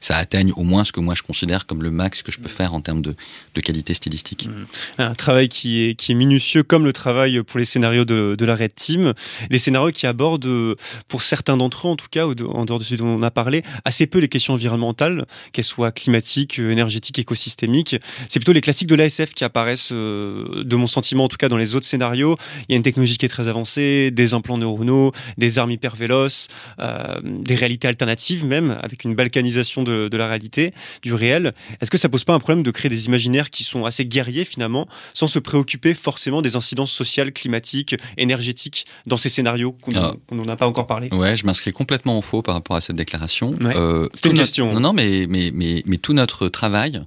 ça 0.00 0.16
atteigne 0.16 0.52
au 0.52 0.62
moins 0.62 0.84
ce 0.84 0.92
que 0.92 1.00
moi 1.00 1.14
je 1.14 1.22
considère 1.22 1.66
comme 1.66 1.82
le 1.82 1.90
max 1.90 2.22
que 2.22 2.32
je 2.32 2.40
peux 2.40 2.48
faire 2.48 2.74
en 2.74 2.80
termes 2.80 3.02
de, 3.02 3.14
qualité 3.60 3.94
stylistique. 3.94 4.48
Mmh. 4.48 5.02
Un 5.02 5.14
travail 5.14 5.48
qui 5.48 5.82
est, 5.82 5.94
qui 5.94 6.12
est 6.12 6.14
minutieux 6.14 6.62
comme 6.62 6.84
le 6.84 6.92
travail 6.92 7.42
pour 7.42 7.58
les 7.58 7.64
scénarios 7.64 8.04
de, 8.04 8.36
de 8.38 8.44
la 8.44 8.54
Red 8.54 8.74
Team, 8.74 9.12
les 9.50 9.58
scénarios 9.58 9.90
qui 9.90 10.06
abordent, 10.06 10.76
pour 11.08 11.22
certains 11.22 11.56
d'entre 11.56 11.88
eux 11.88 11.90
en 11.90 11.96
tout 11.96 12.06
cas, 12.10 12.26
en 12.26 12.64
dehors 12.66 12.78
de 12.78 12.84
ce 12.84 12.94
dont 12.94 13.06
on 13.06 13.22
a 13.22 13.30
parlé, 13.30 13.62
assez 13.84 14.06
peu 14.06 14.18
les 14.18 14.28
questions 14.28 14.54
environnementales, 14.54 15.26
qu'elles 15.52 15.64
soient 15.64 15.92
climatiques, 15.92 16.58
euh, 16.58 16.70
énergétiques, 16.70 17.18
écosystémiques. 17.18 17.96
C'est 18.28 18.38
plutôt 18.38 18.52
les 18.52 18.60
classiques 18.60 18.88
de 18.88 18.94
l'ASF 18.94 19.32
qui 19.34 19.44
apparaissent, 19.44 19.90
euh, 19.92 20.64
de 20.64 20.76
mon 20.76 20.86
sentiment 20.86 21.24
en 21.24 21.28
tout 21.28 21.36
cas, 21.36 21.48
dans 21.48 21.56
les 21.56 21.74
autres 21.74 21.86
scénarios. 21.86 22.36
Il 22.68 22.72
y 22.72 22.74
a 22.74 22.76
une 22.76 22.82
technologie 22.82 23.16
qui 23.16 23.26
est 23.26 23.30
très 23.30 23.48
avancée, 23.48 24.10
des 24.10 24.34
implants 24.34 24.58
neuronaux, 24.58 25.12
des 25.38 25.58
armes 25.58 25.70
hyper 25.70 25.96
véloces, 25.96 26.48
euh, 26.80 27.20
des 27.22 27.54
réalités 27.54 27.88
alternatives 27.88 28.44
même, 28.44 28.78
avec 28.82 29.04
une 29.04 29.14
balkanisation 29.14 29.82
de, 29.82 30.08
de 30.08 30.16
la 30.16 30.26
réalité, 30.26 30.72
du 31.02 31.14
réel. 31.14 31.54
Est-ce 31.80 31.90
que 31.90 31.98
ça 31.98 32.08
pose 32.08 32.24
pas 32.24 32.34
un 32.34 32.38
problème 32.38 32.62
de 32.62 32.70
créer 32.70 32.88
des 32.88 33.06
imaginaires 33.06 33.50
qui 33.50 33.64
sont 33.64 33.84
assez 33.84 34.04
guerriers 34.04 34.44
finalement, 34.44 34.88
sans 35.14 35.26
se 35.26 35.38
préoccuper 35.38 35.94
forcément 35.94 36.42
des 36.42 36.56
incidences 36.56 36.92
sociales, 36.92 37.32
climatiques, 37.32 37.94
énergétiques 38.16 38.86
dans 39.06 39.16
ces 39.16 39.28
scénarios 39.28 39.72
qu'on 39.72 39.94
ah. 39.96 40.14
n'en 40.32 40.48
a 40.48 40.56
pas 40.56 40.66
encore 40.66 40.86
parlé? 40.86 41.08
Ouais, 41.12 41.36
je 41.36 41.46
m'inscris 41.46 41.72
complètement 41.72 42.18
en 42.18 42.22
faux 42.22 42.42
par 42.42 42.55
rapport 42.56 42.76
à 42.76 42.80
cette 42.80 42.96
déclaration. 42.96 43.54
Euh, 43.62 44.08
une 44.24 44.34
question. 44.34 44.72
Non, 44.72 44.80
non, 44.80 44.92
mais, 44.92 45.26
mais, 45.28 45.50
mais, 45.52 45.82
mais 45.86 45.96
tout 45.96 46.12
notre 46.12 46.48
travail, 46.48 47.02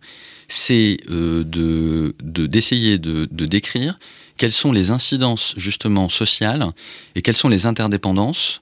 c'est 0.47 0.97
euh, 1.09 1.43
de 1.43 2.15
d'essayer 2.21 2.97
de, 2.97 3.27
de, 3.31 3.45
décrire 3.45 3.99
quelles 4.37 4.51
sont 4.51 4.71
les 4.71 4.91
incidences 4.91 5.53
justement 5.57 6.09
sociales 6.09 6.67
et 7.15 7.21
quelles 7.21 7.37
sont 7.37 7.49
les 7.49 7.65
interdépendances 7.65 8.61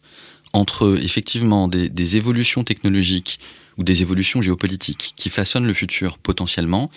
entre 0.53 0.97
effectivement 1.01 1.67
des, 1.67 1.89
des 1.89 2.17
évolutions 2.17 2.63
technologiques 2.63 3.39
ou 3.77 3.83
des 3.83 4.01
évolutions 4.01 4.41
géopolitiques 4.41 5.13
qui 5.15 5.29
façonnent 5.29 5.67
le 5.67 5.73
futur 5.73 6.17
potentiellement 6.17 6.89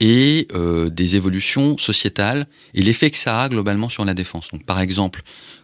et 0.00 0.48
euh, 0.54 0.90
des 0.90 1.16
évolutions 1.16 1.78
sociétales 1.78 2.46
et 2.74 2.82
l'effet 2.82 3.10
que 3.10 3.18
ça 3.18 3.40
a 3.40 3.48
globalement 3.48 3.88
sur 3.88 4.04
la 4.04 4.14
défense. 4.14 4.48
Donc, 4.52 4.64
par 4.64 4.80
exemple, 4.80 5.22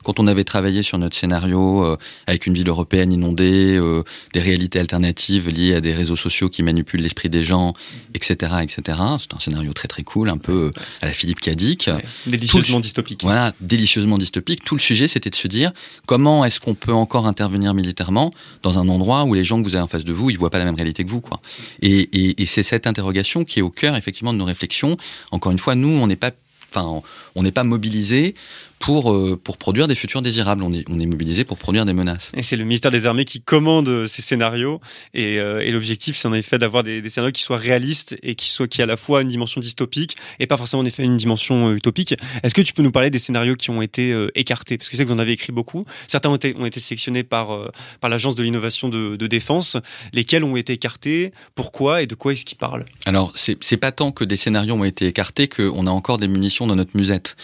quand 0.09 0.21
on 0.21 0.27
avait 0.27 0.44
travaillé 0.44 0.83
sur 0.83 0.97
notre 0.97 1.14
scénario 1.14 1.85
euh, 1.85 1.99
avec 2.27 2.47
une 2.47 2.55
ville 2.55 2.71
européenne 2.71 3.12
inondée, 3.12 3.77
euh, 3.77 4.05
des 4.33 4.40
réalités 4.40 4.79
alternatives 4.79 5.51
liées 5.51 5.75
à 5.75 5.83
des 5.83 5.92
réseaux 5.92 6.16
sociaux 6.16 6.49
qui 6.49 6.62
manipulent 6.62 7.03
l'esprit 7.03 7.29
des 7.29 7.44
gens, 7.44 7.75
etc., 8.14 8.55
etc. 8.62 8.99
C'est 9.18 9.35
un 9.35 9.38
scénario 9.38 9.75
très 9.75 9.87
très 9.87 10.05
cool, 10.05 10.31
un 10.31 10.38
peu 10.38 10.64
euh, 10.64 10.71
à 11.03 11.07
la 11.09 11.12
Philippe 11.12 11.42
Cadic. 11.42 11.90
délicieusement 12.27 12.81
dystopique. 12.81 13.21
Voilà, 13.23 13.53
délicieusement 13.61 14.16
dystopique. 14.16 14.64
Tout 14.64 14.77
le 14.77 14.81
sujet, 14.81 15.09
c'était 15.09 15.29
de 15.29 15.35
se 15.35 15.47
dire 15.47 15.73
comment 16.07 16.42
est-ce 16.42 16.59
qu'on 16.59 16.75
peut 16.75 16.94
encore 16.94 17.27
intervenir 17.27 17.75
militairement 17.75 18.31
dans 18.62 18.79
un 18.79 18.88
endroit 18.88 19.25
où 19.25 19.35
les 19.35 19.44
gens 19.44 19.62
que 19.62 19.68
vous 19.68 19.75
avez 19.75 19.85
en 19.85 19.88
face 19.88 20.07
de 20.07 20.12
vous, 20.14 20.31
ils 20.31 20.38
voient 20.38 20.49
pas 20.49 20.57
la 20.57 20.64
même 20.64 20.77
réalité 20.77 21.05
que 21.05 21.11
vous, 21.11 21.21
quoi. 21.21 21.42
Et, 21.83 22.09
et, 22.14 22.40
et 22.40 22.47
c'est 22.47 22.62
cette 22.62 22.87
interrogation 22.87 23.44
qui 23.44 23.59
est 23.59 23.62
au 23.62 23.68
cœur 23.68 23.94
effectivement 23.94 24.33
de 24.33 24.38
nos 24.38 24.47
réflexions. 24.47 24.97
Encore 25.33 25.53
une 25.53 25.59
fois, 25.59 25.75
nous, 25.75 25.90
on 26.01 26.07
n'est 26.07 26.16
pas 26.16 26.31
Enfin, 26.71 27.03
on 27.35 27.42
n'est 27.42 27.53
pas 27.53 27.64
mobilisé 27.64 28.35
pour, 28.78 29.12
euh, 29.12 29.38
pour 29.42 29.56
produire 29.56 29.88
des 29.88 29.94
futurs 29.94 30.22
désirables. 30.22 30.62
On 30.62 30.72
est, 30.72 30.84
on 30.88 30.98
est 31.00 31.06
mobilisé 31.06 31.44
pour 31.44 31.58
produire 31.58 31.84
des 31.84 31.92
menaces. 31.92 32.32
Et 32.36 32.42
c'est 32.42 32.56
le 32.56 32.64
ministère 32.64 32.90
des 32.90 33.06
Armées 33.06 33.24
qui 33.24 33.40
commande 33.40 33.88
euh, 33.88 34.06
ces 34.06 34.22
scénarios. 34.22 34.80
Et, 35.14 35.38
euh, 35.38 35.60
et 35.60 35.70
l'objectif, 35.70 36.16
c'est 36.16 36.28
en 36.28 36.34
effet 36.34 36.58
d'avoir 36.58 36.84
des, 36.84 37.02
des, 37.02 37.08
scénarios 37.08 37.32
qui 37.32 37.42
soient 37.42 37.56
réalistes 37.56 38.16
et 38.22 38.34
qui 38.34 38.48
soient 38.48 38.68
qui 38.68 38.82
à 38.82 38.86
la 38.86 38.96
fois 38.96 39.22
une 39.22 39.28
dimension 39.28 39.60
dystopique 39.60 40.16
et 40.38 40.46
pas 40.46 40.56
forcément 40.56 40.82
en 40.82 40.86
effet 40.86 41.02
une 41.02 41.16
dimension 41.16 41.72
utopique. 41.72 42.14
Est-ce 42.42 42.54
que 42.54 42.62
tu 42.62 42.72
peux 42.72 42.82
nous 42.82 42.92
parler 42.92 43.10
des 43.10 43.18
scénarios 43.18 43.56
qui 43.56 43.70
ont 43.70 43.82
été 43.82 44.14
écartés? 44.34 44.78
Parce 44.78 44.88
que 44.88 44.96
c'est 44.96 45.04
que 45.04 45.08
vous 45.08 45.14
en 45.14 45.18
avez 45.18 45.32
écrit 45.32 45.52
beaucoup. 45.52 45.84
Certains 46.06 46.30
ont 46.30 46.36
été, 46.36 46.54
ont 46.58 46.66
été 46.66 46.80
sélectionnés 46.80 47.24
par, 47.24 47.70
par 48.00 48.10
l'Agence 48.10 48.34
de 48.34 48.42
l'innovation 48.42 48.88
de, 48.88 49.16
de, 49.16 49.26
défense. 49.26 49.76
Lesquels 50.12 50.44
ont 50.44 50.56
été 50.56 50.74
écartés? 50.74 51.32
Pourquoi 51.54 52.02
Et 52.02 52.06
de 52.06 52.14
quoi 52.14 52.32
est-ce 52.32 52.44
qu'ils 52.44 52.58
parlent? 52.58 52.84
Alors, 53.06 53.32
c'est 53.34 53.76
pas 53.76 53.92
tant 53.92 54.12
que 54.12 54.24
des 54.24 54.36
scénarios 54.36 54.74
ont 54.74 54.84
été 54.84 55.06
écartés 55.06 55.48
qu'on 55.48 55.86
a 55.86 55.90
encore 55.90 56.18
des 56.18 56.28
munitions 56.28 56.66
dans 56.66 56.76
notre 56.76 56.96
musette. 56.96 57.36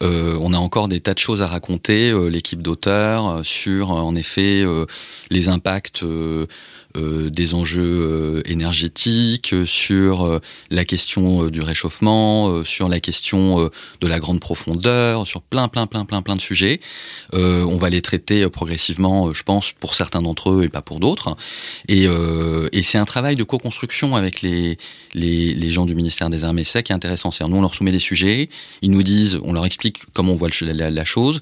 On 0.00 0.52
a 0.52 0.58
encore 0.58 0.81
des 0.88 1.00
tas 1.00 1.14
de 1.14 1.18
choses 1.18 1.42
à 1.42 1.46
raconter, 1.46 2.10
euh, 2.10 2.28
l'équipe 2.28 2.62
d'auteurs, 2.62 3.28
euh, 3.28 3.42
sur 3.42 3.90
en 3.90 4.14
effet 4.14 4.64
les 5.30 5.48
impacts 5.48 6.04
des 6.94 7.54
enjeux 7.54 8.42
énergétiques, 8.46 9.54
sur 9.66 10.40
la 10.70 10.84
question 10.84 11.46
du 11.46 11.60
réchauffement, 11.60 12.64
sur 12.64 12.88
la 12.88 13.00
question 13.00 13.70
de 14.00 14.06
la 14.06 14.20
grande 14.20 14.40
profondeur, 14.40 15.26
sur 15.26 15.42
plein, 15.42 15.68
plein, 15.68 15.86
plein, 15.86 16.04
plein, 16.04 16.22
plein 16.22 16.36
de 16.36 16.40
sujets. 16.40 16.80
on 17.32 17.76
va 17.76 17.90
les 17.90 18.02
traiter 18.02 18.48
progressivement, 18.48 19.32
je 19.32 19.42
pense, 19.42 19.72
pour 19.72 19.94
certains 19.94 20.22
d'entre 20.22 20.50
eux 20.50 20.64
et 20.64 20.68
pas 20.68 20.82
pour 20.82 21.00
d'autres. 21.00 21.36
Et, 21.88 22.06
c'est 22.82 22.98
un 22.98 23.04
travail 23.04 23.36
de 23.36 23.44
co-construction 23.44 24.16
avec 24.16 24.42
les, 24.42 24.76
les, 25.14 25.54
les, 25.54 25.70
gens 25.70 25.86
du 25.86 25.94
ministère 25.94 26.28
des 26.28 26.44
Armées. 26.44 26.64
C'est 26.64 26.82
qui 26.82 26.92
est 26.92 26.94
intéressant. 26.94 27.30
C'est 27.30 27.44
nous, 27.44 27.56
on 27.56 27.62
leur 27.62 27.74
soumet 27.74 27.92
des 27.92 27.98
sujets, 27.98 28.48
ils 28.82 28.90
nous 28.90 29.02
disent, 29.02 29.38
on 29.42 29.52
leur 29.52 29.64
explique 29.64 30.02
comment 30.12 30.32
on 30.32 30.36
voit 30.36 30.48
la, 30.60 30.90
la, 30.90 31.04
chose. 31.04 31.40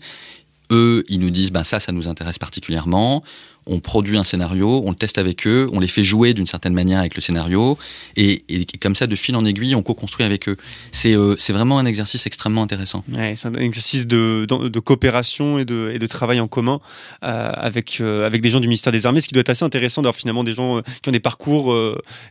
Eux, 0.71 1.05
ils 1.09 1.19
nous 1.19 1.31
disent, 1.31 1.51
ben 1.51 1.65
ça, 1.65 1.81
ça 1.81 1.93
nous 1.93 2.09
intéresse 2.09 2.39
particulièrement 2.39 3.25
on 3.71 3.79
produit 3.79 4.19
un 4.19 4.25
scénario, 4.25 4.83
on 4.85 4.91
le 4.91 4.97
teste 4.97 5.17
avec 5.17 5.47
eux, 5.47 5.69
on 5.73 5.79
les 5.79 5.89
fait 5.89 6.03
jouer 6.03 6.35
d'une 6.35 6.47
certaine 6.47 6.75
manière 6.75 6.99
avec 6.99 7.15
le 7.15 7.21
scénario, 7.21 7.79
et, 8.17 8.43
comme 8.83 8.97
ça, 8.97 9.07
de 9.07 9.15
fil 9.15 9.37
en 9.37 9.45
aiguille, 9.45 9.75
on 9.77 9.83
co-construit 9.83 10.27
avec 10.27 10.49
eux. 10.49 10.57
C'est 10.91 11.15
euh, 11.15 11.37
vraiment 11.51 11.79
un 11.79 11.87
exercice 11.87 12.27
extrêmement 12.27 12.63
intéressant. 12.63 13.05
c'est 13.15 13.47
un 13.47 13.55
exercice 13.55 14.07
de, 14.07 14.47
coopération 14.81 15.59
et 15.59 15.65
de, 15.65 15.93
et 15.95 15.99
de, 15.99 16.07
travail 16.07 16.41
en 16.41 16.49
commun 16.49 16.81
euh, 17.23 17.53
avec, 17.55 17.99
euh, 18.01 18.27
avec 18.27 18.43
des 18.43 18.51
gens 18.51 18.59
du 18.59 18.67
ministère 18.67 18.93
des 18.93 19.07
Armées, 19.07 19.21
ce 19.21 19.29
qui 19.29 19.35
doit 19.35 19.43
être 19.43 19.51
assez 19.51 19.65
intéressant 19.65 20.03
d'avoir 20.03 20.17
finalement 20.17 20.43
des 20.43 20.55
gens 20.55 20.81
qui 21.03 21.09
ont 21.09 21.13
des 21.13 21.21
parcours, 21.21 21.77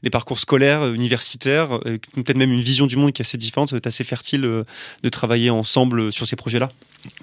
des 0.03 0.09
parcours 0.09 0.39
scolaires, 0.39 0.87
universitaires, 0.87 1.79
peut-être 1.79 2.37
même 2.37 2.51
une 2.51 2.61
vision 2.61 2.85
du 2.85 2.97
monde 2.97 3.13
qui 3.13 3.21
est 3.21 3.25
assez 3.25 3.37
différente. 3.37 3.69
Ça 3.69 3.75
doit 3.75 3.77
être 3.77 3.87
assez 3.87 4.03
fertile 4.03 4.41
de 4.41 5.09
travailler 5.09 5.49
ensemble 5.49 6.11
sur 6.11 6.27
ces 6.27 6.35
projets-là. 6.35 6.71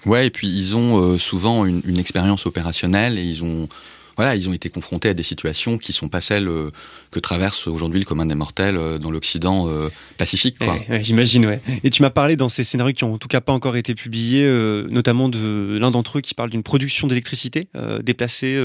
Ouais, 0.06 0.26
et 0.26 0.30
puis 0.30 0.48
ils 0.48 0.74
ont 0.74 1.18
souvent 1.18 1.66
une, 1.66 1.82
une 1.84 1.98
expérience 1.98 2.46
opérationnelle 2.46 3.18
et 3.18 3.22
ils 3.22 3.44
ont 3.44 3.68
voilà, 4.16 4.34
ils 4.34 4.48
ont 4.48 4.52
été 4.52 4.70
confrontés 4.70 5.10
à 5.10 5.14
des 5.14 5.22
situations 5.22 5.78
qui 5.78 5.92
sont 5.92 6.08
pas 6.08 6.20
celles 6.20 6.48
euh, 6.48 6.70
que 7.10 7.20
traverse 7.20 7.66
aujourd'hui 7.66 8.00
le 8.00 8.06
commun 8.06 8.26
des 8.26 8.34
mortels 8.34 8.76
euh, 8.76 8.98
dans 8.98 9.10
l'Occident 9.10 9.68
euh, 9.68 9.88
pacifique. 10.16 10.56
J'imagine, 11.02 11.46
ouais. 11.46 11.60
Et 11.84 11.90
tu 11.90 12.02
m'as 12.02 12.10
parlé 12.10 12.36
dans 12.36 12.48
ces 12.48 12.64
scénarios 12.64 12.94
qui 12.94 13.04
ont 13.04 13.14
en 13.14 13.18
tout 13.18 13.28
cas 13.28 13.40
pas 13.40 13.52
encore 13.52 13.76
été 13.76 13.94
publiés, 13.94 14.46
notamment 14.88 15.28
de 15.28 15.76
l'un 15.78 15.90
d'entre 15.90 16.18
eux 16.18 16.20
qui 16.20 16.34
parle 16.34 16.50
d'une 16.50 16.62
production 16.62 17.06
d'électricité 17.06 17.68
déplacée 18.02 18.58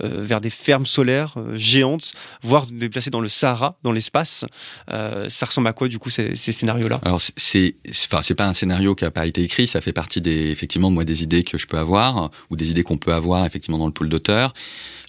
vers 0.00 0.40
des 0.40 0.50
fermes 0.50 0.86
solaires 0.86 1.34
géantes, 1.54 2.12
voire 2.42 2.66
déplacée 2.66 3.10
dans 3.10 3.20
le 3.20 3.28
Sahara, 3.28 3.78
dans 3.82 3.92
l'espace. 3.92 4.44
ça 4.88 5.46
ressemble 5.46 5.68
à 5.68 5.72
quoi 5.72 5.88
du 5.88 5.98
coup 5.98 6.10
ces, 6.10 6.36
ces 6.36 6.52
scénarios-là? 6.52 7.00
Alors 7.04 7.20
c'est, 7.20 7.76
enfin 8.10 8.22
c'est 8.22 8.34
pas 8.34 8.46
un 8.46 8.54
scénario 8.54 8.94
qui 8.94 9.04
a 9.04 9.10
pas 9.10 9.26
été 9.26 9.42
écrit, 9.42 9.66
ça 9.66 9.80
fait 9.80 9.92
partie 9.92 10.20
des 10.20 10.50
effectivement 10.50 10.90
moi 10.90 11.04
des 11.04 11.22
idées 11.22 11.42
que 11.42 11.58
je 11.58 11.66
peux 11.66 11.78
avoir 11.78 12.30
ou 12.50 12.56
des 12.56 12.70
idées 12.70 12.82
qu'on 12.82 12.98
peut 12.98 13.12
avoir 13.12 13.44
effectivement 13.46 13.78
dans 13.78 13.86
le 13.86 13.92
pool 13.92 14.08
d'auteurs. 14.08 14.54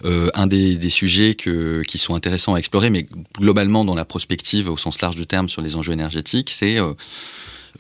Euh, 0.06 0.30
un 0.36 0.46
des, 0.46 0.90
sujets 0.90 1.36
qui 1.36 1.98
sont 1.98 2.14
intéressants 2.16 2.54
à 2.54 2.60
explorer, 2.60 2.90
mais 2.90 3.06
globalement 3.40 3.84
dans 3.84 3.96
la 3.96 4.06
prospective 4.06 4.70
au 4.70 4.78
sens 4.78 5.02
large 5.02 5.16
du 5.16 5.26
terme 5.26 5.50
sur 5.50 5.62
les 5.62 5.76
enjeux 5.76 5.94
énergétiques, 5.94 6.50
c'est 6.50 6.80
euh, 6.80 6.94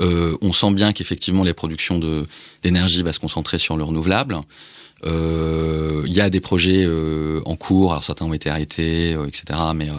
euh, 0.01 0.37
on 0.41 0.51
sent 0.51 0.71
bien 0.73 0.93
qu'effectivement 0.93 1.43
les 1.43 1.53
productions 1.53 1.99
d'énergie 2.63 3.03
va 3.03 3.13
se 3.13 3.19
concentrer 3.19 3.59
sur 3.59 3.77
le 3.77 3.83
renouvelable. 3.83 4.39
Euh, 5.05 6.03
il 6.07 6.13
y 6.13 6.21
a 6.21 6.29
des 6.31 6.41
projets 6.41 6.87
en 7.45 7.55
cours, 7.55 7.91
alors 7.91 8.03
certains 8.03 8.25
ont 8.25 8.33
été 8.33 8.49
arrêtés, 8.49 9.11
etc. 9.11 9.59
Mais 9.75 9.89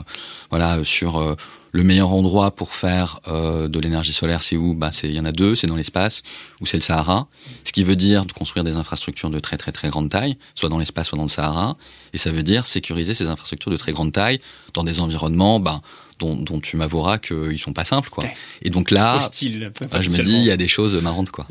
voilà, 0.50 0.80
sur 0.84 1.36
le 1.72 1.82
meilleur 1.82 2.12
endroit 2.12 2.50
pour 2.50 2.74
faire 2.74 3.20
euh, 3.28 3.68
de 3.68 3.78
l'énergie 3.78 4.12
solaire, 4.12 4.42
c'est 4.42 4.56
où? 4.56 4.74
Bah, 4.74 4.90
Il 5.02 5.12
y 5.12 5.20
en 5.20 5.24
a 5.24 5.32
deux, 5.32 5.54
c'est 5.54 5.66
dans 5.66 5.76
l'espace 5.76 6.22
ou 6.60 6.66
c'est 6.66 6.76
le 6.76 6.82
Sahara. 6.82 7.28
Ce 7.64 7.72
qui 7.72 7.84
veut 7.84 7.96
dire 7.96 8.24
de 8.24 8.32
construire 8.32 8.64
des 8.64 8.76
infrastructures 8.76 9.30
de 9.30 9.38
très 9.38 9.56
très 9.56 9.72
très 9.72 9.88
grande 9.88 10.10
taille, 10.10 10.36
soit 10.54 10.68
dans 10.68 10.78
l'espace, 10.78 11.08
soit 11.08 11.18
dans 11.18 11.24
le 11.24 11.28
Sahara. 11.28 11.76
Et 12.12 12.18
ça 12.18 12.30
veut 12.30 12.42
dire 12.42 12.66
sécuriser 12.66 13.14
ces 13.14 13.28
infrastructures 13.28 13.70
de 13.70 13.76
très 13.76 13.92
grande 13.92 14.12
taille 14.12 14.40
dans 14.74 14.84
des 14.84 15.00
environnements 15.00 15.60
bah, 15.60 15.82
dont, 16.18 16.60
tu 16.60 16.76
m'avoueras 16.76 17.18
qu'ils 17.18 17.58
sont 17.58 17.72
pas 17.72 17.84
simples, 17.84 18.10
quoi. 18.10 18.24
Et 18.62 18.70
donc 18.70 18.90
là, 18.90 19.16
Hostile, 19.16 19.72
je 20.00 20.08
me 20.10 20.22
dis, 20.22 20.34
il 20.34 20.44
y 20.44 20.50
a 20.50 20.56
des 20.56 20.68
choses 20.68 21.00
marrantes, 21.02 21.30
quoi. 21.30 21.46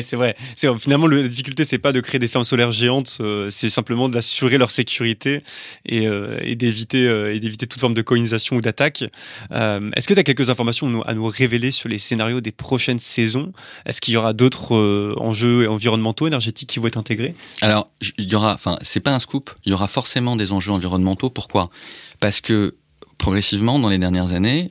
c'est 0.00 0.16
vrai. 0.16 0.36
Finalement, 0.56 1.06
la 1.06 1.28
difficulté, 1.28 1.64
c'est 1.64 1.78
pas 1.78 1.92
de 1.92 2.00
créer 2.00 2.18
des 2.18 2.28
fermes 2.28 2.44
solaires 2.44 2.72
géantes, 2.72 3.18
euh, 3.20 3.50
c'est 3.50 3.70
simplement 3.70 4.08
d'assurer 4.08 4.58
leur 4.58 4.70
sécurité 4.70 5.42
et, 5.86 6.06
euh, 6.06 6.38
et 6.42 6.54
d'éviter 6.54 7.06
euh, 7.06 7.34
et 7.34 7.40
d'éviter 7.40 7.66
toute 7.66 7.80
forme 7.80 7.94
de 7.94 8.02
colonisation 8.02 8.56
ou 8.56 8.60
d'attaque. 8.60 9.04
Est-ce 9.50 10.08
que 10.08 10.14
tu 10.14 10.20
as 10.20 10.24
quelques 10.24 10.50
informations 10.50 11.02
à 11.02 11.14
nous 11.14 11.26
révéler 11.26 11.70
sur 11.70 11.88
les 11.88 11.98
scénarios 11.98 12.40
des 12.40 12.52
prochaines 12.52 12.98
saisons? 12.98 13.52
Est-ce 13.86 14.00
qu'il 14.00 14.14
y 14.14 14.16
aura 14.16 14.32
d'autres 14.32 15.16
enjeux 15.18 15.68
environnementaux, 15.68 16.26
énergétiques 16.26 16.70
qui 16.70 16.78
vont 16.78 16.86
être 16.86 16.98
intégrés? 16.98 17.34
Alors, 17.60 17.90
il 18.18 18.30
y 18.30 18.34
aura, 18.34 18.54
enfin, 18.54 18.78
c'est 18.82 19.00
pas 19.00 19.12
un 19.12 19.18
scoop. 19.18 19.50
Il 19.64 19.70
y 19.70 19.72
aura 19.72 19.88
forcément 19.88 20.36
des 20.36 20.52
enjeux 20.52 20.72
environnementaux. 20.72 21.30
Pourquoi? 21.30 21.70
Parce 22.20 22.40
que 22.40 22.76
progressivement, 23.22 23.78
dans 23.78 23.88
les 23.88 23.98
dernières 23.98 24.32
années, 24.34 24.70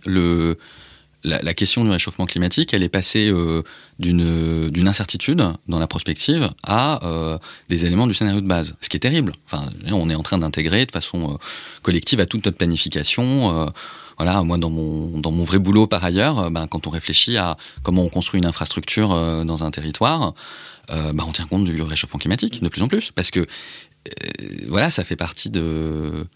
la, 1.24 1.54
question 1.54 1.84
du 1.84 1.90
réchauffement 1.90 2.26
climatique, 2.26 2.74
elle 2.74 2.84
est 2.84 2.90
passée 2.90 3.30
euh, 3.30 3.64
d'une 3.98 4.88
incertitude 4.88 5.42
dans 5.68 5.80
la 5.80 5.88
prospective 5.88 6.50
à 6.64 7.04
euh, 7.06 7.38
des 7.70 7.86
éléments 7.86 8.08
du 8.08 8.14
scénario 8.14 8.42
de 8.42 8.48
base, 8.48 8.76
ce 8.82 8.90
qui 8.90 8.98
est 8.98 9.00
terrible. 9.00 9.32
Enfin, 9.46 9.70
on 9.90 10.10
est 10.10 10.16
en 10.16 10.22
train 10.22 10.38
d'intégrer 10.38 10.86
de 10.86 10.92
façon 10.92 11.32
euh, 11.32 11.38
collective 11.82 12.20
à 12.20 12.26
toute 12.26 12.46
notre 12.46 12.58
planification. 12.58 13.72
voilà, 14.18 14.44
moi 14.44 14.58
dans 14.58 14.70
mon 14.70 15.20
dans 15.20 15.32
mon 15.32 15.44
vrai 15.44 15.58
boulot 15.58 15.88
par 15.88 16.04
ailleurs, 16.04 16.52
ben, 16.52 16.68
quand 16.68 16.88
on 16.88 16.90
réfléchit 16.90 17.38
à 17.38 17.56
comment 17.84 18.04
on 18.04 18.10
construit 18.10 18.40
une 18.40 18.48
infrastructure 18.48 19.10
dans 19.46 19.64
un 19.64 19.72
territoire, 19.72 20.34
ben, 20.90 21.24
on 21.26 21.32
tient 21.32 21.48
compte 21.48 21.64
du 21.66 21.82
réchauffement 21.82 22.20
climatique 22.20 22.62
de 22.62 22.70
plus 22.70 22.82
en 22.82 22.90
plus, 22.90 23.12
parce 23.12 23.32
que 23.32 23.48
voilà, 24.68 24.92
ça 24.92 25.04
fait 25.06 25.16
partie 25.16 25.50
de 25.50 26.28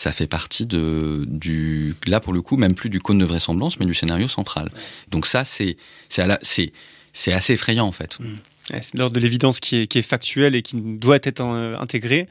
ça 0.00 0.12
fait 0.12 0.26
partie 0.26 0.64
de, 0.64 1.24
du, 1.28 1.94
là 2.06 2.20
pour 2.20 2.32
le 2.32 2.40
coup, 2.40 2.56
même 2.56 2.74
plus 2.74 2.88
du 2.88 3.00
cône 3.00 3.18
de 3.18 3.26
vraisemblance, 3.26 3.78
mais 3.78 3.84
du 3.84 3.92
scénario 3.92 4.28
central. 4.28 4.70
Donc 5.10 5.26
ça, 5.26 5.44
c'est, 5.44 5.76
assez 6.16 6.72
effrayant 7.52 7.86
en 7.86 7.92
fait. 7.92 8.18
Mmh. 8.18 8.24
C'est 8.82 8.96
l'ordre 8.96 9.14
de 9.14 9.20
l'évidence 9.20 9.60
qui 9.60 9.76
est, 9.76 10.02
factuelle 10.02 10.54
et 10.54 10.62
qui 10.62 10.80
doit 10.80 11.16
être 11.16 11.42
intégrée. 11.42 12.28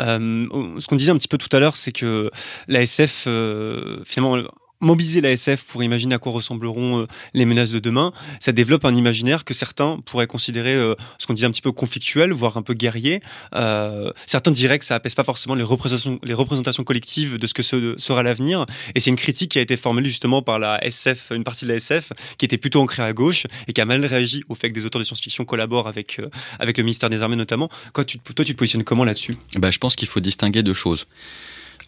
Euh, 0.00 0.46
ce 0.78 0.86
qu'on 0.86 0.96
disait 0.96 1.12
un 1.12 1.18
petit 1.18 1.28
peu 1.28 1.38
tout 1.38 1.54
à 1.54 1.60
l'heure, 1.60 1.76
c'est 1.76 1.92
que 1.92 2.30
l'ASF, 2.66 3.24
euh, 3.26 4.02
finalement, 4.04 4.42
mobiliser 4.82 5.20
la 5.20 5.30
SF 5.30 5.62
pour 5.64 5.82
imaginer 5.82 6.14
à 6.14 6.18
quoi 6.18 6.32
ressembleront 6.32 7.00
euh, 7.00 7.06
les 7.32 7.46
menaces 7.46 7.70
de 7.70 7.78
demain, 7.78 8.12
ça 8.40 8.52
développe 8.52 8.84
un 8.84 8.94
imaginaire 8.94 9.44
que 9.44 9.54
certains 9.54 10.00
pourraient 10.04 10.26
considérer 10.26 10.74
euh, 10.74 10.94
ce 11.18 11.26
qu'on 11.26 11.34
disait 11.34 11.46
un 11.46 11.50
petit 11.50 11.62
peu 11.62 11.72
conflictuel, 11.72 12.32
voire 12.32 12.56
un 12.56 12.62
peu 12.62 12.74
guerrier. 12.74 13.20
Euh, 13.54 14.12
certains 14.26 14.50
diraient 14.50 14.78
que 14.78 14.84
ça 14.84 14.96
apaise 14.96 15.14
pas 15.14 15.24
forcément 15.24 15.54
les 15.54 15.62
représentations, 15.62 16.84
collectives 16.84 17.38
de 17.38 17.46
ce 17.46 17.54
que 17.54 17.62
sera 17.62 18.22
l'avenir. 18.22 18.66
Et 18.94 19.00
c'est 19.00 19.10
une 19.10 19.16
critique 19.16 19.52
qui 19.52 19.58
a 19.58 19.62
été 19.62 19.76
formulée 19.76 20.08
justement 20.08 20.42
par 20.42 20.58
la 20.58 20.84
SF, 20.84 21.30
une 21.34 21.44
partie 21.44 21.64
de 21.64 21.70
la 21.70 21.76
SF, 21.76 22.12
qui 22.38 22.44
était 22.44 22.58
plutôt 22.58 22.80
ancrée 22.80 23.04
à 23.04 23.12
gauche 23.12 23.46
et 23.68 23.72
qui 23.72 23.80
a 23.80 23.84
mal 23.84 24.04
réagi 24.04 24.42
au 24.48 24.56
fait 24.56 24.68
que 24.70 24.74
des 24.74 24.84
auteurs 24.84 24.98
de 24.98 25.04
science-fiction 25.04 25.44
collaborent 25.44 25.86
avec, 25.86 26.20
avec 26.58 26.76
le 26.76 26.82
ministère 26.82 27.08
des 27.08 27.22
Armées 27.22 27.36
notamment. 27.36 27.68
Toi, 27.94 28.04
tu 28.04 28.18
te 28.18 28.52
positionnes 28.52 28.84
comment 28.84 29.04
là-dessus? 29.04 29.36
Bah, 29.56 29.70
Je 29.70 29.78
pense 29.78 29.94
qu'il 29.94 30.08
faut 30.08 30.20
distinguer 30.20 30.62
deux 30.62 30.74
choses. 30.74 31.06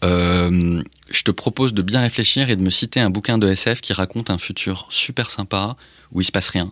Euh, 0.05 0.83
je 1.09 1.23
te 1.23 1.31
propose 1.31 1.73
de 1.73 1.81
bien 1.81 2.01
réfléchir 2.01 2.49
et 2.49 2.55
de 2.55 2.61
me 2.61 2.69
citer 2.69 2.99
un 2.99 3.09
bouquin 3.09 3.37
de 3.37 3.47
SF 3.47 3.81
qui 3.81 3.93
raconte 3.93 4.29
un 4.29 4.37
futur 4.37 4.87
super 4.89 5.31
sympa 5.31 5.75
où 6.11 6.21
il 6.21 6.23
se 6.23 6.31
passe 6.31 6.49
rien. 6.49 6.71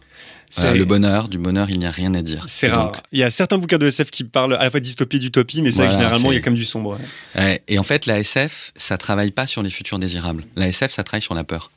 Voilà, 0.56 0.76
le 0.76 0.86
bonheur, 0.86 1.30
du 1.30 1.40
bonheur, 1.40 1.72
il 1.72 1.80
n'y 1.80 1.88
a 1.88 1.92
rien 1.92 2.14
à 2.14 2.22
dire. 2.22 2.44
C'est 2.48 2.70
rare. 2.70 2.92
Donc, 2.92 3.02
il 3.12 3.18
y 3.18 3.24
a 3.24 3.32
certains 3.32 3.58
bouquins 3.58 3.80
de 3.80 3.88
SF 3.88 4.12
qui 4.12 4.24
parlent 4.24 4.54
à 4.54 4.64
la 4.64 4.70
fois 4.70 4.80
de 4.80 4.86
dystopie 4.86 5.18
et 5.18 5.20
d'utopie, 5.20 5.64
mais 5.64 5.72
voilà, 5.72 5.92
généralement, 5.92 6.32
il 6.32 6.36
y 6.36 6.38
a 6.38 6.42
comme 6.42 6.54
du 6.54 6.66
sombre. 6.66 7.00
Ouais. 7.36 7.64
Et 7.68 7.80
en 7.80 7.84
fait, 7.84 8.06
la 8.06 8.20
SF, 8.20 8.72
ça 8.76 9.00
travaille 9.00 9.32
pas 9.32 9.48
sur 9.48 9.64
les 9.64 9.72
futurs 9.72 9.98
désirables. 9.98 10.46
La 10.56 10.68
SF, 10.68 10.92
ça 10.92 11.04
travaille 11.04 11.24
sur 11.24 11.34
la 11.34 11.44
peur. 11.44 11.72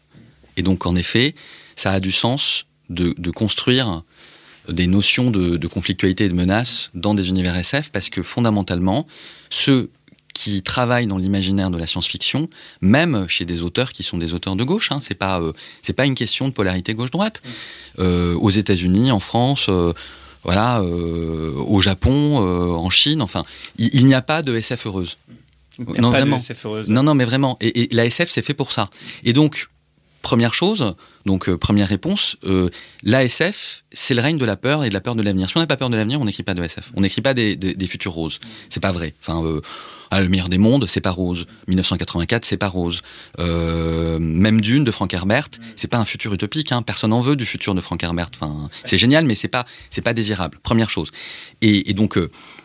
Et 0.58 0.62
donc, 0.62 0.84
en 0.84 0.94
effet, 0.94 1.34
ça 1.74 1.92
a 1.92 2.00
du 2.00 2.12
sens 2.12 2.66
de, 2.90 3.14
de 3.16 3.30
construire 3.30 4.02
des 4.68 4.86
notions 4.86 5.30
de, 5.30 5.56
de, 5.56 5.66
conflictualité 5.68 6.24
et 6.24 6.28
de 6.28 6.34
menace 6.34 6.90
dans 6.92 7.14
des 7.14 7.28
univers 7.28 7.56
SF 7.56 7.90
parce 7.92 8.10
que 8.10 8.22
fondamentalement, 8.22 9.06
ceux 9.48 9.90
qui 10.36 10.62
travaillent 10.62 11.06
dans 11.06 11.16
l'imaginaire 11.16 11.70
de 11.70 11.78
la 11.78 11.86
science-fiction, 11.86 12.50
même 12.82 13.26
chez 13.26 13.46
des 13.46 13.62
auteurs 13.62 13.90
qui 13.90 14.02
sont 14.02 14.18
des 14.18 14.34
auteurs 14.34 14.54
de 14.54 14.64
gauche, 14.64 14.92
hein, 14.92 14.98
c'est 15.00 15.14
pas 15.14 15.40
euh, 15.40 15.52
c'est 15.80 15.94
pas 15.94 16.04
une 16.04 16.14
question 16.14 16.46
de 16.46 16.52
polarité 16.52 16.92
gauche-droite. 16.92 17.42
Euh, 17.98 18.34
aux 18.34 18.50
États-Unis, 18.50 19.10
en 19.10 19.20
France. 19.20 19.66
Euh, 19.70 19.94
voilà, 20.44 20.80
au 20.80 21.80
Japon, 21.80 22.36
en 22.36 22.88
Chine, 22.88 23.20
enfin, 23.20 23.42
il, 23.78 23.92
il 23.92 24.06
n'y 24.06 24.14
a 24.14 24.22
pas 24.22 24.42
de 24.42 24.56
SF 24.56 24.86
heureuse. 24.86 25.18
Non, 25.80 26.10
vraiment. 26.10 26.36
SF 26.36 26.66
heureuse. 26.66 26.88
non, 26.88 27.02
non, 27.02 27.14
mais 27.14 27.24
vraiment. 27.24 27.56
Et, 27.60 27.82
et 27.82 27.88
la 27.92 28.04
SF, 28.04 28.30
c'est 28.30 28.42
fait 28.42 28.54
pour 28.54 28.70
ça. 28.70 28.88
Et 29.24 29.32
donc, 29.32 29.68
Première 30.26 30.54
chose, 30.54 30.96
donc 31.26 31.48
euh, 31.48 31.58
première 31.58 31.88
réponse, 31.88 32.36
euh, 32.44 32.70
l'ASF, 33.02 33.82
c'est 33.92 34.14
le 34.14 34.22
règne 34.22 34.38
de 34.38 34.44
la 34.44 34.56
peur 34.56 34.84
et 34.84 34.88
de 34.88 34.94
la 34.94 35.00
peur 35.00 35.16
de 35.16 35.22
l'avenir. 35.22 35.50
Si 35.50 35.56
on 35.56 35.60
n'a 35.60 35.66
pas 35.66 35.76
peur 35.76 35.90
de 35.90 35.96
l'avenir, 35.96 36.20
on 36.20 36.24
n'écrit 36.24 36.44
pas 36.44 36.54
de 36.54 36.62
SF. 36.62 36.92
On 36.94 37.00
n'écrit 37.00 37.20
pas 37.20 37.34
des, 37.34 37.56
des, 37.56 37.86
futurs 37.86 38.12
roses. 38.12 38.38
C'est 38.70 38.80
pas 38.80 38.92
vrai. 38.92 39.12
Enfin, 39.20 39.44
euh, 39.44 39.60
le 40.12 40.28
meilleur 40.28 40.48
des 40.48 40.58
mondes, 40.58 40.86
c'est 40.86 41.00
pas 41.00 41.10
rose. 41.10 41.46
1984, 41.66 42.44
c'est 42.44 42.56
pas 42.56 42.68
rose. 42.68 43.02
Même 43.38 44.60
Dune 44.60 44.84
de 44.84 44.90
Frank 44.92 45.12
Herbert, 45.12 45.48
c'est 45.74 45.88
pas 45.88 45.98
un 45.98 46.04
futur 46.04 46.32
utopique. 46.32 46.70
Hein. 46.70 46.82
Personne 46.82 47.12
en 47.12 47.20
veut 47.20 47.34
du 47.34 47.44
futur 47.44 47.74
de 47.74 47.80
Frank 47.80 48.02
Herbert. 48.02 48.30
Enfin, 48.40 48.70
c'est 48.84 48.98
génial, 48.98 49.24
mais 49.24 49.34
c'est 49.34 49.48
pas 49.48 49.64
pas 50.04 50.12
désirable. 50.14 50.58
Première 50.62 50.88
chose. 50.88 51.10
Et, 51.60 51.92
donc 51.92 52.18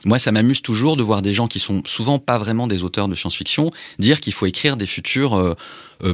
moi, 0.06 0.20
ça 0.20 0.32
m'amuse 0.32 0.62
toujours 0.62 0.98
de 0.98 1.04
voir 1.04 1.24
des 1.24 1.34
gens 1.34 1.48
qui 1.48 1.60
sont 1.60 1.82
souvent 1.86 2.20
pas 2.20 2.38
vraiment 2.38 2.68
des 2.68 2.84
auteurs 2.84 3.08
de 3.08 3.16
science-fiction 3.16 3.72
dire 3.98 4.20
qu'il 4.20 4.34
faut 4.34 4.46
écrire 4.46 4.78
des 4.78 4.86
futurs 4.86 5.56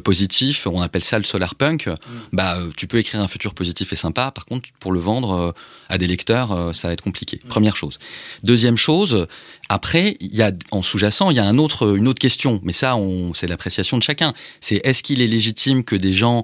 positifs. 0.03 0.67
On 0.67 0.81
appelle 0.81 1.03
ça 1.03 1.17
le 1.17 1.25
solar 1.25 1.55
punk. 1.55 1.87
Mm. 1.87 1.93
Bah, 2.37 2.55
euh, 2.59 2.69
tu 2.77 2.85
peux 2.85 2.99
écrire 2.99 3.19
un 3.19 3.27
futur 3.27 3.55
positif 3.55 3.91
et 3.93 3.95
sympa. 3.95 4.29
Par 4.29 4.45
contre, 4.45 4.69
pour 4.79 4.91
le 4.91 4.99
vendre 4.99 5.31
euh, 5.31 5.51
à 5.89 5.97
des 5.97 6.05
lecteurs, 6.05 6.75
ça 6.75 6.87
va 6.87 6.93
être 6.93 7.01
compliqué. 7.01 7.39
Première 7.49 7.75
chose. 7.75 7.97
Deuxième 8.43 8.77
chose. 8.77 9.25
Après, 9.69 10.17
il 10.19 10.35
y 10.35 10.43
a 10.43 10.51
en 10.69 10.83
sous-jacent, 10.83 11.31
il 11.31 11.37
y 11.37 11.39
a 11.39 11.45
un 11.45 11.57
autre, 11.57 11.97
une 11.97 12.07
autre 12.07 12.19
question. 12.19 12.61
Mais 12.63 12.73
ça, 12.73 12.95
c'est 13.33 13.47
l'appréciation 13.47 13.97
de 13.97 14.03
chacun. 14.03 14.33
C'est 14.61 14.81
est-ce 14.83 15.01
qu'il 15.01 15.23
est 15.23 15.27
légitime 15.27 15.83
que 15.83 15.95
des 15.95 16.13
gens 16.13 16.43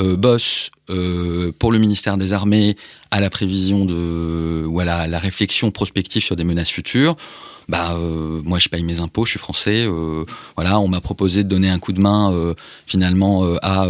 euh, 0.00 0.16
bossent 0.16 0.70
euh, 0.90 1.52
pour 1.56 1.70
le 1.70 1.78
ministère 1.78 2.16
des 2.16 2.32
Armées 2.32 2.76
à 3.12 3.20
la 3.20 3.30
prévision 3.30 3.84
de 3.84 4.64
ou 4.66 4.80
à 4.80 4.84
la, 4.84 5.06
la 5.06 5.18
réflexion 5.20 5.70
prospective 5.70 6.24
sur 6.24 6.34
des 6.34 6.44
menaces 6.44 6.70
futures? 6.70 7.14
Bah, 7.68 7.92
euh, 7.92 8.40
moi, 8.44 8.58
je 8.58 8.68
paye 8.70 8.82
mes 8.82 9.00
impôts, 9.00 9.26
je 9.26 9.32
suis 9.32 9.38
français. 9.38 9.84
Euh, 9.86 10.24
voilà, 10.56 10.80
on 10.80 10.88
m'a 10.88 11.02
proposé 11.02 11.44
de 11.44 11.48
donner 11.48 11.68
un 11.68 11.78
coup 11.78 11.92
de 11.92 12.00
main 12.00 12.32
euh, 12.32 12.54
finalement 12.86 13.44
à 13.60 13.86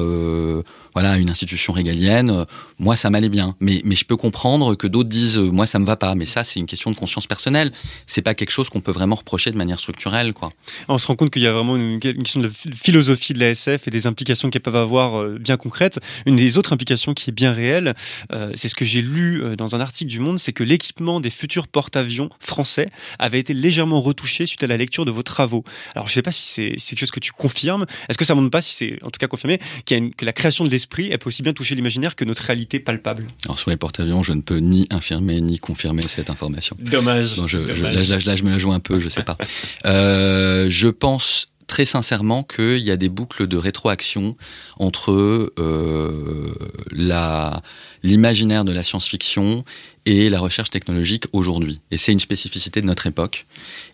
voilà 0.95 1.17
une 1.17 1.31
institution 1.31 1.73
régalienne. 1.73 2.47
Moi, 2.79 2.97
ça 2.97 3.11
m'allait 3.11 3.29
bien, 3.29 3.57
mais 3.61 3.81
mais 3.85 3.95
je 3.95 4.05
peux 4.05 4.17
comprendre 4.17 4.75
que 4.75 4.87
d'autres 4.87 5.09
disent 5.09 5.39
moi 5.39 5.67
ça 5.67 5.79
me 5.79 5.87
va 5.87 5.97
pas. 5.97 6.15
Mais 6.15 6.27
ça, 6.27 6.45
c'est 6.45 6.61
une 6.61 6.67
question 6.67 6.91
de 6.91 6.97
conscience 6.97 7.27
personnelle. 7.27 7.73
C'est 8.07 8.23
pas 8.23 8.35
quelque 8.35 8.51
chose 8.51 8.69
qu'on 8.69 8.81
peut 8.81 8.93
vraiment 8.93 9.17
reprocher 9.17 9.51
de 9.51 9.57
manière 9.57 9.79
structurelle, 9.79 10.33
quoi. 10.33 10.49
On 10.89 10.99
se 10.99 11.07
rend 11.07 11.17
compte 11.17 11.31
qu'il 11.31 11.43
y 11.43 11.47
a 11.47 11.53
vraiment 11.53 11.77
une, 11.77 12.01
question 12.01 12.41
de 12.41 12.49
philosophie 12.49 13.33
de 13.33 13.41
la 13.41 13.51
SF 13.51 13.89
et 13.89 13.91
des 13.91 14.07
implications 14.07 14.51
qu'elles 14.51 14.63
peuvent 14.63 14.77
avoir 14.77 15.25
bien 15.25 15.57
concrètes. 15.57 15.99
Une 16.27 16.37
des 16.37 16.59
autres 16.59 16.73
implications 16.73 17.15
qui 17.15 17.31
est 17.31 17.33
bien 17.33 17.53
réelle, 17.53 17.95
euh, 18.33 18.53
c'est 18.55 18.69
ce 18.69 18.75
que 18.75 18.85
j'ai 18.85 19.03
lu 19.03 19.43
dans 19.57 19.75
un 19.75 19.81
article 19.81 20.11
du 20.11 20.21
Monde, 20.21 20.39
c'est 20.39 20.53
que 20.53 20.65
l'équipement 20.65 21.21
des 21.21 21.31
futurs 21.31 21.69
porte-avions 21.69 22.31
français 22.41 22.91
avait 23.19 23.39
été 23.39 23.55
légèrement 23.55 24.01
retouché 24.01 24.47
suite 24.47 24.63
à 24.63 24.67
la 24.67 24.77
lecture 24.77 25.05
de 25.05 25.11
vos 25.11 25.23
travaux. 25.23 25.65
Alors 25.95 26.09
je 26.09 26.13
sais 26.13 26.23
pas 26.23 26.33
si 26.33 26.43
c'est 26.45 26.77
quelque 26.77 27.01
chose 27.01 27.11
que 27.11 27.21
tu 27.21 27.33
confirmes. 27.33 27.87
Est-ce 28.09 28.19
que 28.19 28.25
ça 28.25 28.35
montre 28.35 28.51
pas 28.51 28.63
si 28.63 28.75
c'est 28.75 28.99
en 29.03 29.11
tout 29.11 29.19
cas 29.19 29.27
confirmé 29.27 29.59
qu 29.87 29.95
une, 29.95 30.15
que 30.15 30.25
la 30.25 30.33
création 30.33 30.65
de 30.65 30.71
l'esprit 30.79 31.09
elle 31.11 31.19
peut 31.19 31.29
aussi 31.29 31.43
bien 31.43 31.53
toucher 31.53 31.75
l'imaginaire 31.75 32.15
que 32.15 32.25
notre 32.25 32.43
réalité 32.43 32.79
palpable 32.79 33.27
Alors 33.45 33.59
sur 33.59 33.71
les 33.71 33.77
porte-avions, 33.77 34.23
je 34.23 34.33
ne 34.33 34.41
peux 34.41 34.59
ni 34.59 34.87
infirmer 34.91 35.41
ni 35.41 35.59
confirmer 35.59 36.03
cette 36.03 36.31
information. 36.31 36.77
Dommage. 36.79 37.37
Donc, 37.37 37.49
je, 37.49 37.59
Dommage. 37.59 37.77
Je, 37.77 37.85
là, 37.85 37.91
là, 37.93 38.19
là, 38.25 38.37
je 38.37 38.45
me 38.45 38.51
la 38.51 38.59
joue 38.59 38.73
un 38.73 38.81
peu, 38.81 39.01
je 39.01 39.09
sais 39.09 39.25
pas. 39.25 39.37
euh, 39.87 40.67
je 40.69 40.89
pense 40.89 41.49
très 41.67 41.85
sincèrement 41.85 42.45
qu'il 42.45 42.79
y 42.79 42.91
a 42.91 42.97
des 42.97 43.09
boucles 43.09 43.47
de 43.47 43.57
rétroaction 43.57 44.37
entre 44.79 45.13
euh, 45.59 46.55
la 46.91 47.63
l'imaginaire 48.03 48.65
de 48.65 48.73
la 48.73 48.83
science-fiction 48.83 49.65
et 50.07 50.31
la 50.31 50.41
recherche 50.41 50.71
technologique 50.71 51.25
aujourd'hui. 51.33 51.81
Et 51.91 51.99
c'est 51.99 52.13
une 52.13 52.21
spécificité 52.21 52.81
de 52.81 52.87
notre 52.87 53.07
époque. 53.07 53.47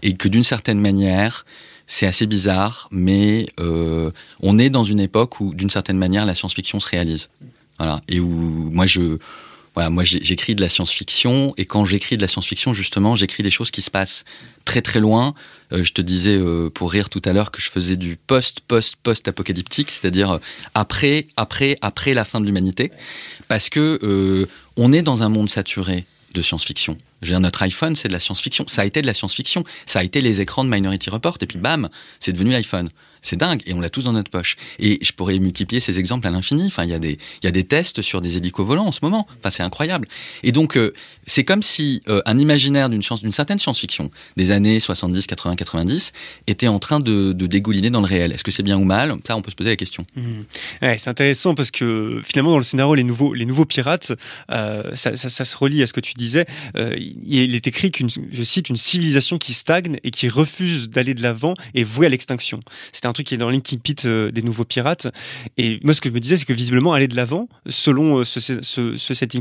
Et 0.02 0.12
que 0.12 0.28
d'une 0.28 0.44
certaine 0.44 0.78
manière, 0.78 1.44
c'est 1.86 2.06
assez 2.06 2.26
bizarre, 2.26 2.88
mais 2.90 3.46
euh, 3.60 4.10
on 4.40 4.58
est 4.58 4.70
dans 4.70 4.84
une 4.84 5.00
époque 5.00 5.40
où, 5.40 5.54
d'une 5.54 5.70
certaine 5.70 5.98
manière, 5.98 6.26
la 6.26 6.34
science-fiction 6.34 6.80
se 6.80 6.88
réalise. 6.88 7.28
Voilà. 7.78 8.00
Et 8.08 8.20
où 8.20 8.28
moi, 8.72 8.86
je, 8.86 9.18
voilà, 9.74 9.90
moi 9.90 10.04
j'écris 10.04 10.54
de 10.54 10.60
la 10.60 10.68
science-fiction 10.68 11.52
et 11.56 11.66
quand 11.66 11.84
j'écris 11.84 12.16
de 12.16 12.22
la 12.22 12.28
science-fiction, 12.28 12.72
justement, 12.72 13.16
j'écris 13.16 13.42
des 13.42 13.50
choses 13.50 13.70
qui 13.70 13.82
se 13.82 13.90
passent 13.90 14.24
très 14.64 14.80
très 14.80 15.00
loin. 15.00 15.34
Euh, 15.72 15.84
je 15.84 15.92
te 15.92 16.00
disais 16.00 16.36
euh, 16.36 16.70
pour 16.70 16.90
rire 16.90 17.10
tout 17.10 17.22
à 17.24 17.32
l'heure 17.32 17.50
que 17.50 17.60
je 17.60 17.70
faisais 17.70 17.96
du 17.96 18.16
post 18.16 18.60
post 18.60 18.96
post 19.02 19.28
apocalyptique, 19.28 19.90
c'est-à-dire 19.90 20.38
après 20.74 21.26
après 21.36 21.76
après 21.82 22.14
la 22.14 22.24
fin 22.24 22.40
de 22.40 22.46
l'humanité, 22.46 22.92
parce 23.48 23.68
que 23.68 24.48
on 24.76 24.92
est 24.92 25.02
dans 25.02 25.22
un 25.22 25.28
monde 25.28 25.50
saturé 25.50 26.06
de 26.32 26.42
science-fiction. 26.42 26.96
Je 27.24 27.32
veux 27.32 27.40
notre 27.40 27.62
iPhone, 27.62 27.96
c'est 27.96 28.08
de 28.08 28.12
la 28.12 28.20
science-fiction. 28.20 28.64
Ça 28.68 28.82
a 28.82 28.84
été 28.84 29.02
de 29.02 29.06
la 29.06 29.14
science-fiction. 29.14 29.64
Ça 29.86 30.00
a 30.00 30.04
été 30.04 30.20
les 30.20 30.40
écrans 30.40 30.64
de 30.64 30.70
Minority 30.70 31.10
Report, 31.10 31.38
et 31.40 31.46
puis 31.46 31.58
bam, 31.58 31.88
c'est 32.20 32.32
devenu 32.32 32.50
l'iPhone. 32.50 32.88
C'est 33.24 33.36
dingue, 33.38 33.62
et 33.64 33.72
on 33.72 33.80
l'a 33.80 33.88
tous 33.88 34.04
dans 34.04 34.12
notre 34.12 34.30
poche. 34.30 34.56
Et 34.78 34.98
je 35.00 35.10
pourrais 35.12 35.38
multiplier 35.38 35.80
ces 35.80 35.98
exemples 35.98 36.26
à 36.26 36.30
l'infini. 36.30 36.66
Enfin, 36.66 36.84
il 36.84 36.90
y 36.90 36.92
a 36.92 36.98
des, 37.50 37.64
tests 37.64 38.02
sur 38.02 38.20
des 38.20 38.36
hélicos 38.36 38.66
volants 38.66 38.84
en 38.84 38.92
ce 38.92 39.00
moment. 39.00 39.26
Enfin, 39.38 39.48
c'est 39.48 39.62
incroyable. 39.62 40.06
Et 40.42 40.52
donc, 40.52 40.76
euh, 40.76 40.92
c'est 41.26 41.42
comme 41.42 41.62
si 41.62 42.02
euh, 42.06 42.20
un 42.26 42.36
imaginaire 42.36 42.90
d'une 42.90 43.02
certaine 43.32 43.58
science-fiction 43.58 44.10
des 44.36 44.50
années 44.50 44.78
70, 44.78 45.26
80, 45.26 45.56
90 45.56 46.12
était 46.48 46.68
en 46.68 46.78
train 46.78 47.00
de, 47.00 47.32
dégouliner 47.32 47.88
dans 47.88 48.00
le 48.00 48.06
réel. 48.06 48.30
Est-ce 48.30 48.44
que 48.44 48.50
c'est 48.50 48.62
bien 48.62 48.76
ou 48.76 48.84
mal? 48.84 49.16
Ça, 49.26 49.38
on 49.38 49.40
peut 49.40 49.50
se 49.50 49.56
poser 49.56 49.70
la 49.70 49.76
question. 49.76 50.04
Mmh. 50.16 50.22
Ouais, 50.82 50.98
c'est 50.98 51.08
intéressant 51.08 51.54
parce 51.54 51.70
que 51.70 52.20
finalement, 52.24 52.50
dans 52.50 52.58
le 52.58 52.62
scénario, 52.62 52.94
les 52.94 53.04
nouveaux, 53.04 53.64
pirates, 53.64 54.12
euh, 54.50 54.94
ça, 54.96 55.16
se 55.16 55.56
relie 55.56 55.82
à 55.82 55.86
ce 55.86 55.94
que 55.94 56.00
tu 56.00 56.12
disais. 56.12 56.44
Il 57.22 57.54
est 57.54 57.66
écrit 57.66 57.90
qu'une, 57.90 58.08
je 58.08 58.42
cite, 58.42 58.68
une 58.68 58.76
civilisation 58.76 59.38
qui 59.38 59.54
stagne 59.54 59.98
et 60.02 60.10
qui 60.10 60.28
refuse 60.28 60.88
d'aller 60.88 61.14
de 61.14 61.22
l'avant 61.22 61.54
est 61.74 61.84
vouée 61.84 62.06
à 62.06 62.08
l'extinction. 62.08 62.60
C'était 62.92 63.06
un 63.06 63.12
truc 63.12 63.26
qui 63.26 63.34
est 63.34 63.38
dans 63.38 63.50
l'Inkipit 63.50 63.96
euh, 64.04 64.30
des 64.30 64.42
nouveaux 64.42 64.64
pirates. 64.64 65.06
Et 65.56 65.80
moi, 65.82 65.94
ce 65.94 66.00
que 66.00 66.08
je 66.08 66.14
me 66.14 66.20
disais, 66.20 66.36
c'est 66.36 66.44
que 66.44 66.52
visiblement, 66.52 66.92
aller 66.92 67.08
de 67.08 67.16
l'avant, 67.16 67.48
selon 67.68 68.18
euh, 68.18 68.24
ce, 68.24 68.40
ce, 68.40 68.60
ce, 68.62 69.14
cet 69.14 69.34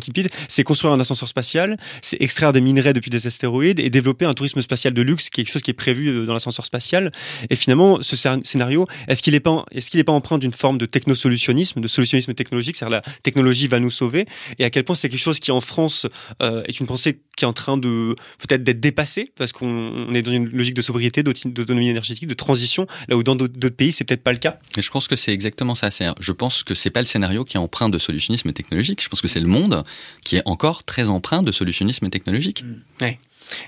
c'est 0.48 0.64
construire 0.64 0.94
un 0.94 1.00
ascenseur 1.00 1.30
spatial, 1.30 1.78
c'est 2.02 2.22
extraire 2.22 2.54
des 2.54 2.62
minerais 2.62 2.94
depuis 2.94 3.10
des 3.10 3.28
astéroïdes 3.28 3.80
et 3.80 3.90
développer 3.90 4.26
un 4.26 4.34
tourisme 4.34 4.62
spatial 4.62 4.94
de 4.94 5.02
luxe, 5.02 5.30
qui 5.30 5.42
est 5.42 5.44
quelque 5.44 5.54
chose 5.54 5.62
qui 5.62 5.72
est 5.72 5.76
prévu 5.76 6.10
euh, 6.10 6.26
dans 6.26 6.34
l'ascenseur 6.34 6.66
spatial. 6.66 7.12
Et 7.50 7.56
finalement, 7.56 8.02
ce 8.02 8.16
scénario, 8.16 8.88
est-ce 9.08 9.22
qu'il 9.22 9.34
n'est 9.34 9.40
pas, 9.40 9.66
est-ce 9.72 9.90
qu'il 9.90 10.00
n'est 10.00 10.04
pas 10.04 10.12
empreint 10.12 10.38
d'une 10.38 10.54
forme 10.54 10.78
de 10.78 10.86
technosolutionnisme, 10.86 11.82
de 11.82 11.88
solutionnisme 11.88 12.34
technologique, 12.34 12.76
c'est-à-dire 12.76 13.02
la 13.04 13.14
technologie 13.24 13.68
va 13.68 13.80
nous 13.80 13.92
sauver, 13.92 14.26
et 14.60 14.66
à 14.66 14.70
quel 14.70 14.84
point 14.84 14.96
c'est 14.96 15.10
quelque 15.10 15.20
chose 15.20 15.40
qui 15.40 15.52
en 15.52 15.62
France 15.62 16.08
est 16.42 16.80
une 16.80 16.86
pensée 16.86 17.20
qui 17.36 17.46
est 17.46 17.48
en 17.48 17.54
train 17.54 17.63
de 17.78 18.16
peut-être 18.40 18.64
d'être 18.64 18.80
dépassée 18.80 19.32
parce 19.36 19.52
qu'on 19.52 20.14
est 20.14 20.22
dans 20.22 20.32
une 20.32 20.50
logique 20.50 20.76
de 20.76 20.82
sobriété, 20.82 21.24
d'autonomie 21.24 21.90
énergétique, 21.90 22.28
de 22.28 22.34
transition, 22.34 22.88
là 23.08 23.16
où 23.16 23.24
dans 23.24 23.36
d'autres 23.36 23.70
pays 23.70 23.92
c'est 23.92 24.04
peut-être 24.04 24.24
pas 24.24 24.32
le 24.32 24.38
cas. 24.38 24.60
Et 24.78 24.82
je 24.82 24.92
pense 24.92 25.08
que 25.08 25.16
c'est 25.16 25.34
exactement 25.34 25.76
ça. 25.76 25.90
Je 26.20 26.32
pense 26.32 26.64
que 26.64 26.76
c'est 26.76 26.90
pas 26.90 27.02
le 27.02 27.08
scénario 27.08 27.46
qui 27.46 27.58
est 27.58 27.60
empreint 27.60 27.90
de 27.90 28.00
solutionnisme 28.00 28.52
technologique. 28.54 29.04
Je 29.04 29.10
pense 29.10 29.22
que 29.22 29.28
c'est 29.28 29.40
le 29.40 29.48
monde 29.48 29.84
qui 30.24 30.38
est 30.38 30.44
encore 30.46 30.84
très 30.84 31.10
empreint 31.10 31.44
de 31.44 31.52
solutionnisme 31.52 32.10
technologique. 32.10 32.64
Mmh. 32.64 33.04
Ouais. 33.04 33.20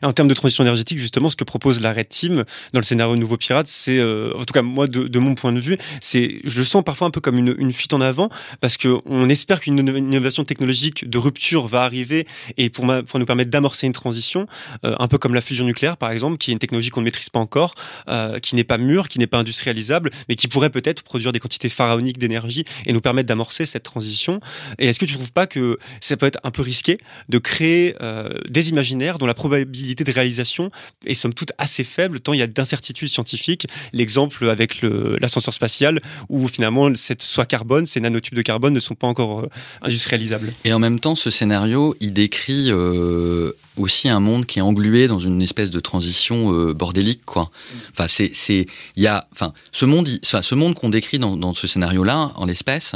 Et 0.01 0.05
en 0.05 0.13
termes 0.13 0.27
de 0.27 0.33
transition 0.33 0.63
énergétique, 0.63 0.97
justement, 0.97 1.29
ce 1.29 1.35
que 1.35 1.43
propose 1.43 1.81
la 1.81 1.93
Red 1.93 2.09
Team 2.09 2.43
dans 2.73 2.79
le 2.79 2.83
scénario 2.83 3.15
Nouveau 3.15 3.37
Pirate, 3.37 3.67
c'est, 3.67 3.97
euh, 3.97 4.33
en 4.35 4.43
tout 4.43 4.53
cas, 4.53 4.61
moi, 4.61 4.87
de, 4.87 5.07
de, 5.07 5.19
mon 5.19 5.35
point 5.35 5.51
de 5.51 5.59
vue, 5.59 5.77
c'est, 6.01 6.39
je 6.43 6.59
le 6.59 6.65
sens 6.65 6.83
parfois 6.83 7.07
un 7.07 7.11
peu 7.11 7.21
comme 7.21 7.37
une, 7.37 7.55
une 7.57 7.73
fuite 7.73 7.93
en 7.93 8.01
avant, 8.01 8.29
parce 8.61 8.77
que 8.77 8.97
on 9.05 9.29
espère 9.29 9.59
qu'une 9.59 9.77
innovation 9.77 10.43
technologique 10.43 11.09
de 11.09 11.17
rupture 11.17 11.67
va 11.67 11.83
arriver 11.83 12.27
et 12.57 12.69
pour, 12.69 12.85
ma, 12.85 13.03
pour 13.03 13.19
nous 13.19 13.25
permettre 13.25 13.51
d'amorcer 13.51 13.87
une 13.87 13.93
transition, 13.93 14.47
euh, 14.85 14.95
un 14.99 15.07
peu 15.07 15.17
comme 15.17 15.33
la 15.33 15.41
fusion 15.41 15.65
nucléaire, 15.65 15.97
par 15.97 16.11
exemple, 16.11 16.37
qui 16.37 16.51
est 16.51 16.53
une 16.53 16.59
technologie 16.59 16.89
qu'on 16.89 17.01
ne 17.01 17.05
maîtrise 17.05 17.29
pas 17.29 17.39
encore, 17.39 17.75
euh, 18.07 18.39
qui 18.39 18.55
n'est 18.55 18.63
pas 18.63 18.77
mûre, 18.77 19.09
qui 19.09 19.19
n'est 19.19 19.27
pas 19.27 19.37
industrialisable, 19.37 20.11
mais 20.29 20.35
qui 20.35 20.47
pourrait 20.47 20.69
peut-être 20.69 21.03
produire 21.03 21.31
des 21.31 21.39
quantités 21.39 21.69
pharaoniques 21.69 22.17
d'énergie 22.17 22.65
et 22.85 22.93
nous 22.93 23.01
permettre 23.01 23.27
d'amorcer 23.27 23.65
cette 23.65 23.83
transition. 23.83 24.39
Et 24.79 24.87
est-ce 24.87 24.99
que 24.99 25.05
tu 25.05 25.13
trouves 25.13 25.31
pas 25.31 25.47
que 25.47 25.77
ça 26.01 26.17
peut 26.17 26.25
être 26.25 26.39
un 26.43 26.51
peu 26.51 26.61
risqué 26.61 26.99
de 27.29 27.37
créer 27.37 27.95
euh, 28.01 28.29
des 28.49 28.69
imaginaires 28.69 29.17
dont 29.17 29.25
la 29.25 29.33
probabilité 29.33 29.64
probabilité 29.65 30.03
de 30.03 30.11
réalisation 30.11 30.71
est 31.05 31.13
somme 31.13 31.33
toute 31.33 31.51
assez 31.57 31.83
faible, 31.83 32.19
tant 32.19 32.33
il 32.33 32.39
y 32.39 32.43
a 32.43 32.47
d'incertitudes 32.47 33.09
scientifiques. 33.09 33.67
L'exemple 33.93 34.49
avec 34.49 34.81
l'ascenseur 34.81 35.53
spatial, 35.53 36.01
où 36.29 36.47
finalement 36.47 36.93
cette 36.95 37.21
soie 37.21 37.45
carbone, 37.45 37.85
ces 37.85 37.99
nanotubes 37.99 38.35
de 38.35 38.41
carbone 38.41 38.73
ne 38.73 38.79
sont 38.79 38.95
pas 38.95 39.07
encore 39.07 39.41
euh, 39.41 39.49
industrialisables. 39.81 40.53
Et 40.63 40.73
en 40.73 40.79
même 40.79 40.99
temps, 40.99 41.15
ce 41.15 41.29
scénario, 41.29 41.95
il 41.99 42.13
décrit 42.13 42.67
euh, 42.69 43.53
aussi 43.77 44.09
un 44.09 44.19
monde 44.19 44.45
qui 44.45 44.59
est 44.59 44.61
englué 44.61 45.07
dans 45.07 45.19
une 45.19 45.41
espèce 45.41 45.71
de 45.71 45.79
transition 45.79 46.53
euh, 46.53 46.73
bordélique, 46.73 47.25
quoi. 47.25 47.51
Enfin, 47.91 48.07
c'est, 48.07 48.31
c'est, 48.33 48.65
il 48.95 49.03
y 49.03 49.07
a, 49.07 49.27
enfin, 49.33 49.53
ce 49.71 49.85
monde, 49.85 50.07
enfin, 50.25 50.41
ce 50.41 50.55
monde 50.55 50.75
qu'on 50.75 50.89
décrit 50.89 51.19
dans, 51.19 51.35
dans 51.35 51.53
ce 51.53 51.67
scénario-là, 51.67 52.31
en 52.35 52.45
l'espèce, 52.45 52.93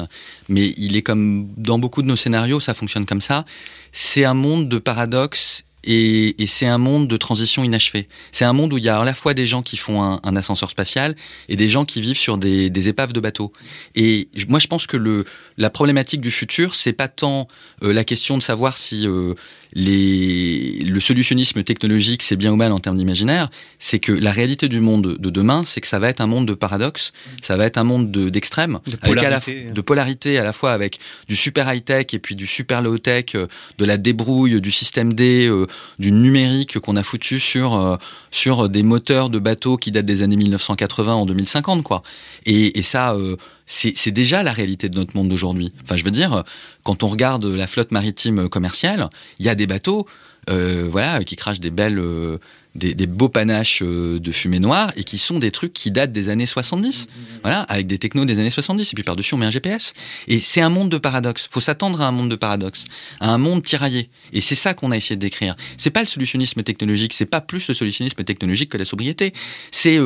mais 0.47 0.73
il 0.77 0.95
est 0.95 1.01
comme 1.01 1.49
dans 1.58 1.79
beaucoup 1.79 2.01
de 2.01 2.08
nos 2.08 2.15
scénarios, 2.15 2.60
ça 2.60 2.73
fonctionne 2.73 3.05
comme 3.05 3.21
ça. 3.21 3.45
C'est 3.91 4.25
un 4.25 4.36
monde 4.36 4.69
de 4.69 4.77
paradoxes 4.77 5.63
et, 5.91 6.45
c'est 6.45 6.67
un 6.67 6.78
monde 6.78 7.08
de 7.08 7.17
transition 7.17 7.63
inachevée. 7.63 8.08
C'est 8.32 8.45
un 8.45 8.54
monde 8.54 8.73
où 8.73 8.78
il 8.78 8.84
y 8.84 8.89
a 8.89 8.99
à 8.99 9.04
la 9.04 9.15
fois 9.15 9.34
des 9.34 9.47
gens 9.47 9.63
qui 9.63 9.75
font 9.75 10.04
un, 10.04 10.36
ascenseur 10.36 10.69
spatial 10.69 11.15
et 11.47 11.56
des 11.56 11.67
gens 11.67 11.84
qui 11.84 11.99
vivent 11.99 12.17
sur 12.17 12.38
des, 12.38 12.89
épaves 12.89 13.12
de 13.12 13.19
bateaux. 13.19 13.52
Et 13.95 14.30
moi, 14.47 14.60
je 14.60 14.67
pense 14.67 14.86
que 14.86 14.97
le, 14.97 15.25
la 15.58 15.71
problématique 15.71 16.21
du 16.21 16.30
futur, 16.30 16.75
c'est 16.75 16.93
pas 16.93 17.08
tant 17.08 17.47
euh, 17.84 17.91
la 17.91 18.04
question 18.04 18.38
de 18.38 18.43
savoir 18.43 18.78
si 18.78 19.08
euh, 19.08 19.34
les, 19.73 20.80
le 20.86 20.99
solutionnisme 20.99 21.63
technologique, 21.63 22.21
c'est 22.21 22.36
bien 22.36 22.52
ou 22.52 22.56
mal 22.56 22.71
en 22.71 22.80
termes 22.80 22.97
d'imaginaire, 22.97 23.49
c'est 23.80 23.99
que 23.99 24.12
la 24.12 24.32
réalité 24.32 24.67
du 24.67 24.80
monde 24.80 25.17
de 25.17 25.30
demain, 25.30 25.63
c'est 25.65 25.82
que 25.82 25.88
ça 25.88 25.99
va 25.99 26.10
être 26.10 26.21
un 26.21 26.28
monde 26.28 26.47
de 26.47 26.54
paradoxes, 26.54 27.13
ça 27.41 27.58
va 27.58 27.65
être 27.65 27.78
un 27.78 27.84
monde 27.84 28.12
d'extrêmes, 28.12 28.80
de, 28.86 28.91
de, 29.71 29.82
polarité 29.82 30.38
à 30.38 30.43
la 30.43 30.54
fois 30.54 30.71
avec 30.71 30.99
du 31.28 31.36
super 31.36 31.71
high-tech 31.71 32.13
et 32.13 32.19
puis 32.19 32.36
du 32.36 32.47
super 32.47 32.82
low-tech, 32.82 33.36
euh, 33.36 33.47
de 33.78 33.86
la 33.86 33.97
débrouille, 33.97 34.62
du 34.62 34.71
système 34.71 35.13
D, 35.13 35.49
du 35.99 36.11
numérique 36.11 36.79
qu'on 36.79 36.95
a 36.95 37.03
foutu 37.03 37.39
sur, 37.39 37.75
euh, 37.75 37.97
sur 38.31 38.69
des 38.69 38.83
moteurs 38.83 39.29
de 39.29 39.39
bateaux 39.39 39.77
qui 39.77 39.91
datent 39.91 40.05
des 40.05 40.21
années 40.21 40.35
1980 40.35 41.13
en 41.13 41.25
2050, 41.25 41.83
quoi. 41.83 42.03
Et, 42.45 42.81
ça 42.81 43.15
c'est 43.65 44.11
déjà 44.11 44.41
la 44.41 44.51
réalité 44.51 44.89
de 44.89 44.97
notre 44.97 45.15
monde 45.15 45.29
d'aujourd'hui. 45.29 45.71
Enfin, 45.83 45.95
je 45.95 46.03
veux 46.03 46.11
dire, 46.11 46.43
quand 46.83 47.03
on 47.03 47.07
regarde 47.07 47.45
la 47.45 47.67
flotte 47.67 47.91
maritime 47.91 48.49
commerciale, 48.49 49.09
il 49.37 49.45
y 49.45 49.49
a 49.49 49.53
des 49.53 49.67
bateaux, 49.67 50.07
euh, 50.49 50.87
voilà, 50.89 51.23
qui 51.23 51.35
crachent 51.35 51.59
des 51.59 51.69
belles, 51.69 52.01
euh, 52.75 52.93
des, 52.93 53.08
beaux 53.08 53.29
panaches 53.29 53.82
euh, 53.82 54.19
de 54.19 54.32
fumée 54.32 54.60
noire 54.60 54.91
et 54.95 55.03
qui 55.03 55.17
sont 55.17 55.39
des 55.39 55.51
trucs 55.51 55.73
qui 55.73 55.91
datent 55.91 56.12
des 56.12 56.29
années 56.29 56.45
70. 56.45 57.08
Voilà, 57.41 57.62
avec 57.63 57.88
des 57.88 57.97
technos 57.97 58.25
des 58.25 58.39
années 58.39 58.49
70. 58.49 58.91
Et 58.91 58.95
puis 58.95 59.03
par-dessus, 59.03 59.34
on 59.34 59.38
met 59.38 59.45
un 59.45 59.51
GPS. 59.51 59.93
Et 60.27 60.39
c'est 60.39 60.62
un 60.62 60.69
monde 60.69 60.89
de 60.89 60.97
paradoxes. 60.97 61.47
Faut 61.51 61.60
s'attendre 61.60 62.01
à 62.01 62.08
un 62.08 62.12
monde 62.12 62.29
de 62.29 62.36
paradoxes, 62.36 62.86
à 63.19 63.32
un 63.32 63.38
monde 63.38 63.63
tiraillé. 63.63 64.10
Et 64.34 64.41
c'est 64.41 64.55
ça 64.55 64.73
qu'on 64.73 64.91
a 64.91 64.97
essayé 64.97 65.15
de 65.15 65.21
décrire. 65.21 65.55
C'est 65.77 65.89
pas 65.89 66.01
le 66.01 66.08
solutionnisme 66.08 66.63
technologique, 66.63 67.13
c'est 67.13 67.25
pas 67.25 67.41
plus 67.41 67.67
le 67.67 67.73
solutionnisme 67.73 68.23
technologique 68.23 68.69
que 68.69 68.77
la 68.77 68.86
sobriété. 68.86 69.34
C'est 69.71 69.99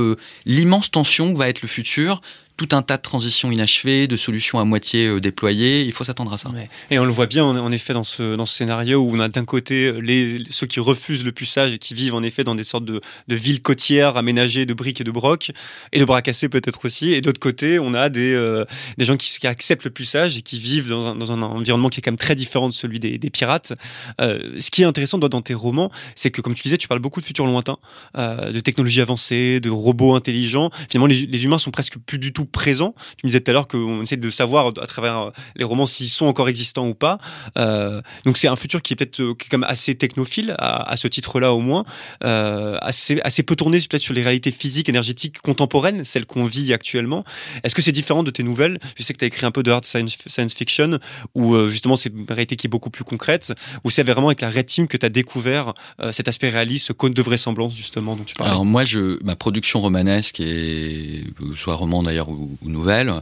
l'immense 0.45 0.91
tension 0.91 1.33
que 1.33 1.37
va 1.37 1.49
être 1.49 1.61
le 1.61 1.67
futur 1.67 2.21
tout 2.57 2.69
un 2.71 2.81
tas 2.81 2.97
de 2.97 3.01
transitions 3.01 3.51
inachevées, 3.51 4.07
de 4.07 4.17
solutions 4.17 4.59
à 4.59 4.65
moitié 4.65 5.07
euh, 5.07 5.19
déployées. 5.19 5.83
Il 5.83 5.91
faut 5.91 6.03
s'attendre 6.03 6.33
à 6.33 6.37
ça. 6.37 6.51
Et 6.91 6.99
on 6.99 7.05
le 7.05 7.11
voit 7.11 7.25
bien, 7.25 7.45
en 7.45 7.71
effet, 7.71 7.93
dans 7.93 8.03
ce, 8.03 8.35
dans 8.35 8.45
ce 8.45 8.55
scénario 8.55 8.99
où 8.99 9.15
on 9.15 9.19
a 9.19 9.27
d'un 9.27 9.45
côté 9.45 9.91
les, 10.01 10.39
ceux 10.49 10.67
qui 10.67 10.79
refusent 10.79 11.23
le 11.23 11.31
puçage 11.31 11.73
et 11.73 11.77
qui 11.77 11.93
vivent 11.93 12.15
en 12.15 12.23
effet 12.23 12.43
dans 12.43 12.55
des 12.55 12.63
sortes 12.63 12.85
de, 12.85 13.01
de 13.27 13.35
villes 13.35 13.61
côtières 13.61 14.17
aménagées 14.17 14.65
de 14.65 14.73
briques 14.73 15.01
et 15.01 15.03
de 15.03 15.11
brocs, 15.11 15.51
et 15.91 15.99
de 15.99 16.05
bras 16.05 16.21
cassés 16.21 16.49
peut-être 16.49 16.85
aussi. 16.85 17.13
Et 17.13 17.21
d'autre 17.21 17.39
côté, 17.39 17.79
on 17.79 17.93
a 17.93 18.09
des, 18.09 18.33
euh, 18.33 18.65
des 18.97 19.05
gens 19.05 19.17
qui, 19.17 19.45
acceptent 19.47 19.83
le 19.83 19.89
puçage 19.89 20.37
et 20.37 20.41
qui 20.41 20.59
vivent 20.59 20.89
dans 20.89 21.07
un, 21.07 21.15
dans 21.15 21.31
un, 21.31 21.41
environnement 21.41 21.89
qui 21.89 21.99
est 21.99 22.01
quand 22.01 22.11
même 22.11 22.17
très 22.17 22.35
différent 22.35 22.69
de 22.69 22.73
celui 22.73 22.99
des, 22.99 23.17
des 23.17 23.29
pirates. 23.29 23.73
Euh, 24.21 24.59
ce 24.59 24.71
qui 24.71 24.83
est 24.83 24.85
intéressant 24.85 25.17
dans, 25.17 25.41
tes 25.41 25.53
romans, 25.53 25.91
c'est 26.15 26.31
que, 26.31 26.41
comme 26.41 26.53
tu 26.53 26.63
disais, 26.63 26.77
tu 26.77 26.87
parles 26.87 27.01
beaucoup 27.01 27.19
de 27.19 27.25
futurs 27.25 27.45
lointains, 27.45 27.77
euh, 28.17 28.51
de 28.51 28.59
technologies 28.59 29.01
avancées, 29.01 29.59
de 29.59 29.69
robots 29.69 30.15
intelligents. 30.15 30.69
Finalement, 30.89 31.07
les, 31.07 31.25
les 31.25 31.45
humains 31.45 31.57
sont 31.57 31.71
presque 31.71 31.97
plus 31.97 32.19
du 32.19 32.31
tout 32.31 32.42
présent. 32.45 32.95
Tu 33.17 33.25
me 33.25 33.29
disais 33.29 33.41
tout 33.41 33.51
à 33.51 33.53
l'heure 33.53 33.67
qu'on 33.67 34.01
essaie 34.01 34.17
de 34.17 34.29
savoir 34.29 34.67
à 34.81 34.87
travers 34.87 35.17
euh, 35.17 35.31
les 35.55 35.63
romans 35.63 35.85
s'ils 35.85 36.07
sont 36.07 36.25
encore 36.25 36.49
existants 36.49 36.87
ou 36.87 36.93
pas. 36.93 37.17
Euh, 37.57 38.01
donc 38.25 38.37
c'est 38.37 38.47
un 38.47 38.55
futur 38.55 38.81
qui 38.81 38.93
est 38.93 38.95
peut-être 38.95 39.21
euh, 39.21 39.33
comme 39.49 39.63
assez 39.63 39.95
technophile 39.95 40.55
à, 40.59 40.95
ce 40.97 41.07
titre-là 41.07 41.53
au 41.53 41.59
moins, 41.59 41.85
assez 42.21 43.19
assez 43.21 43.43
peu 43.43 43.55
tourné 43.55 43.79
peut-être 43.79 44.01
sur 44.01 44.13
les 44.13 44.21
réalités 44.21 44.51
physiques, 44.51 44.89
énergétiques 44.89 45.39
contemporaines, 45.39 46.05
celles 46.05 46.25
qu'on 46.25 46.45
vit 46.45 46.73
actuellement. 46.73 47.23
Est-ce 47.63 47.75
que 47.75 47.81
c'est 47.81 47.91
différent 47.91 48.23
de 48.23 48.31
tes 48.31 48.43
nouvelles? 48.43 48.79
Je 48.95 49.03
sais 49.03 49.13
que 49.13 49.19
tu 49.19 49.25
as 49.25 49.27
écrit 49.27 49.45
un 49.45 49.51
peu 49.51 49.63
de 49.63 49.71
hard 49.71 49.85
science, 49.85 50.17
fiction 50.55 50.99
où 51.35 51.57
justement 51.67 51.95
c'est 51.95 52.09
une 52.09 52.25
réalité 52.29 52.55
qui 52.55 52.67
est 52.67 52.69
beaucoup 52.69 52.89
plus 52.89 53.03
concrète, 53.03 53.53
où 53.83 53.89
c'est 53.89 54.03
vraiment 54.03 54.27
avec 54.27 54.41
la 54.41 54.49
Red 54.49 54.67
Team 54.67 54.87
que 54.87 54.97
tu 54.97 55.05
as 55.05 55.09
découvert 55.09 55.73
cet 56.11 56.27
aspect 56.27 56.49
réaliste, 56.49 56.87
ce 56.87 56.93
cône 56.93 57.13
de 57.13 57.21
vraisemblance 57.21 57.75
justement 57.75 58.15
dont 58.15 58.23
tu 58.23 58.35
parles. 58.35 58.49
Alors 58.49 58.65
moi, 58.65 58.85
je, 58.85 59.21
ma 59.23 59.35
production 59.35 59.81
romanesque, 59.81 60.39
et, 60.39 61.23
soit 61.55 61.75
roman 61.75 62.03
d'ailleurs 62.03 62.27
ou, 62.33 62.69
nouvelle, 62.69 63.13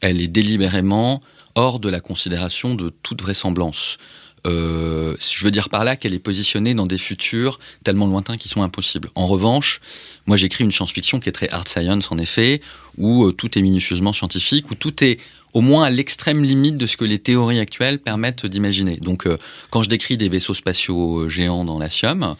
elle 0.00 0.20
est 0.20 0.28
délibérément 0.28 1.22
hors 1.54 1.80
de 1.80 1.88
la 1.88 2.00
considération 2.00 2.74
de 2.74 2.92
toute 3.02 3.22
vraisemblance. 3.22 3.98
Euh, 4.46 5.16
je 5.18 5.44
veux 5.44 5.50
dire 5.50 5.70
par 5.70 5.84
là 5.84 5.96
qu'elle 5.96 6.12
est 6.12 6.18
positionnée 6.18 6.74
dans 6.74 6.86
des 6.86 6.98
futurs 6.98 7.58
tellement 7.82 8.06
lointains 8.06 8.36
qui 8.36 8.48
sont 8.48 8.62
impossibles. 8.62 9.08
En 9.14 9.26
revanche, 9.26 9.80
moi 10.26 10.36
j'écris 10.36 10.64
une 10.64 10.72
science-fiction 10.72 11.18
qui 11.18 11.30
est 11.30 11.32
très 11.32 11.48
hard 11.48 11.66
science 11.66 12.12
en 12.12 12.18
effet, 12.18 12.60
où 12.98 13.24
euh, 13.24 13.32
tout 13.32 13.58
est 13.58 13.62
minutieusement 13.62 14.12
scientifique, 14.12 14.70
où 14.70 14.74
tout 14.74 15.02
est 15.02 15.18
au 15.54 15.60
moins 15.60 15.84
à 15.84 15.90
l'extrême 15.90 16.42
limite 16.42 16.76
de 16.76 16.84
ce 16.84 16.96
que 16.96 17.04
les 17.04 17.20
théories 17.20 17.60
actuelles 17.60 18.00
permettent 18.00 18.44
d'imaginer. 18.44 18.96
Donc, 18.96 19.26
euh, 19.26 19.38
quand 19.70 19.82
je 19.82 19.88
décris 19.88 20.16
des 20.16 20.28
vaisseaux 20.28 20.52
spatiaux 20.52 21.20
euh, 21.20 21.28
géants 21.28 21.64
dans 21.64 21.78
la 21.78 21.88
SIOM, 21.88 22.34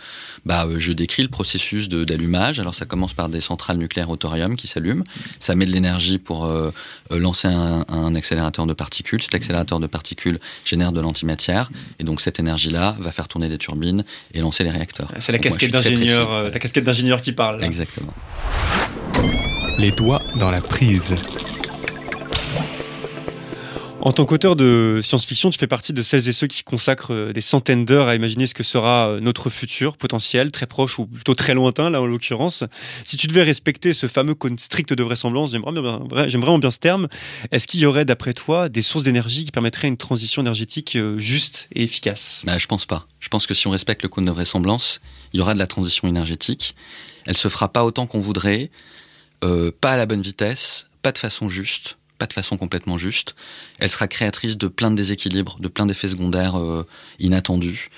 bah, 0.44 0.66
euh, 0.66 0.79
je 0.79 0.92
décris 0.92 1.22
le 1.22 1.29
processus 1.29 1.88
d'allumage. 1.88 2.59
Alors, 2.59 2.74
ça 2.74 2.87
commence 2.87 3.14
par 3.14 3.29
des 3.29 3.40
centrales 3.40 3.79
nucléaires 3.79 4.11
au 4.11 4.16
thorium 4.16 4.57
qui 4.57 4.66
s'allument. 4.66 5.05
Ça 5.38 5.55
met 5.55 5.64
de 5.64 5.70
l'énergie 5.70 6.18
pour 6.18 6.50
lancer 7.11 7.48
un, 7.48 7.85
un, 7.88 8.14
accélérateur 8.14 8.66
de 8.66 8.72
particules. 8.72 9.22
Cet 9.22 9.35
accélérateur 9.35 9.79
de 9.79 9.87
particules 9.87 10.40
génère 10.64 10.92
de 10.92 11.00
l'antimatière. 11.00 11.70
Et 12.00 12.05
donc, 12.05 12.20
cette 12.20 12.40
énergie-là 12.40 12.96
va 12.98 13.12
faire 13.12 13.29
tourner 13.29 13.48
des 13.48 13.59
turbines 13.59 14.05
et 14.33 14.40
lancer 14.40 14.64
les 14.64 14.70
réacteurs. 14.70 15.12
C'est 15.20 15.33
la 15.33 15.38
casquette 15.38 15.70
d'ingénieur, 15.70 16.50
ta 16.50 16.59
casquette 16.59 16.85
d'ingénieur 16.85 17.20
qui 17.20 17.33
parle. 17.33 17.62
Exactement. 17.62 18.14
Les 19.79 19.92
doigts 19.92 20.20
dans 20.38 20.50
la 20.50 20.61
prise. 20.61 21.14
En 24.04 24.12
tant 24.12 24.26
qu'auteur 24.26 24.54
de 24.54 25.00
science-fiction, 25.02 25.48
tu 25.48 25.58
fais 25.58 25.66
partie 25.66 25.94
de 25.94 26.02
celles 26.02 26.28
et 26.28 26.32
ceux 26.32 26.46
qui 26.46 26.62
consacrent 26.62 27.14
euh, 27.14 27.32
des 27.32 27.40
centaines 27.40 27.86
d'heures 27.86 28.06
à 28.06 28.14
imaginer 28.14 28.46
ce 28.46 28.52
que 28.52 28.62
sera 28.62 29.08
euh, 29.08 29.20
notre 29.20 29.48
futur 29.48 29.96
potentiel, 29.96 30.52
très 30.52 30.66
proche 30.66 30.98
ou 30.98 31.06
plutôt 31.06 31.34
très 31.34 31.54
lointain, 31.54 31.88
là 31.88 32.02
en 32.02 32.04
l'occurrence. 32.04 32.64
Si 33.06 33.16
tu 33.16 33.28
devais 33.28 33.42
respecter 33.42 33.94
ce 33.94 34.06
fameux 34.06 34.34
code 34.34 34.60
strict 34.60 34.92
de 34.92 35.02
vraisemblance, 35.02 35.52
j'aime 35.52 35.62
vraiment, 35.62 36.58
bien 36.58 36.70
ce 36.70 36.78
terme, 36.78 37.08
est-ce 37.50 37.66
qu'il 37.66 37.80
y 37.80 37.86
aurait 37.86 38.04
d'après 38.04 38.34
toi 38.34 38.68
des 38.68 38.82
sources 38.82 39.04
d'énergie 39.04 39.46
qui 39.46 39.52
permettraient 39.52 39.88
une 39.88 39.96
transition 39.96 40.42
énergétique 40.42 40.96
euh, 40.96 41.16
juste 41.16 41.70
et 41.72 41.82
efficace? 41.82 42.42
Bah, 42.44 42.58
Je 42.58 42.66
pense 42.66 42.84
pas. 42.84 43.06
Je 43.20 43.30
pense 43.30 43.46
que 43.46 43.54
si 43.54 43.66
on 43.68 43.70
respecte 43.70 44.02
le 44.02 44.10
code 44.10 44.26
de 44.26 44.30
vraisemblance, 44.30 45.00
il 45.32 45.38
y 45.38 45.40
aura 45.40 45.54
de 45.54 45.58
la 45.58 45.66
transition 45.66 46.06
énergétique. 46.08 46.74
Elle 47.24 47.38
se 47.38 47.48
fera 47.48 47.72
pas 47.72 47.86
autant 47.86 48.06
qu'on 48.06 48.20
voudrait, 48.20 48.70
pas 49.40 49.92
à 49.92 49.96
la 49.96 50.04
bonne 50.04 50.20
vitesse, 50.20 50.88
pas 51.00 51.12
de 51.12 51.18
façon 51.18 51.48
juste 51.48 51.96
pas 52.18 52.27
de 52.27 52.33
façon 52.33 52.57
complètement 52.57 52.98
juste. 52.98 53.35
Elle 53.79 53.90
sera 53.90 54.09
créatrice 54.09 54.57
de 54.57 54.68
plein 54.68 54.90
de 54.90 54.96
déséquilibres, 54.96 55.57
de 55.61 55.68
plein 55.68 55.87
d'effets 55.87 56.09
secondaires 56.09 56.59
euh, 56.59 56.87
inattendus. 57.18 57.88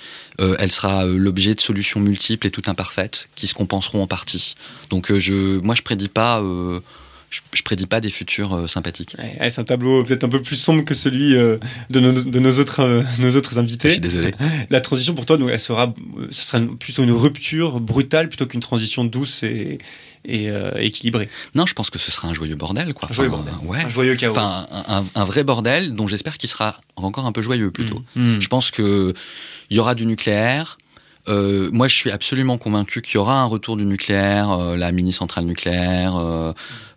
Euh, 0.40 0.56
elle 0.58 0.72
sera 0.72 1.06
euh, 1.06 1.16
l'objet 1.16 1.54
de 1.54 1.60
solutions 1.60 2.00
multiples 2.00 2.46
et 2.46 2.50
tout 2.50 2.62
imparfaites 2.66 3.28
qui 3.34 3.46
se 3.46 3.54
compenseront 3.54 4.02
en 4.02 4.06
partie. 4.06 4.54
Donc 4.90 5.10
moi 5.10 5.74
je 5.74 5.82
prédis 5.82 6.08
pas. 6.08 6.42
Je, 7.30 7.62
prédis 7.62 7.86
pas 7.86 8.00
des 8.00 8.10
futurs 8.10 8.70
sympathiques. 8.70 9.16
c'est 9.48 9.58
un 9.58 9.64
tableau 9.64 10.02
peut-être 10.04 10.24
un 10.24 10.28
peu 10.28 10.40
plus 10.40 10.56
sombre 10.56 10.84
que 10.84 10.94
celui 10.94 11.32
de, 11.34 11.60
nos, 12.00 12.12
de 12.12 12.38
nos, 12.38 12.60
autres, 12.60 13.04
nos 13.18 13.36
autres 13.36 13.58
invités. 13.58 13.88
Je 13.88 13.94
suis 13.94 14.00
désolé. 14.00 14.34
La 14.70 14.80
transition 14.80 15.14
pour 15.14 15.26
toi, 15.26 15.36
elle 15.50 15.60
sera, 15.60 15.92
ça 16.30 16.42
sera 16.42 16.60
plutôt 16.78 17.02
une 17.02 17.12
rupture 17.12 17.80
brutale 17.80 18.28
plutôt 18.28 18.46
qu'une 18.46 18.60
transition 18.60 19.04
douce 19.04 19.42
et, 19.42 19.78
et 20.26 20.50
euh, 20.50 20.72
équilibré. 20.76 21.28
Non, 21.54 21.66
je 21.66 21.74
pense 21.74 21.90
que 21.90 21.98
ce 21.98 22.10
sera 22.10 22.28
un 22.28 22.34
joyeux 22.34 22.56
bordel, 22.56 22.92
quoi. 22.94 23.08
Un 23.10 23.14
joyeux 23.14 23.30
bordel. 23.30 23.54
Ouais. 23.62 23.84
Un 23.84 23.88
joyeux 23.88 24.16
chaos. 24.16 24.32
Enfin, 24.32 24.66
un, 25.14 25.24
vrai 25.24 25.44
bordel 25.44 25.94
dont 25.94 26.06
j'espère 26.06 26.36
qu'il 26.38 26.48
sera 26.48 26.76
encore 26.96 27.26
un 27.26 27.32
peu 27.32 27.42
joyeux 27.42 27.70
plutôt. 27.70 28.02
Mm. 28.16 28.36
Mm. 28.36 28.40
Je 28.40 28.48
pense 28.48 28.70
que 28.70 29.14
il 29.70 29.76
y 29.76 29.80
aura 29.80 29.94
du 29.94 30.06
nucléaire. 30.06 30.78
Euh, 31.28 31.70
moi, 31.72 31.88
je 31.88 31.96
suis 31.96 32.10
absolument 32.10 32.58
convaincu 32.58 33.02
qu'il 33.02 33.16
y 33.16 33.18
aura 33.18 33.40
un 33.40 33.46
retour 33.46 33.76
du 33.76 33.84
nucléaire, 33.84 34.50
euh, 34.50 34.76
la 34.76 34.92
mini 34.92 35.12
centrale 35.12 35.44
nucléaire, 35.44 36.16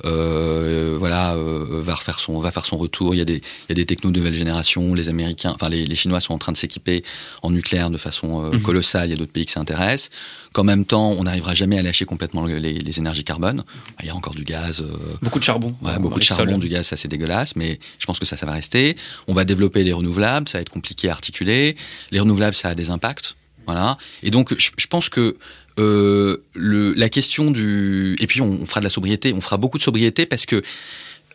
euh, 0.06 0.98
voilà, 1.00 1.36
va 1.36 1.96
refaire 1.96 2.20
son, 2.20 2.39
va 2.39 2.52
faire 2.52 2.65
son 2.65 2.78
retour. 2.78 3.15
Il 3.15 3.18
y 3.18 3.22
a 3.22 3.26
des, 3.26 3.38
il 3.38 3.70
y 3.70 3.72
a 3.72 3.76
des 3.76 3.86
technos 3.86 4.12
de 4.12 4.18
nouvelle 4.20 4.34
génération. 4.34 4.94
Les 4.94 5.10
Américains, 5.10 5.52
enfin 5.54 5.70
les, 5.70 5.86
les 5.86 5.96
Chinois 5.96 6.20
sont 6.20 6.34
en 6.34 6.38
train 6.38 6.52
de 6.52 6.58
s'équiper 6.58 7.04
en 7.42 7.52
nucléaire 7.52 7.89
de 7.89 7.98
façon 7.98 8.52
mhm. 8.52 8.62
colossale. 8.62 9.08
Il 9.08 9.12
y 9.12 9.13
a 9.13 9.18
d'autres 9.18 9.32
pays 9.32 9.46
qui 9.46 9.54
s'intéressent. 9.54 10.10
Qu'en 10.54 10.63
même 10.63 10.86
temps, 10.86 11.12
on 11.12 11.24
n'arrivera 11.24 11.54
jamais 11.54 11.78
à 11.78 11.82
lâcher 11.82 12.06
complètement 12.06 12.46
les, 12.46 12.60
les, 12.60 13.00
énergies 13.00 13.24
carbone. 13.24 13.63
Il 14.02 14.08
y 14.08 14.10
a 14.10 14.15
encore 14.15 14.34
du 14.34 14.44
gaz. 14.44 14.84
beaucoup 15.21 15.40
de 15.40 15.44
charbon. 15.44 15.73
Ouais, 15.82 15.98
beaucoup 16.00 16.19
de 16.19 16.23
charbon, 16.23 16.58
du 16.58 16.69
gaz, 16.69 16.88
ça 16.88 16.98
c'est 16.98 17.08
dégueulasse, 17.08 17.56
mais 17.56 17.80
je 18.00 18.06
pense 18.06 18.19
que 18.19 18.25
ça, 18.25 18.36
ça 18.38 18.46
va 18.46 18.54
rester. 18.54 18.96
On 19.27 19.34
va 19.34 19.46
développer 19.46 19.84
les 19.84 19.94
renouvelables, 19.94 20.50
ça 20.50 20.58
va 20.58 20.62
être 20.62 20.69
compliqué 20.69 21.10
à 21.10 21.12
articuler. 21.12 21.75
Les 22.12 22.19
renouvelables, 22.19 22.56
ça 22.56 22.69
a 22.69 22.75
des 22.75 22.90
impacts 22.90 23.36
Voilà. 23.66 23.98
Et 24.24 24.32
donc, 24.32 24.56
je, 24.58 24.88
pense 24.88 25.10
que 25.10 25.38
euh, 25.78 26.44
la 26.56 27.10
question 27.10 27.52
du 27.52 28.16
et 28.20 28.28
puis 28.28 28.42
on, 28.42 28.66
fera 28.66 28.80
de 28.80 28.86
la 28.86 28.90
sobriété, 28.90 29.34
on 29.34 29.42
fera 29.42 29.58
beaucoup 29.58 29.78
de 29.78 29.84
sobriété 29.84 30.26
parce 30.26 30.46
que 30.46 30.62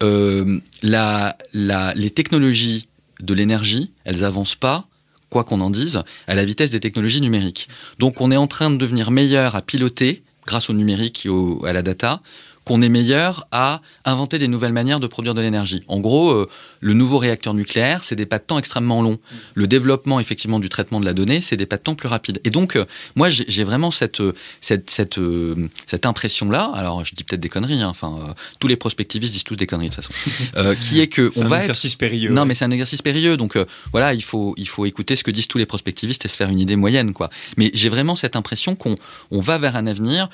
euh, 0.03 0.59
les 0.83 2.11
technologies 2.11 2.89
de 3.21 3.35
l'énergie, 3.35 3.93
elles 4.05 4.25
avancent 4.25 4.57
pas 4.57 4.89
quoi 5.31 5.45
qu'on 5.45 5.61
en 5.61 5.71
dise, 5.71 6.01
à 6.29 6.35
la 6.35 6.45
vitesse 6.45 6.71
des 6.71 6.81
technologies 6.81 7.21
numériques. 7.21 7.69
Donc 7.99 8.21
on 8.21 8.31
est 8.31 8.37
en 8.37 8.47
train 8.47 8.71
de 8.71 8.77
devenir 8.77 9.11
meilleur 9.11 9.57
à 9.57 9.63
piloter 9.63 10.23
grâce 10.47 10.71
au 10.71 10.75
numérique 10.75 11.27
et 11.27 11.69
à 11.69 11.73
la 11.73 11.83
data 11.83 12.23
qu'on 12.65 12.83
est 12.83 12.89
meilleur 12.89 13.47
à 13.53 13.81
inventer 14.05 14.39
des 14.39 14.49
nouvelles 14.49 14.73
manières 14.73 15.01
de 15.01 15.07
produire 15.07 15.35
de 15.35 15.41
l'énergie. 15.41 15.85
En 15.89 16.01
gros, 16.01 16.31
euh, 16.31 16.49
le 16.85 16.93
nouveau 16.93 17.17
réacteur 17.17 17.55
nucléaire, 17.55 18.05
c'est 18.05 18.15
des 18.15 18.27
pas 18.27 18.39
de 18.39 18.45
temps 18.45 18.59
extrêmement 18.59 19.01
longs. 19.01 19.19
Le 19.55 19.67
développement, 19.67 20.21
effectivement, 20.21 20.61
du 20.61 20.69
traitement 20.69 21.01
de 21.01 21.07
la 21.07 21.15
donnée, 21.15 21.41
c'est 21.41 21.57
des 21.57 21.65
pas 21.65 21.79
de 21.79 21.83
temps 21.83 21.95
plus 21.95 22.09
rapides. 22.09 22.41
Et 22.45 22.51
donc, 22.51 22.77
euh, 22.77 22.85
moi, 23.17 23.31
j'ai 23.31 23.65
vraiment 23.65 23.91
cette, 23.91 24.21
euh, 24.21 24.35
cette, 24.61 24.91
cette, 24.91 25.17
euh, 25.17 25.55
cette 25.87 26.05
impression-là. 26.05 26.71
Alors, 26.75 27.03
je 27.03 27.15
dis 27.15 27.25
peut-être 27.25 27.41
des 27.41 27.49
conneries. 27.49 27.81
Hein, 27.81 27.89
enfin, 27.89 28.35
tous 28.61 28.69
les 28.69 28.77
prospectivistes 28.77 29.33
disent 29.33 29.45
tous 29.45 29.57
des 29.57 29.67
conneries 29.67 29.89
de 29.89 29.95
toute 29.95 30.05
façon. 30.05 30.75
Qui 30.83 31.01
est 31.01 31.07
que 31.07 31.31
C'est 31.33 31.41
on 31.41 31.47
un 31.47 31.49
va 31.49 31.61
exercice 31.61 31.93
être... 31.93 31.99
périlleux. 31.99 32.31
Non, 32.31 32.43
ouais. 32.43 32.49
mais 32.49 32.55
c'est 32.55 32.67
un 32.67 32.71
exercice 32.71 33.01
périlleux. 33.01 33.39
Donc 33.39 33.57
voilà, 33.93 34.13
il 34.13 34.23
faut, 34.23 34.55
il 34.59 34.69
faut 34.69 34.85
écouter 34.85 35.17
ce 35.17 35.25
que 35.25 35.31
disent 35.31 35.49
tous 35.49 35.59
les 35.59 35.67
prospectivistes 35.67 36.27
et 36.27 36.29
se 36.29 36.37
faire 36.37 36.51
une 36.51 36.61
idée 36.61 36.77
moyenne, 36.77 37.15
quoi. 37.15 37.31
Mais 37.57 37.71
j'ai 37.73 37.89
vraiment 37.89 38.15
cette 38.15 38.37
impression 38.37 38.77
qu'on 38.77 38.95
on 39.31 39.41
va 39.41 39.57
vers 39.57 39.77
un 39.77 39.87
avenir 39.87 40.29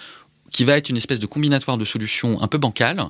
qui 0.50 0.64
va 0.64 0.76
être 0.76 0.88
une 0.88 0.96
espèce 0.96 1.20
de 1.20 1.26
combinatoire 1.26 1.78
de 1.78 1.84
solutions 1.84 2.40
un 2.42 2.48
peu 2.48 2.58
bancales. 2.58 3.04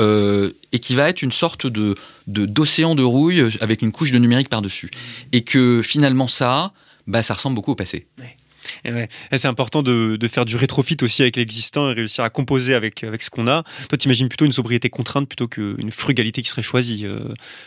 euh, 0.00 0.52
et 0.72 0.78
qui 0.78 0.94
va 0.94 1.08
être 1.10 1.20
une 1.20 1.32
sorte 1.32 1.66
de 1.66 1.94
d'océan 2.26 2.94
de, 2.94 3.02
rouille 3.02 3.44
avec 3.60 3.82
une 3.82 3.92
couche 3.92 4.10
de 4.10 4.18
numérique 4.18 4.48
par-dessus. 4.48 4.90
Et 5.32 5.42
que 5.42 5.82
finalement 5.84 6.28
ça, 6.28 6.72
bah, 7.06 7.22
ça 7.22 7.34
ressemble 7.34 7.56
beaucoup 7.56 7.72
au 7.72 7.76
passé. 7.76 8.06
Et 8.84 9.08
c'est 9.36 9.48
important 9.48 9.82
de, 9.82 10.18
faire 10.28 10.44
du 10.44 10.56
rétrofit 10.56 10.96
aussi 11.02 11.22
avec 11.22 11.36
l'existant 11.36 11.90
et 11.90 11.94
réussir 11.94 12.24
à 12.24 12.30
composer 12.30 12.74
avec, 12.74 13.04
avec 13.04 13.22
ce 13.22 13.30
qu'on 13.30 13.48
a. 13.48 13.64
Toi, 13.88 13.98
tu 13.98 14.06
imagines 14.06 14.28
plutôt 14.28 14.44
une 14.44 14.52
sobriété 14.52 14.88
contrainte 14.88 15.28
plutôt 15.28 15.48
qu'une 15.48 15.90
frugalité 15.90 16.42
qui 16.42 16.48
serait 16.48 16.62
choisie 16.62 17.02
euh, 17.04 17.20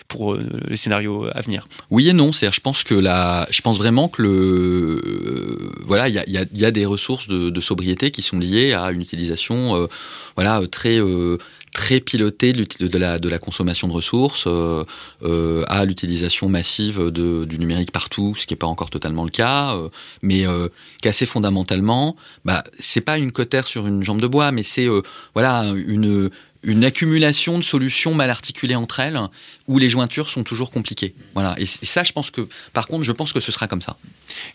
pour 0.08 0.34
euh, 0.34 0.48
les 0.68 0.78
scénarios 0.78 1.28
à 1.34 1.42
venir? 1.42 1.68
Oui 1.90 2.10
et 2.10 2.14
non, 2.14 2.32
je 2.32 2.60
pense 2.60 2.84
que 2.84 2.96
la, 2.96 3.48
je 3.50 3.62
pense 3.62 3.78
vraiment 3.78 4.08
que 4.08 4.22
le, 4.22 5.02
euh, 5.06 5.72
voilà, 5.86 6.08
il 6.10 6.16
y 6.16 6.66
a, 6.66 6.72
des 6.72 6.86
ressources 6.86 7.28
de, 7.28 7.62
sobriété 7.62 8.12
qui 8.12 8.22
sont 8.22 8.38
liées 8.38 8.74
à 8.74 8.92
une 8.92 9.02
utilisation, 9.02 9.76
euh, 9.76 9.88
voilà, 10.36 10.62
euh, 10.62 10.68
très 10.68 11.00
euh, 11.00 11.38
très 11.76 12.00
pilotée 12.00 12.54
de, 12.54 13.28
la 13.28 13.38
consommation 13.38 13.90
de 13.90 13.94
ressources, 13.94 14.46
euh, 14.48 14.86
euh, 15.24 15.66
à 15.68 15.84
l'utilisation 15.84 16.48
massive 16.48 17.12
du 17.12 17.60
numérique 17.60 17.92
partout, 17.92 18.34
ce 18.38 18.46
qui 18.48 18.54
n'est 18.54 18.58
pas 18.58 18.66
encore 18.66 18.90
totalement 18.90 19.26
le 19.26 19.30
cas, 19.30 19.76
euh, 19.76 19.90
mais 20.22 20.48
euh, 20.48 20.70
qu'assez 21.02 21.26
fondamentalement, 21.26 22.16
bah 22.46 22.64
c'est 22.80 23.02
pas 23.02 23.18
une 23.18 23.34
cotère 23.34 23.68
sur 23.68 23.88
une 23.88 24.04
jambe 24.04 24.22
de 24.22 24.28
bois, 24.28 24.54
mais 24.54 24.64
c'est 24.64 24.88
voilà 25.34 25.66
une 25.76 26.86
accumulation 26.86 27.58
de 27.58 27.64
solutions 27.64 28.14
mal 28.14 28.30
articulées 28.30 28.76
entre 28.76 29.02
elles 29.02 29.20
où 29.68 29.78
les 29.78 29.90
jointures 29.90 30.30
sont 30.30 30.46
toujours 30.46 30.72
compliquées. 30.72 31.14
Voilà. 31.34 31.56
Et 31.60 31.66
ça, 31.66 32.04
je 32.04 32.14
pense 32.14 32.32
que, 32.32 32.48
par 32.72 32.88
contre, 32.88 33.04
je 33.04 33.12
pense 33.12 33.34
que 33.34 33.42
ce 33.42 33.52
sera 33.52 33.68
comme 33.68 33.82
ça. 33.82 33.98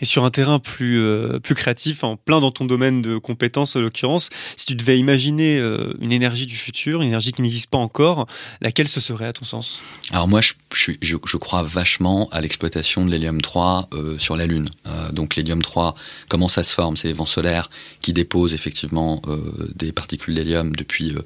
Et 0.01 0.05
sur 0.05 0.24
un 0.24 0.31
terrain 0.31 0.59
plus, 0.59 0.99
euh, 1.01 1.39
plus 1.41 1.55
créatif, 1.55 2.05
en 2.05 2.16
plein 2.16 2.41
dans 2.41 2.51
ton 2.51 2.64
domaine 2.64 3.03
de 3.03 3.18
compétences 3.18 3.76
en 3.76 3.81
l'occurrence, 3.81 4.28
si 4.57 4.66
tu 4.66 4.74
devais 4.74 4.99
imaginer 4.99 5.59
euh, 5.59 5.93
une 6.01 6.12
énergie 6.12 6.47
du 6.47 6.57
futur, 6.57 7.03
une 7.03 7.09
énergie 7.09 7.33
qui 7.33 7.43
n'existe 7.43 7.70
pas 7.70 7.78
encore, 7.78 8.26
laquelle 8.61 8.89
ce 8.89 9.01
serait 9.01 9.26
à 9.26 9.33
ton 9.33 9.45
sens? 9.45 9.81
Alors 10.12 10.28
moi, 10.28 10.41
je, 10.41 10.53
je, 10.74 10.93
je, 11.03 11.16
je 11.24 11.37
crois 11.37 11.62
vachement 11.62 12.28
à 12.33 12.41
l'exploitation 12.41 13.05
de 13.05 13.11
l'hélium 13.11 13.41
3 13.41 13.89
euh, 13.95 14.18
sur 14.18 14.37
la 14.37 14.47
Lune. 14.47 14.68
Euh, 14.87 15.11
donc 15.12 15.37
l'hélium 15.37 15.62
3, 15.62 15.95
comment 16.28 16.49
ça 16.49 16.62
se 16.62 16.74
forme? 16.74 16.97
C'est 16.97 17.09
les 17.09 17.14
vents 17.14 17.26
solaires 17.26 17.70
qui 18.01 18.12
déposent 18.12 18.55
effectivement 18.55 19.22
euh, 19.28 19.70
des 19.74 19.93
particules 19.93 20.35
d'hélium 20.35 20.74
depuis 20.74 21.12
euh, 21.14 21.20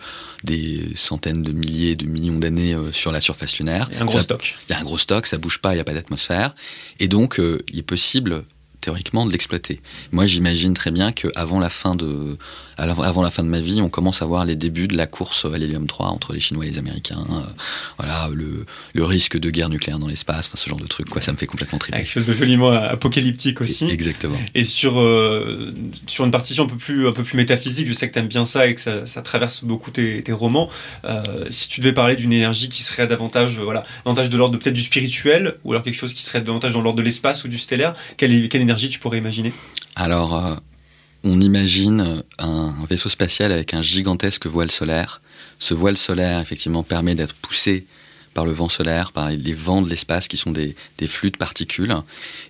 des 0.44 0.90
centaines 0.94 1.42
de 1.42 1.52
milliers, 1.52 1.96
de 1.96 2.06
millions 2.06 2.38
d'années 2.38 2.74
euh, 2.74 2.92
sur 2.92 3.12
la 3.12 3.20
surface 3.20 3.58
lunaire. 3.58 3.88
Il 3.90 3.96
y 3.96 3.98
a 3.98 4.02
un 4.02 4.06
gros 4.06 4.18
Ça- 4.18 4.24
stock. 4.24 4.54
Il 4.68 4.72
y 4.72 4.74
a 4.74 4.78
un 4.78 4.82
gros 4.84 4.98
stock, 4.98 5.26
ça 5.26 5.38
bouge 5.38 5.58
pas, 5.58 5.72
il 5.72 5.76
n'y 5.76 5.80
a 5.80 5.84
pas 5.84 5.94
d'atmosphère. 5.94 6.54
Et 7.00 7.08
donc, 7.08 7.38
euh, 7.40 7.62
il 7.72 7.78
est 7.80 7.82
possible, 7.82 8.43
théoriquement, 8.84 9.24
de 9.26 9.32
l'exploiter. 9.32 9.80
Moi, 10.12 10.26
j'imagine 10.26 10.74
très 10.74 10.90
bien 10.90 11.10
qu'avant 11.12 11.58
la, 11.58 11.70
fin 11.70 11.94
de- 11.94 12.36
avant 12.76 13.22
la 13.22 13.30
fin 13.30 13.42
de 13.42 13.48
ma 13.48 13.60
vie, 13.60 13.80
on 13.80 13.88
commence 13.88 14.20
à 14.20 14.26
voir 14.26 14.44
les 14.44 14.56
débuts 14.56 14.88
de 14.88 14.96
la 14.96 15.06
course 15.06 15.46
à 15.46 15.56
l'hélium 15.56 15.86
3 15.86 16.08
entre 16.08 16.34
les 16.34 16.40
Chinois 16.40 16.66
et 16.66 16.70
les 16.70 16.78
Américains. 16.78 17.24
Euh, 17.30 17.40
voilà, 17.98 18.28
le, 18.32 18.66
le 18.92 19.04
risque 19.04 19.38
de 19.38 19.48
guerre 19.48 19.70
nucléaire 19.70 19.98
dans 19.98 20.06
l'espace, 20.06 20.48
enfin, 20.48 20.56
ce 20.58 20.68
genre 20.68 20.78
de 20.78 20.86
truc, 20.86 21.08
quoi, 21.08 21.22
ça 21.22 21.32
me 21.32 21.36
fait 21.38 21.46
complètement 21.46 21.78
triper. 21.78 21.96
Quelque 21.98 22.10
chose 22.10 22.26
de 22.26 22.34
joliment 22.34 22.70
apocalyptique 22.72 23.60
aussi. 23.62 23.86
Exactement. 23.88 24.36
Et 24.54 24.64
sur, 24.64 25.00
euh, 25.00 25.72
sur 26.06 26.26
une 26.26 26.30
partition 26.30 26.64
un 26.64 26.66
peu 26.68 26.76
plus, 26.76 27.08
un 27.08 27.12
peu 27.12 27.22
plus 27.22 27.36
métaphysique, 27.38 27.88
je 27.88 27.94
sais 27.94 28.08
que 28.08 28.12
tu 28.12 28.18
aimes 28.18 28.28
bien 28.28 28.44
ça 28.44 28.66
et 28.66 28.74
que 28.74 28.80
ça, 28.82 29.06
ça 29.06 29.22
traverse 29.22 29.64
beaucoup 29.64 29.90
tes, 29.90 30.22
tes 30.22 30.32
romans. 30.32 30.68
Euh, 31.06 31.22
si 31.48 31.68
tu 31.70 31.80
devais 31.80 31.94
parler 31.94 32.16
d'une 32.16 32.32
énergie 32.34 32.68
qui 32.68 32.82
serait 32.82 33.06
davantage, 33.06 33.58
voilà, 33.58 33.84
davantage 34.04 34.28
de 34.28 34.36
l'ordre 34.36 34.58
peut-être 34.58 34.74
du 34.74 34.82
spirituel, 34.82 35.56
ou 35.64 35.72
alors 35.72 35.82
quelque 35.82 35.94
chose 35.94 36.12
qui 36.12 36.22
serait 36.22 36.42
davantage 36.42 36.74
dans 36.74 36.82
l'ordre 36.82 36.98
de 36.98 37.02
l'espace 37.02 37.44
ou 37.44 37.48
du 37.48 37.56
stellaire, 37.58 37.94
quelle, 38.18 38.48
quelle 38.48 38.60
énergie 38.60 38.73
tu 38.76 38.98
pourrais 38.98 39.18
imaginer 39.18 39.52
Alors, 39.96 40.34
euh, 40.36 40.54
on 41.22 41.40
imagine 41.40 42.22
un 42.38 42.74
vaisseau 42.88 43.08
spatial 43.08 43.52
avec 43.52 43.74
un 43.74 43.82
gigantesque 43.82 44.46
voile 44.46 44.70
solaire. 44.70 45.20
Ce 45.58 45.74
voile 45.74 45.96
solaire, 45.96 46.40
effectivement, 46.40 46.82
permet 46.82 47.14
d'être 47.14 47.34
poussé 47.34 47.86
par 48.34 48.44
le 48.44 48.52
vent 48.52 48.68
solaire, 48.68 49.12
par 49.12 49.30
les 49.30 49.54
vents 49.54 49.80
de 49.80 49.88
l'espace 49.88 50.28
qui 50.28 50.36
sont 50.36 50.50
des, 50.50 50.74
des 50.98 51.06
flux 51.06 51.30
de 51.30 51.36
particules, 51.36 51.94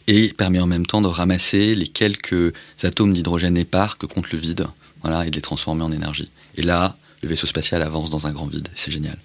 et 0.07 0.33
permet 0.33 0.59
en 0.59 0.67
même 0.67 0.87
temps 0.87 1.03
de 1.03 1.09
ramasser 1.09 1.75
les 1.75 1.87
quelques 1.87 2.55
atomes 2.83 3.13
d'hydrogène 3.13 3.57
épars 3.57 3.99
que 3.99 4.07
compte 4.07 4.33
le 4.33 4.39
vide, 4.39 4.67
voilà, 5.03 5.27
et 5.27 5.31
de 5.31 5.37
les 5.37 5.43
transformer 5.43 5.83
en 5.83 5.93
énergie. 5.93 6.31
Et 6.57 6.63
là, 6.63 6.97
le 7.23 7.29
vaisseau 7.29 7.47
spatial 7.47 7.83
avance 7.83 8.11
dans 8.11 8.27
un 8.27 8.33
grand 8.33 8.47
vide. 8.47 8.69
C'est 8.75 8.91
génial. 8.91 9.19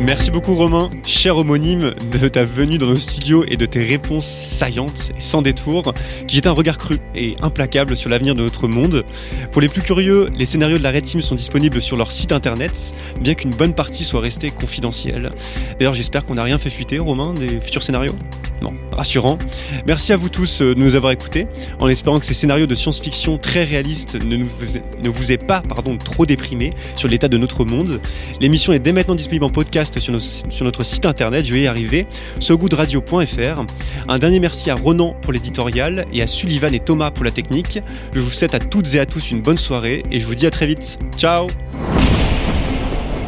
Merci 0.00 0.30
beaucoup 0.30 0.54
Romain, 0.54 0.88
cher 1.04 1.36
homonyme, 1.36 1.92
de 2.10 2.28
ta 2.28 2.46
venue 2.46 2.78
dans 2.78 2.86
nos 2.86 2.96
studios 2.96 3.44
et 3.46 3.58
de 3.58 3.66
tes 3.66 3.82
réponses 3.82 4.24
saillantes 4.24 5.12
et 5.14 5.20
sans 5.20 5.42
détour, 5.42 5.92
qui 6.26 6.36
jettent 6.36 6.46
un 6.46 6.52
regard 6.52 6.78
cru 6.78 6.96
et 7.14 7.36
implacable 7.42 7.98
sur 7.98 8.08
l'avenir 8.08 8.34
de 8.34 8.40
notre 8.40 8.66
monde. 8.66 9.04
Pour 9.52 9.60
les 9.60 9.68
plus 9.68 9.82
curieux, 9.82 10.30
les 10.34 10.46
scénarios 10.46 10.78
de 10.78 10.82
la 10.82 10.90
Red 10.90 11.04
Team 11.04 11.20
sont 11.20 11.34
disponibles 11.34 11.82
sur 11.82 11.98
leur 11.98 12.12
site 12.12 12.32
internet, 12.32 12.94
bien 13.20 13.34
qu'une 13.34 13.50
bonne 13.50 13.74
partie 13.74 14.04
soit 14.04 14.22
restée 14.22 14.50
confidentielle. 14.50 15.30
D'ailleurs, 15.78 15.94
j'espère 15.94 16.24
qu'on 16.24 16.36
n'a 16.36 16.44
rien 16.44 16.56
fait 16.56 16.70
fuiter, 16.70 16.98
Romain, 16.98 17.34
des 17.34 17.60
futurs 17.60 17.82
scénarios. 17.82 18.16
Non, 18.62 18.70
rassurant. 18.92 19.38
Merci 19.86 20.12
à 20.12 20.16
vous 20.16 20.28
tous 20.28 20.60
euh, 20.60 20.74
de 20.74 20.80
nous 20.80 20.94
avoir 20.94 21.12
écoutés, 21.12 21.46
en 21.78 21.88
espérant 21.88 22.18
que 22.18 22.26
ces 22.26 22.34
scénarios 22.34 22.66
de 22.66 22.74
science-fiction 22.74 23.38
très 23.38 23.64
réalistes 23.64 24.18
ne, 24.24 25.08
vous 25.08 25.32
aient 25.32 25.38
pas 25.38 25.62
pardon, 25.62 25.96
trop 25.96 26.26
déprimés 26.26 26.72
sur 26.96 27.08
l'état 27.08 27.28
de 27.28 27.38
notre 27.38 27.64
monde. 27.64 28.00
L'émission 28.40 28.72
est 28.72 28.78
dès 28.78 28.92
maintenant 28.92 29.14
disponible 29.14 29.44
en 29.44 29.50
podcast 29.50 29.98
sur, 29.98 30.20
sur 30.20 30.64
notre 30.64 30.84
site 30.84 31.06
internet, 31.06 31.46
je 31.46 31.54
vais 31.54 31.62
y 31.62 31.66
arriver, 31.66 32.06
sogoodradio.fr. 32.38 33.64
Un 34.08 34.18
dernier 34.18 34.40
merci 34.40 34.70
à 34.70 34.74
Ronan 34.74 35.16
pour 35.22 35.32
l'éditorial 35.32 36.06
et 36.12 36.22
à 36.22 36.26
Sullivan 36.26 36.74
et 36.74 36.80
Thomas 36.80 37.10
pour 37.10 37.24
la 37.24 37.30
technique. 37.30 37.80
Je 38.12 38.20
vous 38.20 38.30
souhaite 38.30 38.54
à 38.54 38.58
toutes 38.58 38.94
et 38.94 39.00
à 39.00 39.06
tous 39.06 39.30
une 39.30 39.42
bonne 39.42 39.58
soirée 39.58 40.02
et 40.10 40.20
je 40.20 40.26
vous 40.26 40.34
dis 40.34 40.46
à 40.46 40.50
très 40.50 40.66
vite. 40.66 40.98
Ciao 41.16 41.46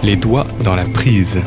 Les 0.02 0.16
doigts 0.16 0.46
dans 0.64 0.74
la 0.74 0.84
prise. 0.84 1.38